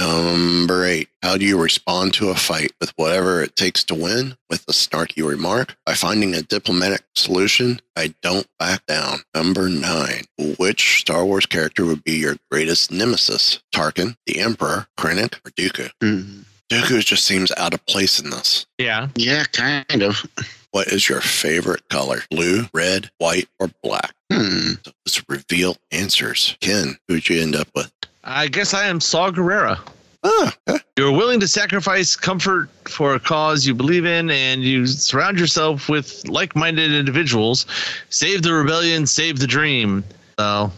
Number 0.00 0.86
eight, 0.86 1.10
how 1.22 1.36
do 1.36 1.44
you 1.44 1.60
respond 1.60 2.14
to 2.14 2.30
a 2.30 2.34
fight 2.34 2.72
with 2.80 2.90
whatever 2.96 3.42
it 3.42 3.54
takes 3.54 3.84
to 3.84 3.94
win? 3.94 4.34
With 4.48 4.62
a 4.66 4.72
snarky 4.72 5.26
remark? 5.26 5.76
By 5.84 5.92
finding 5.92 6.34
a 6.34 6.40
diplomatic 6.40 7.02
solution? 7.14 7.80
I 7.96 8.14
don't 8.22 8.46
back 8.58 8.86
down. 8.86 9.18
Number 9.34 9.68
nine, 9.68 10.24
which 10.58 11.00
Star 11.00 11.26
Wars 11.26 11.44
character 11.44 11.84
would 11.84 12.02
be 12.02 12.14
your 12.14 12.36
greatest 12.50 12.90
nemesis? 12.90 13.60
Tarkin, 13.74 14.16
the 14.24 14.40
Emperor, 14.40 14.86
Krennic, 14.98 15.34
or 15.44 15.50
Dooku? 15.50 15.90
hmm. 16.00 16.40
Dooku 16.70 17.04
just 17.04 17.26
seems 17.26 17.52
out 17.58 17.74
of 17.74 17.84
place 17.84 18.18
in 18.18 18.30
this. 18.30 18.64
Yeah. 18.78 19.08
Yeah, 19.16 19.44
kind 19.52 20.02
of. 20.02 20.24
What 20.70 20.86
is 20.86 21.08
your 21.08 21.20
favorite 21.20 21.86
color? 21.90 22.20
Blue, 22.30 22.68
red, 22.72 23.10
white, 23.18 23.48
or 23.58 23.68
black? 23.82 24.14
Hmm. 24.32 24.74
So 24.84 24.92
let's 25.04 25.22
reveal 25.28 25.76
answers. 25.90 26.56
Ken, 26.60 26.96
who'd 27.08 27.28
you 27.28 27.42
end 27.42 27.56
up 27.56 27.68
with? 27.74 27.92
I 28.24 28.48
guess 28.48 28.74
I 28.74 28.86
am 28.86 29.00
Saw 29.00 29.30
Gerrera. 29.30 29.78
Ah, 30.22 30.54
okay. 30.68 30.78
You're 30.98 31.12
willing 31.12 31.40
to 31.40 31.48
sacrifice 31.48 32.14
comfort 32.14 32.68
for 32.88 33.14
a 33.14 33.20
cause 33.20 33.66
you 33.66 33.74
believe 33.74 34.04
in, 34.04 34.30
and 34.30 34.62
you 34.62 34.86
surround 34.86 35.38
yourself 35.38 35.88
with 35.88 36.28
like 36.28 36.54
minded 36.54 36.92
individuals. 36.92 37.64
Save 38.10 38.42
the 38.42 38.52
rebellion, 38.52 39.06
save 39.06 39.38
the 39.38 39.46
dream. 39.46 40.04
So, 40.38 40.70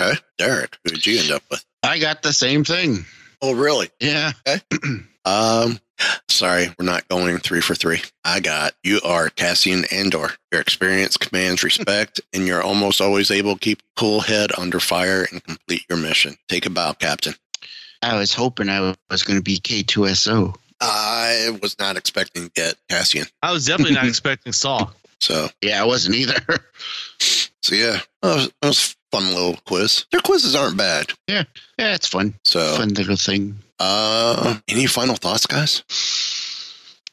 okay. 0.00 0.18
Derek, 0.38 0.76
who 0.84 0.90
did 0.90 1.06
you 1.06 1.20
end 1.20 1.30
up 1.30 1.42
with? 1.50 1.64
I 1.82 1.98
got 1.98 2.22
the 2.22 2.32
same 2.32 2.64
thing. 2.64 3.04
Oh, 3.42 3.52
really? 3.52 3.90
Yeah. 4.00 4.32
Um, 5.26 5.78
sorry, 6.28 6.68
we're 6.78 6.84
not 6.86 7.08
going 7.08 7.38
three 7.38 7.60
for 7.60 7.74
three. 7.74 8.00
I 8.24 8.40
got 8.40 8.72
you 8.82 9.00
are 9.04 9.28
Cassian 9.30 9.84
Andor. 9.92 10.30
Your 10.52 10.60
experience 10.60 11.16
commands 11.16 11.62
respect, 11.62 12.20
and 12.32 12.46
you're 12.46 12.62
almost 12.62 13.00
always 13.00 13.30
able 13.30 13.54
to 13.54 13.60
keep 13.60 13.80
a 13.80 14.00
cool 14.00 14.20
head 14.20 14.50
under 14.58 14.80
fire 14.80 15.26
and 15.30 15.42
complete 15.44 15.84
your 15.88 15.98
mission. 15.98 16.36
Take 16.48 16.66
a 16.66 16.70
bow, 16.70 16.92
Captain. 16.94 17.34
I 18.02 18.16
was 18.16 18.32
hoping 18.32 18.68
I 18.68 18.94
was 19.10 19.22
going 19.22 19.38
to 19.38 19.42
be 19.42 19.58
K2SO. 19.58 20.54
I 20.80 21.58
was 21.60 21.78
not 21.78 21.96
expecting 21.96 22.44
to 22.44 22.50
get 22.50 22.74
Cassian. 22.88 23.26
I 23.42 23.52
was 23.52 23.66
definitely 23.66 23.94
not 23.94 24.06
expecting 24.08 24.52
Saw. 24.52 24.88
So, 25.20 25.48
Yeah, 25.60 25.82
I 25.82 25.84
wasn't 25.84 26.16
either. 26.16 26.40
so 27.20 27.74
yeah, 27.74 27.98
that 28.22 28.34
was, 28.34 28.46
that 28.62 28.68
was 28.68 28.96
fun 29.12 29.26
little 29.34 29.58
quiz. 29.66 30.06
Their 30.10 30.22
quizzes 30.22 30.54
aren't 30.54 30.78
bad. 30.78 31.12
Yeah, 31.28 31.44
yeah, 31.78 31.94
it's 31.94 32.08
fun. 32.08 32.32
So, 32.44 32.76
Fun 32.76 32.94
little 32.94 33.16
thing. 33.16 33.58
Uh, 33.80 34.58
any 34.68 34.86
final 34.86 35.16
thoughts, 35.16 35.46
guys? 35.46 35.82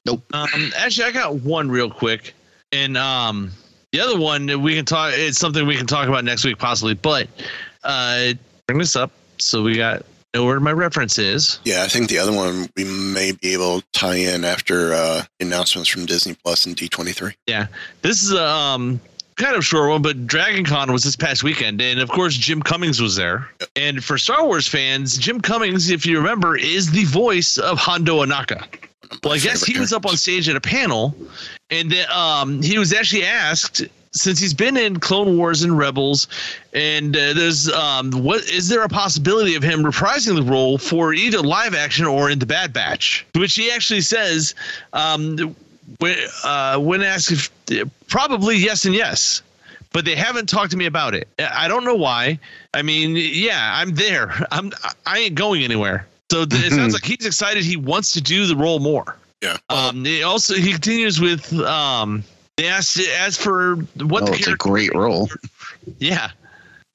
Nope. 0.06 0.24
Um, 0.34 0.72
actually, 0.78 1.06
I 1.08 1.12
got 1.12 1.36
one 1.36 1.70
real 1.70 1.90
quick, 1.90 2.34
and 2.72 2.96
um, 2.98 3.52
the 3.92 4.00
other 4.00 4.20
one 4.20 4.62
we 4.62 4.76
can 4.76 4.86
talk. 4.86 5.14
It's 5.16 5.40
something 5.40 5.66
we 5.66 5.76
can 5.76 5.88
talk 5.88 6.08
about 6.08 6.24
next 6.24 6.46
week, 6.46 6.60
possibly. 6.60 6.94
But 6.94 7.28
uh, 7.84 8.34
bring 8.68 8.80
this 8.80 8.96
up 8.96 9.12
so 9.38 9.64
we 9.64 9.76
got 9.76 10.06
know 10.38 10.46
where 10.46 10.60
my 10.60 10.72
reference 10.72 11.18
is. 11.18 11.60
Yeah, 11.64 11.84
I 11.84 11.88
think 11.88 12.10
the 12.10 12.20
other 12.20 12.32
one 12.32 12.70
we 12.76 12.84
may 12.84 13.32
be 13.32 13.54
able 13.54 13.82
to 13.82 13.88
tie 13.94 14.16
in 14.16 14.46
after 14.46 14.94
uh, 14.94 15.24
announcements 15.40 15.90
from 15.90 16.06
Disney 16.06 16.36
Plus 16.44 16.66
and 16.66 16.76
D23. 16.76 17.34
Yeah, 17.48 17.68
this 18.02 18.24
is 18.24 18.34
um, 18.34 19.00
kind 19.38 19.56
of 19.56 19.66
short 19.66 19.90
one, 19.90 20.02
but 20.02 20.28
Dragon 20.28 20.66
Con 20.66 20.92
was 20.92 21.04
this 21.04 21.16
past 21.16 21.44
weekend, 21.44 21.82
and 21.82 22.00
of 22.00 22.10
course 22.10 22.36
Jim 22.36 22.62
Cummings 22.62 23.02
was 23.02 23.16
there. 23.16 23.50
And 23.76 24.04
for 24.04 24.18
Star 24.18 24.44
Wars 24.46 24.68
fans, 24.68 25.18
Jim 25.18 25.40
Cummings, 25.40 25.90
if 25.90 26.06
you 26.06 26.18
remember, 26.18 26.58
is 26.58 26.92
the 26.92 27.06
voice 27.06 27.58
of 27.58 27.78
Hondo 27.78 28.26
Ohnaka. 28.26 28.66
Well, 29.24 29.34
I 29.34 29.38
guess 29.38 29.64
he 29.64 29.80
was 29.80 29.94
up 29.94 30.06
on 30.06 30.18
stage 30.18 30.50
at 30.50 30.56
a 30.56 30.62
panel, 30.62 31.16
and 31.70 31.94
um, 32.12 32.62
he 32.62 32.78
was 32.78 32.92
actually 32.92 33.24
asked 33.24 33.84
since 34.12 34.40
he's 34.40 34.54
been 34.54 34.76
in 34.76 35.00
Clone 35.00 35.38
Wars 35.38 35.64
and 35.64 35.78
Rebels, 35.78 36.28
and 36.74 37.16
uh, 37.16 37.34
there's 37.34 37.70
um, 37.70 38.12
what 38.12 38.44
is 38.50 38.68
there 38.68 38.84
a 38.84 38.90
possibility 38.90 39.56
of 39.56 39.64
him 39.64 39.84
reprising 39.84 40.36
the 40.36 40.44
role 40.44 40.78
for 40.78 41.14
either 41.14 41.40
live 41.40 41.74
action 41.76 42.06
or 42.06 42.30
in 42.30 42.40
the 42.40 42.46
Bad 42.46 42.74
Batch? 42.74 43.26
Which 43.36 43.56
he 43.56 43.72
actually 43.72 44.02
says, 44.02 44.56
um, 44.94 45.56
when, 46.00 46.18
uh, 46.44 46.78
when 46.80 47.02
asked 47.02 47.32
if 47.32 47.90
probably 48.08 48.58
yes 48.58 48.86
and 48.86 48.94
yes. 48.94 49.42
But 49.94 50.06
they 50.06 50.16
haven't 50.16 50.48
talked 50.48 50.72
to 50.72 50.78
me 50.78 50.86
about 50.86 51.16
it. 51.16 51.28
I 51.40 51.68
don't 51.68 51.86
know 51.86 51.96
why. 51.96 52.40
I 52.74 52.82
mean, 52.82 53.16
yeah, 53.16 53.72
I'm 53.76 53.96
there. 53.96 54.32
I'm. 54.52 54.72
I 55.06 55.20
ain't 55.20 55.36
going 55.36 55.64
anywhere. 55.64 56.06
So 56.30 56.46
th- 56.46 56.66
it 56.66 56.72
sounds 56.72 56.94
like 56.94 57.06
he's 57.06 57.26
excited. 57.26 57.64
He 57.64 57.78
wants 57.78 58.12
to 58.12 58.22
do 58.22 58.46
the 58.46 58.56
role 58.56 58.80
more. 58.80 59.16
Yeah. 59.42 59.58
Um. 59.70 60.04
He 60.04 60.24
also 60.24 60.56
he 60.56 60.72
continues 60.72 61.20
with 61.20 61.54
um. 61.62 62.24
They 62.58 62.68
asked 62.68 63.00
as 63.00 63.38
for 63.38 63.76
what 63.96 64.24
Oh, 64.24 64.26
the 64.28 64.34
it's 64.34 64.48
a 64.48 64.56
great 64.56 64.94
role. 64.94 65.30
Yeah. 66.00 66.32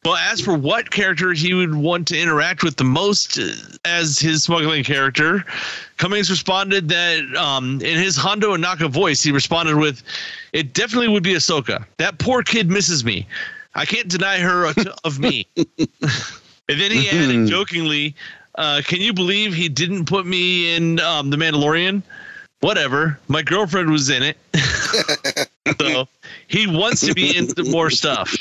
Well, 0.05 0.17
as 0.17 0.41
for 0.41 0.55
what 0.55 0.91
character 0.91 1.33
he 1.33 1.55
would 1.55 1.75
want 1.75 2.09
to 2.09 2.19
interact 2.19 2.63
with 2.63 2.77
the 2.77 2.85
most 2.85 3.39
uh, 3.39 3.53
as 3.85 4.19
his 4.19 4.43
smuggling 4.43 4.83
character, 4.85 5.45
Cummings 6.03 6.29
responded 6.31 6.89
that 6.89 7.23
um, 7.37 7.75
in 7.81 7.97
his 7.97 8.17
Hondo 8.17 8.57
Ohnaka 8.57 8.91
voice, 8.91 9.23
he 9.23 9.31
responded 9.31 9.77
with, 9.77 10.03
"It 10.53 10.73
definitely 10.75 11.07
would 11.07 11.23
be 11.23 11.35
Ahsoka. 11.35 11.85
That 11.99 12.19
poor 12.19 12.43
kid 12.43 12.69
misses 12.69 13.05
me. 13.05 13.25
I 13.77 13.87
can't 13.87 14.09
deny 14.09 14.41
her 14.41 14.65
of- 14.65 14.79
of 15.05 15.21
me." 15.21 15.47
and 15.57 15.69
then 16.67 16.91
he 16.91 17.09
added 17.09 17.47
jokingly, 17.47 18.17
uh, 18.57 18.83
"Can 18.85 19.01
you 19.01 19.13
believe 19.13 19.55
he 19.55 19.69
didn't 19.69 20.07
put 20.07 20.27
me 20.27 20.75
in 20.75 20.99
um, 20.99 21.31
the 21.31 21.37
Mandalorian?" 21.37 22.03
Whatever. 22.63 23.21
My 23.29 23.43
girlfriend 23.43 23.89
was 23.89 24.11
in 24.11 24.25
it, 24.25 24.37
so 25.81 26.09
he 26.49 26.67
wants 26.67 27.01
to 27.07 27.15
be 27.15 27.37
in 27.37 27.47
more 27.71 27.91
stuff. 27.91 28.35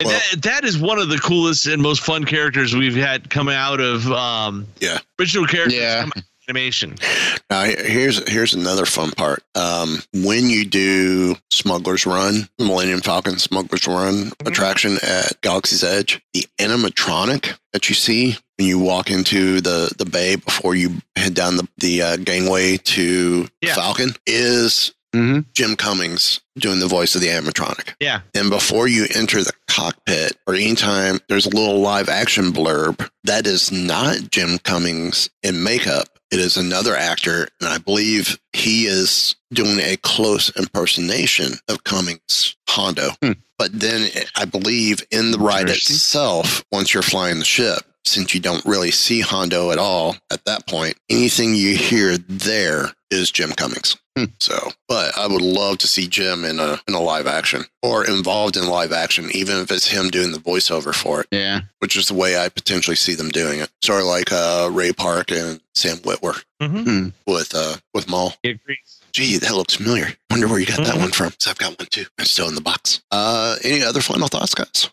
And 0.00 0.08
Well- 0.08 0.20
that, 0.32 0.42
that 0.42 0.64
is 0.64 0.76
one 0.76 0.98
of 0.98 1.08
the 1.08 1.16
coolest 1.16 1.66
and 1.66 1.80
most 1.80 2.02
fun 2.02 2.24
characters 2.26 2.76
we've 2.76 2.94
had 2.94 3.30
coming 3.30 3.54
out 3.54 3.80
of 3.80 4.06
um, 4.12 4.66
Yeah. 4.80 4.98
original 5.18 5.46
characters 5.46 5.78
Yeah. 5.80 6.04
Coming 6.46 6.66
out 6.66 6.82
of 6.82 6.84
animation. 6.92 6.94
Now, 7.50 7.64
here's 7.64 8.28
here's 8.30 8.54
another 8.54 8.86
fun 8.86 9.10
part. 9.12 9.42
Um, 9.54 9.98
when 10.12 10.48
you 10.48 10.64
do 10.64 11.36
Smuggler's 11.50 12.06
Run, 12.06 12.48
Millennium 12.58 13.00
Falcon 13.00 13.38
Smuggler's 13.38 13.86
Run 13.86 14.32
attraction 14.44 14.98
at 15.02 15.40
Galaxy's 15.40 15.84
Edge, 15.84 16.20
the 16.32 16.46
animatronic 16.58 17.56
that 17.72 17.88
you 17.88 17.94
see 17.94 18.36
when 18.58 18.68
you 18.68 18.78
walk 18.78 19.10
into 19.10 19.60
the 19.60 19.92
the 19.96 20.04
bay 20.06 20.36
before 20.36 20.74
you 20.74 21.00
head 21.16 21.34
down 21.34 21.56
the 21.56 21.68
the 21.78 22.02
uh, 22.02 22.16
gangway 22.16 22.76
to 22.78 23.48
Yeah. 23.60 23.74
Falcon 23.74 24.10
is 24.26 24.92
hmm 25.12 25.40
Jim 25.52 25.76
Cummings 25.76 26.40
doing 26.58 26.80
the 26.80 26.86
voice 26.88 27.14
of 27.14 27.20
the 27.20 27.28
animatronic. 27.28 27.94
Yeah. 28.00 28.20
And 28.34 28.50
before 28.50 28.86
you 28.88 29.06
enter 29.14 29.42
the 29.42 29.52
cockpit 29.68 30.36
or 30.46 30.54
anytime 30.54 31.20
there's 31.28 31.46
a 31.46 31.50
little 31.50 31.80
live 31.80 32.08
action 32.08 32.52
blurb, 32.52 33.08
that 33.24 33.46
is 33.46 33.70
not 33.72 34.30
Jim 34.30 34.58
Cummings 34.58 35.30
in 35.42 35.62
makeup. 35.62 36.08
It 36.34 36.40
is 36.40 36.56
another 36.56 36.96
actor. 36.96 37.46
And 37.60 37.68
I 37.68 37.78
believe 37.78 38.40
he 38.52 38.86
is 38.86 39.36
doing 39.52 39.78
a 39.78 39.96
close 39.98 40.50
impersonation 40.56 41.52
of 41.68 41.84
Cummings 41.84 42.56
Hondo. 42.68 43.10
Hmm. 43.22 43.32
But 43.56 43.78
then 43.78 44.10
I 44.34 44.44
believe 44.44 45.06
in 45.12 45.30
the 45.30 45.38
ride 45.38 45.68
itself, 45.68 46.64
once 46.72 46.92
you're 46.92 47.04
flying 47.04 47.38
the 47.38 47.44
ship, 47.44 47.82
since 48.04 48.34
you 48.34 48.40
don't 48.40 48.64
really 48.64 48.90
see 48.90 49.20
Hondo 49.20 49.70
at 49.70 49.78
all 49.78 50.16
at 50.32 50.44
that 50.46 50.66
point, 50.66 50.96
anything 51.08 51.54
you 51.54 51.76
hear 51.76 52.18
there 52.18 52.88
is 53.12 53.30
Jim 53.30 53.52
Cummings. 53.52 53.96
Hmm. 54.16 54.26
So, 54.38 54.56
but 54.86 55.16
I 55.18 55.26
would 55.26 55.42
love 55.42 55.78
to 55.78 55.88
see 55.88 56.06
Jim 56.06 56.44
in 56.44 56.60
a 56.60 56.80
in 56.86 56.94
a 56.94 57.00
live 57.00 57.26
action 57.26 57.64
or 57.82 58.06
involved 58.06 58.56
in 58.56 58.68
live 58.68 58.92
action, 58.92 59.28
even 59.32 59.56
if 59.56 59.72
it's 59.72 59.88
him 59.88 60.08
doing 60.08 60.30
the 60.30 60.38
voiceover 60.38 60.94
for 60.94 61.22
it, 61.22 61.26
Yeah. 61.32 61.62
which 61.80 61.96
is 61.96 62.06
the 62.06 62.14
way 62.14 62.38
I 62.38 62.48
potentially 62.48 62.94
see 62.94 63.14
them 63.14 63.30
doing 63.30 63.58
it. 63.58 63.70
Sort 63.82 64.02
of 64.02 64.06
like 64.06 64.30
uh, 64.30 64.68
Ray 64.72 64.92
Park 64.92 65.32
and 65.32 65.60
Sam 65.74 65.96
Witwer 65.98 66.44
Mm-hmm. 66.62 67.08
with 67.26 67.52
uh, 67.56 67.76
with 67.92 68.08
Maul. 68.08 68.34
He 68.44 68.50
agrees. 68.50 69.00
Gee, 69.12 69.36
that 69.38 69.52
looks 69.54 69.74
familiar. 69.74 70.08
Wonder 70.30 70.46
where 70.48 70.58
you 70.60 70.66
got 70.66 70.78
that 70.84 70.94
Mhm. 70.94 71.00
one 71.00 71.10
from. 71.10 71.32
So 71.38 71.50
I've 71.50 71.58
got 71.58 71.76
one 71.78 71.86
too. 71.90 72.04
It's 72.18 72.30
still 72.30 72.48
in 72.48 72.54
the 72.54 72.60
box. 72.60 73.00
Uh, 73.10 73.56
any 73.64 73.82
other 73.82 74.00
final 74.00 74.28
thoughts, 74.28 74.54
guys? 74.54 74.90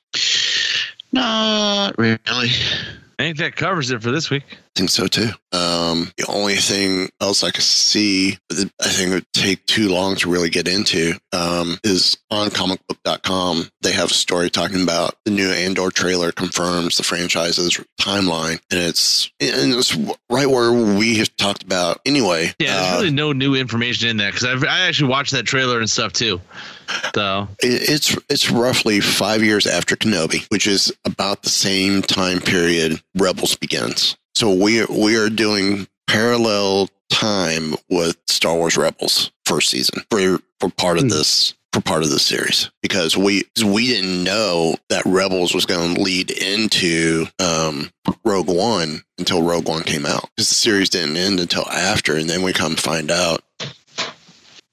Not 1.11 1.97
really. 1.97 2.17
I 2.27 3.23
think 3.23 3.37
that 3.37 3.55
covers 3.55 3.91
it 3.91 4.01
for 4.01 4.11
this 4.11 4.29
week. 4.29 4.43
I 4.73 4.79
think 4.79 4.89
so 4.89 5.05
too. 5.07 5.27
Um, 5.51 6.13
the 6.15 6.25
only 6.29 6.55
thing 6.55 7.09
else 7.19 7.43
I 7.43 7.51
could 7.51 7.61
see 7.63 8.37
that 8.47 8.71
I 8.79 8.87
think 8.87 9.11
would 9.11 9.25
take 9.33 9.65
too 9.65 9.89
long 9.89 10.15
to 10.15 10.29
really 10.29 10.49
get 10.49 10.65
into 10.65 11.13
um, 11.33 11.77
is 11.83 12.17
on 12.31 12.47
comicbook.com. 12.51 13.67
They 13.81 13.91
have 13.91 14.11
a 14.11 14.13
story 14.13 14.49
talking 14.49 14.81
about 14.81 15.15
the 15.25 15.31
new 15.31 15.49
Andor 15.51 15.89
trailer 15.91 16.31
confirms 16.31 16.95
the 16.95 17.03
franchise's 17.03 17.81
timeline, 17.99 18.61
and 18.71 18.79
it's 18.79 19.29
and 19.41 19.73
it's 19.73 19.93
right 20.29 20.49
where 20.49 20.71
we 20.71 21.17
have 21.17 21.35
talked 21.35 21.63
about 21.63 21.99
anyway. 22.05 22.53
Yeah, 22.57 22.73
there's 22.79 22.91
Uh, 22.93 22.95
really 22.99 23.11
no 23.11 23.33
new 23.33 23.55
information 23.55 24.07
in 24.07 24.17
that 24.17 24.33
because 24.33 24.63
I 24.63 24.87
actually 24.87 25.09
watched 25.09 25.33
that 25.33 25.43
trailer 25.43 25.79
and 25.79 25.89
stuff 25.89 26.13
too. 26.13 26.39
So 27.13 27.49
It- 27.61 27.89
It's 27.89 28.15
it's 28.29 28.49
roughly 28.49 29.01
five 29.01 29.43
years 29.43 29.67
after 29.67 29.97
Kenobi, 29.97 30.45
which 30.49 30.65
is 30.65 30.93
about 31.03 31.43
the 31.43 31.49
same 31.49 32.01
time 32.01 32.39
period 32.39 33.01
Rebels 33.15 33.55
begins. 33.57 34.15
So 34.35 34.53
we 34.53 34.85
we 34.85 35.15
are 35.17 35.29
doing 35.29 35.87
parallel 36.07 36.89
time 37.09 37.75
with 37.89 38.17
Star 38.27 38.55
Wars 38.55 38.77
Rebels 38.77 39.31
first 39.45 39.69
season 39.69 40.03
for 40.09 40.39
for 40.59 40.69
part 40.69 40.97
of 40.97 41.09
this 41.09 41.53
for 41.73 41.81
part 41.81 42.03
of 42.03 42.09
the 42.09 42.19
series. 42.19 42.69
Because 42.81 43.15
we 43.17 43.43
we 43.63 43.87
didn't 43.87 44.23
know 44.23 44.75
that 44.89 45.05
Rebels 45.05 45.53
was 45.53 45.65
going 45.65 45.95
to 45.95 46.01
lead 46.01 46.31
into 46.31 47.25
um, 47.39 47.91
Rogue 48.23 48.49
One 48.49 49.03
until 49.17 49.43
Rogue 49.43 49.67
One 49.67 49.83
came 49.83 50.05
out. 50.05 50.29
Because 50.35 50.49
the 50.49 50.55
series 50.55 50.89
didn't 50.89 51.17
end 51.17 51.39
until 51.39 51.67
after, 51.69 52.15
and 52.15 52.29
then 52.29 52.41
we 52.41 52.53
come 52.53 52.75
find 52.75 53.11
out 53.11 53.41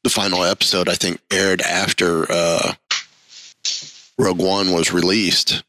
the 0.04 0.10
final 0.10 0.44
episode 0.44 0.88
I 0.88 0.94
think 0.94 1.20
aired 1.30 1.60
after 1.60 2.26
uh, 2.30 2.74
Rogue 4.18 4.40
One 4.40 4.72
was 4.72 4.92
released. 4.92 5.62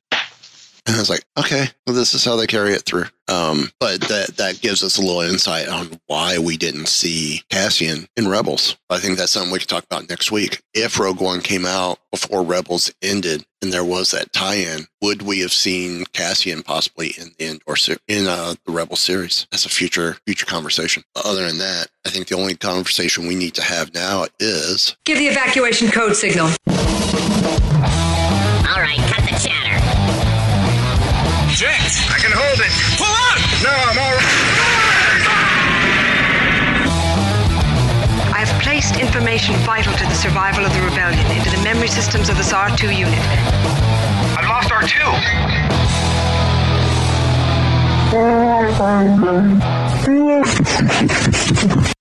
And 0.89 0.95
I 0.95 1.01
was 1.01 1.09
like, 1.11 1.23
okay, 1.37 1.67
well, 1.85 1.95
this 1.95 2.15
is 2.15 2.25
how 2.25 2.35
they 2.35 2.47
carry 2.47 2.73
it 2.73 2.81
through. 2.81 3.05
Um, 3.27 3.69
but 3.79 4.01
that 4.01 4.37
that 4.37 4.59
gives 4.59 4.81
us 4.81 4.97
a 4.97 5.01
little 5.01 5.21
insight 5.21 5.67
on 5.67 5.99
why 6.07 6.39
we 6.39 6.57
didn't 6.57 6.87
see 6.87 7.43
Cassian 7.51 8.07
in 8.17 8.27
Rebels. 8.27 8.75
I 8.89 8.97
think 8.97 9.19
that's 9.19 9.33
something 9.33 9.51
we 9.51 9.59
could 9.59 9.69
talk 9.69 9.83
about 9.83 10.09
next 10.09 10.31
week. 10.31 10.63
If 10.73 10.97
Rogue 10.97 11.21
One 11.21 11.41
came 11.41 11.63
out 11.63 11.99
before 12.09 12.41
Rebels 12.41 12.91
ended, 13.03 13.45
and 13.61 13.71
there 13.71 13.83
was 13.83 14.09
that 14.11 14.33
tie-in, 14.33 14.87
would 15.03 15.21
we 15.21 15.41
have 15.41 15.53
seen 15.53 16.05
Cassian 16.11 16.63
possibly 16.63 17.09
in 17.19 17.33
the 17.37 17.45
Endor 17.45 17.99
in 18.07 18.25
uh, 18.25 18.55
the 18.65 18.71
Rebel 18.71 18.95
series? 18.95 19.45
That's 19.51 19.67
a 19.67 19.69
future 19.69 20.17
future 20.25 20.47
conversation. 20.47 21.03
Other 21.23 21.45
than 21.45 21.59
that, 21.59 21.89
I 22.03 22.09
think 22.09 22.29
the 22.29 22.35
only 22.35 22.55
conversation 22.55 23.27
we 23.27 23.35
need 23.35 23.53
to 23.53 23.61
have 23.61 23.93
now 23.93 24.25
is 24.39 24.97
Give 25.05 25.19
the 25.19 25.27
evacuation 25.27 25.91
code 25.91 26.15
signal. 26.15 26.49
Jet, 31.60 31.91
I 32.07 32.16
can 32.20 32.32
hold 32.32 32.60
it. 32.64 32.72
Pull 32.95 33.12
out! 33.12 33.36
No, 33.62 33.70
I'm 33.70 33.99
all 33.99 34.16
right. 34.16 34.24
I 38.34 38.39
have 38.45 38.62
placed 38.64 38.95
information 38.95 39.55
vital 39.68 39.91
to 39.91 40.03
the 40.05 40.14
survival 40.14 40.64
of 40.64 40.72
the 40.72 40.80
rebellion 40.80 41.20
into 41.36 41.49
the 41.49 41.62
memory 41.62 41.89
systems 41.89 42.30
of 42.30 42.38
this 42.38 42.53
R2 42.53 42.97
unit. 42.97 43.20
I've 44.39 44.47
lost 44.47 44.70
R2. 51.76 51.86